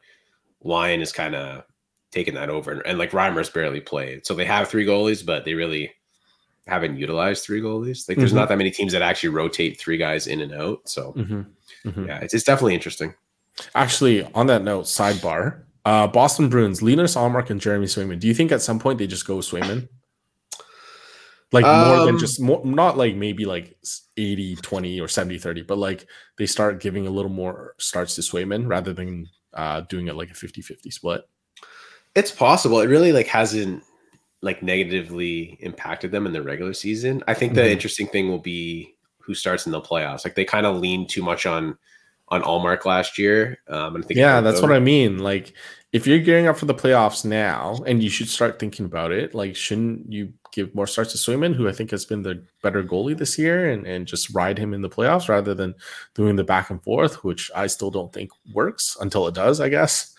Lyon 0.64 1.02
is 1.02 1.12
kind 1.12 1.36
of 1.36 1.64
taken 2.12 2.36
that 2.36 2.50
over, 2.50 2.72
and, 2.72 2.82
and 2.86 2.98
like 2.98 3.12
Reimer's 3.12 3.50
barely 3.50 3.82
played, 3.82 4.26
so 4.26 4.34
they 4.34 4.46
have 4.46 4.70
three 4.70 4.86
goalies, 4.86 5.26
but 5.26 5.44
they 5.44 5.54
really 5.54 5.94
haven't 6.68 6.98
utilized 6.98 7.44
three 7.44 7.62
goalies. 7.62 8.08
Like, 8.08 8.18
there's 8.18 8.30
mm-hmm. 8.30 8.40
not 8.40 8.50
that 8.50 8.58
many 8.58 8.72
teams 8.72 8.94
that 8.94 9.02
actually 9.02 9.30
rotate 9.30 9.80
three 9.80 9.98
guys 9.98 10.28
in 10.28 10.40
and 10.40 10.54
out. 10.54 10.88
So, 10.88 11.14
mm-hmm. 11.14 11.42
Mm-hmm. 11.86 12.06
yeah, 12.06 12.20
it's, 12.20 12.34
it's 12.34 12.46
definitely 12.46 12.76
interesting. 12.76 13.14
Actually, 13.76 14.24
on 14.34 14.48
that 14.48 14.64
note, 14.64 14.86
sidebar: 14.86 15.64
uh, 15.86 16.08
Boston 16.08 16.50
Bruins, 16.50 16.82
Linus 16.82 17.16
Ullmark 17.16 17.50
and 17.50 17.60
Jeremy 17.60 17.88
Swayman. 17.88 18.20
Do 18.20 18.28
you 18.28 18.34
think 18.34 18.52
at 18.52 18.62
some 18.62 18.80
point 18.80 19.00
they 19.00 19.08
just 19.08 19.28
go 19.28 19.38
Swayman? 19.38 19.90
Like 21.54 21.66
more 21.66 21.99
um, 21.99 22.06
than 22.08 22.20
just 22.20 22.41
more 22.41 22.66
not 22.66 22.97
like 22.97 23.16
maybe 23.16 23.45
like 23.45 23.78
80 24.18 24.56
20 24.58 24.99
or 24.99 25.08
70 25.08 25.38
30 25.38 25.62
but 25.62 25.78
like 25.78 26.08
they 26.38 26.47
start 26.47 26.82
giving 26.82 27.06
a 27.06 27.12
little 27.12 27.30
more 27.32 27.76
starts 27.78 28.16
to 28.16 28.22
Swayman 28.22 28.68
rather 28.68 28.91
than 28.91 29.30
uh 29.54 29.82
doing 29.82 30.08
it 30.08 30.16
like 30.16 30.32
a 30.32 30.34
50 30.34 30.64
50 30.64 30.89
split 30.89 31.22
it's 32.16 32.32
possible 32.32 32.82
it 32.82 32.88
really 32.88 33.12
like 33.12 33.28
hasn't 33.28 33.84
like 34.41 34.64
negatively 34.64 35.60
impacted 35.62 36.12
them 36.12 36.26
in 36.26 36.34
the 36.34 36.41
regular 36.41 36.74
season 36.74 37.24
i 37.28 37.36
think 37.36 37.54
the 37.54 37.62
mm-hmm. 37.62 37.70
interesting 37.70 38.08
thing 38.08 38.30
will 38.30 38.39
be 38.39 38.95
who 39.20 39.36
starts 39.36 39.68
in 39.68 39.72
the 39.72 39.80
playoffs 39.80 40.26
like 40.26 40.34
they 40.34 40.43
kind 40.43 40.66
of 40.66 40.78
lean 40.78 41.08
too 41.08 41.22
much 41.22 41.45
on 41.45 41.78
on 42.30 42.41
Ullmark 42.41 42.86
last 42.86 43.18
year. 43.18 43.60
Um, 43.68 43.95
and 43.95 44.06
yeah, 44.10 44.41
that's 44.41 44.62
what 44.62 44.72
I 44.72 44.80
mean. 44.80 45.20
Like 45.20 45.54
if 45.91 46.08
you're 46.08 46.20
gearing 46.20 46.47
up 46.47 46.58
for 46.58 46.66
the 46.66 46.74
playoffs 46.74 47.24
now, 47.24 47.84
and 47.86 48.01
you 48.01 48.10
should 48.10 48.28
start 48.28 48.60
thinking 48.60 48.86
about 48.86 49.12
it, 49.12 49.36
like 49.36 49.56
shouldn't 49.56 50.12
you 50.12 50.34
give 50.54 50.74
more 50.74 50.88
starts 50.88 51.12
to 51.12 51.18
Swayman, 51.18 51.56
who 51.56 51.68
I 51.68 51.74
think 51.74 51.91
has 51.91 52.06
been 52.06 52.22
the 52.22 52.43
better 52.62 52.84
goalie 52.84 53.18
this 53.18 53.38
year, 53.38 53.70
and, 53.70 53.86
and 53.86 54.08
just 54.08 54.34
ride 54.34 54.58
him 54.58 54.74
in 54.74 54.82
the 54.82 54.89
playoffs 54.89 55.28
rather 55.28 55.54
than 55.54 55.74
doing 56.14 56.36
the 56.36 56.43
back 56.43 56.70
and 56.70 56.82
forth, 56.84 57.24
which 57.24 57.51
I 57.56 57.68
still 57.68 57.91
don't 57.91 58.14
think 58.14 58.32
works 58.54 58.95
until 59.01 59.28
it 59.28 59.34
does, 59.34 59.60
I 59.60 59.70
guess. 59.70 60.16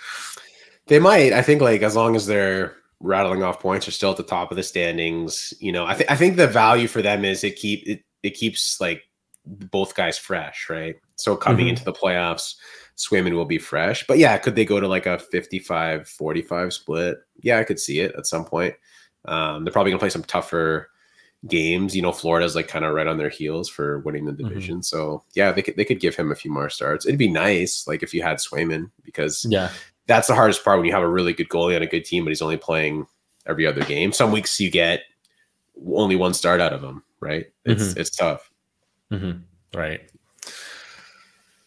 They 0.86 0.98
might. 0.98 1.32
I 1.32 1.40
think 1.40 1.62
like 1.62 1.82
as 1.82 1.96
long 1.96 2.16
as 2.16 2.26
they're 2.26 2.76
rattling 3.00 3.42
off 3.42 3.60
points, 3.60 3.88
are 3.88 3.92
still 3.92 4.10
at 4.10 4.16
the 4.16 4.22
top 4.22 4.50
of 4.50 4.56
the 4.56 4.62
standings. 4.62 5.54
You 5.60 5.72
know, 5.72 5.86
I 5.86 5.94
think 5.94 6.10
I 6.10 6.16
think 6.16 6.36
the 6.36 6.46
value 6.46 6.88
for 6.88 7.00
them 7.00 7.24
is 7.24 7.44
it 7.44 7.56
keep 7.56 7.86
it, 7.86 8.02
it 8.22 8.30
keeps 8.30 8.80
like 8.80 9.02
both 9.46 9.94
guys 9.94 10.18
fresh, 10.18 10.68
right? 10.68 10.96
So 11.16 11.36
coming 11.36 11.66
mm-hmm. 11.66 11.70
into 11.70 11.84
the 11.84 11.92
playoffs, 11.92 12.56
Swayman 12.96 13.34
will 13.34 13.44
be 13.44 13.58
fresh. 13.58 14.06
But 14.06 14.18
yeah, 14.18 14.36
could 14.38 14.56
they 14.56 14.64
go 14.64 14.80
to 14.80 14.88
like 14.88 15.06
a 15.06 15.18
55 15.18 16.08
45 16.08 16.72
split? 16.72 17.18
Yeah, 17.42 17.58
I 17.58 17.64
could 17.64 17.78
see 17.80 18.00
it 18.00 18.14
at 18.16 18.26
some 18.26 18.44
point. 18.44 18.74
Um, 19.26 19.64
they're 19.64 19.72
probably 19.72 19.90
going 19.90 19.98
to 19.98 20.02
play 20.02 20.10
some 20.10 20.24
tougher 20.24 20.90
games. 21.46 21.94
You 21.94 22.02
know, 22.02 22.12
Florida's 22.12 22.54
like 22.54 22.68
kind 22.68 22.84
of 22.84 22.94
right 22.94 23.06
on 23.06 23.18
their 23.18 23.28
heels 23.28 23.68
for 23.68 24.00
winning 24.00 24.24
the 24.24 24.32
mm-hmm. 24.32 24.48
division. 24.48 24.74
Mm-hmm. 24.76 24.82
So 24.82 25.22
yeah, 25.34 25.52
they 25.52 25.62
could 25.62 25.76
they 25.76 25.84
could 25.84 26.00
give 26.00 26.16
him 26.16 26.30
a 26.30 26.36
few 26.36 26.50
more 26.50 26.70
starts. 26.70 27.06
It'd 27.06 27.18
be 27.18 27.28
nice, 27.28 27.86
like 27.86 28.02
if 28.02 28.14
you 28.14 28.22
had 28.22 28.38
Swayman, 28.38 28.90
because 29.04 29.46
yeah, 29.48 29.70
that's 30.06 30.28
the 30.28 30.34
hardest 30.34 30.64
part 30.64 30.78
when 30.78 30.86
you 30.86 30.92
have 30.92 31.02
a 31.02 31.08
really 31.08 31.32
good 31.32 31.48
goalie 31.48 31.76
on 31.76 31.82
a 31.82 31.86
good 31.86 32.04
team, 32.04 32.24
but 32.24 32.30
he's 32.30 32.42
only 32.42 32.56
playing 32.56 33.06
every 33.46 33.66
other 33.66 33.84
game. 33.84 34.12
Some 34.12 34.32
weeks 34.32 34.60
you 34.60 34.70
get 34.70 35.02
only 35.92 36.16
one 36.16 36.34
start 36.34 36.60
out 36.60 36.72
of 36.72 36.82
him, 36.82 37.02
right? 37.20 37.46
It's 37.64 37.82
mm-hmm. 37.82 38.00
it's 38.00 38.10
tough. 38.10 38.50
Mm-hmm. 39.12 39.78
Right. 39.78 40.10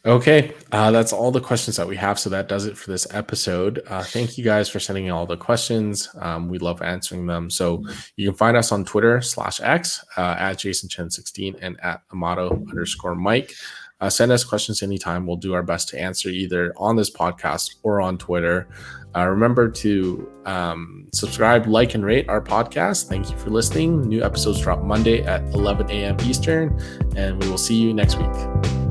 Okay, 0.05 0.53
uh, 0.71 0.89
that's 0.91 1.11
all 1.11 1.31
the 1.31 1.41
questions 1.41 1.75
that 1.75 1.87
we 1.87 1.97
have. 1.97 2.17
So 2.17 2.29
that 2.29 2.47
does 2.47 2.65
it 2.65 2.77
for 2.77 2.89
this 2.89 3.07
episode. 3.13 3.81
Uh, 3.87 4.03
thank 4.03 4.37
you 4.37 4.43
guys 4.43 4.69
for 4.69 4.79
sending 4.79 5.11
all 5.11 5.25
the 5.25 5.35
questions. 5.35 6.07
Um, 6.19 6.47
we 6.47 6.59
love 6.59 6.81
answering 6.81 7.25
them. 7.25 7.49
So 7.49 7.83
you 8.15 8.29
can 8.29 8.37
find 8.37 8.55
us 8.55 8.71
on 8.71 8.85
Twitter 8.85 9.19
slash 9.21 9.59
X 9.59 10.05
uh, 10.15 10.35
at 10.39 10.59
Jason 10.59 10.87
Chen 10.87 11.09
16 11.09 11.57
and 11.61 11.77
at 11.81 12.03
Amato 12.13 12.51
underscore 12.69 13.15
Mike. 13.15 13.53
Uh, 13.99 14.09
send 14.09 14.31
us 14.31 14.43
questions 14.43 14.83
anytime. 14.83 15.25
We'll 15.25 15.37
do 15.37 15.53
our 15.53 15.63
best 15.63 15.89
to 15.89 15.99
answer 15.99 16.29
either 16.29 16.71
on 16.77 16.95
this 16.95 17.09
podcast 17.09 17.75
or 17.83 17.99
on 17.99 18.17
Twitter. 18.17 18.69
Uh, 19.15 19.27
remember 19.27 19.69
to 19.69 20.31
um, 20.45 21.07
subscribe, 21.13 21.65
like, 21.65 21.95
and 21.95 22.05
rate 22.05 22.29
our 22.29 22.41
podcast. 22.41 23.09
Thank 23.09 23.31
you 23.31 23.37
for 23.37 23.49
listening. 23.49 24.07
New 24.07 24.23
episodes 24.23 24.61
drop 24.61 24.83
Monday 24.83 25.23
at 25.23 25.41
11 25.53 25.89
a.m. 25.89 26.17
Eastern, 26.21 26.79
and 27.15 27.41
we 27.41 27.49
will 27.49 27.57
see 27.57 27.75
you 27.75 27.93
next 27.93 28.17
week. 28.17 28.86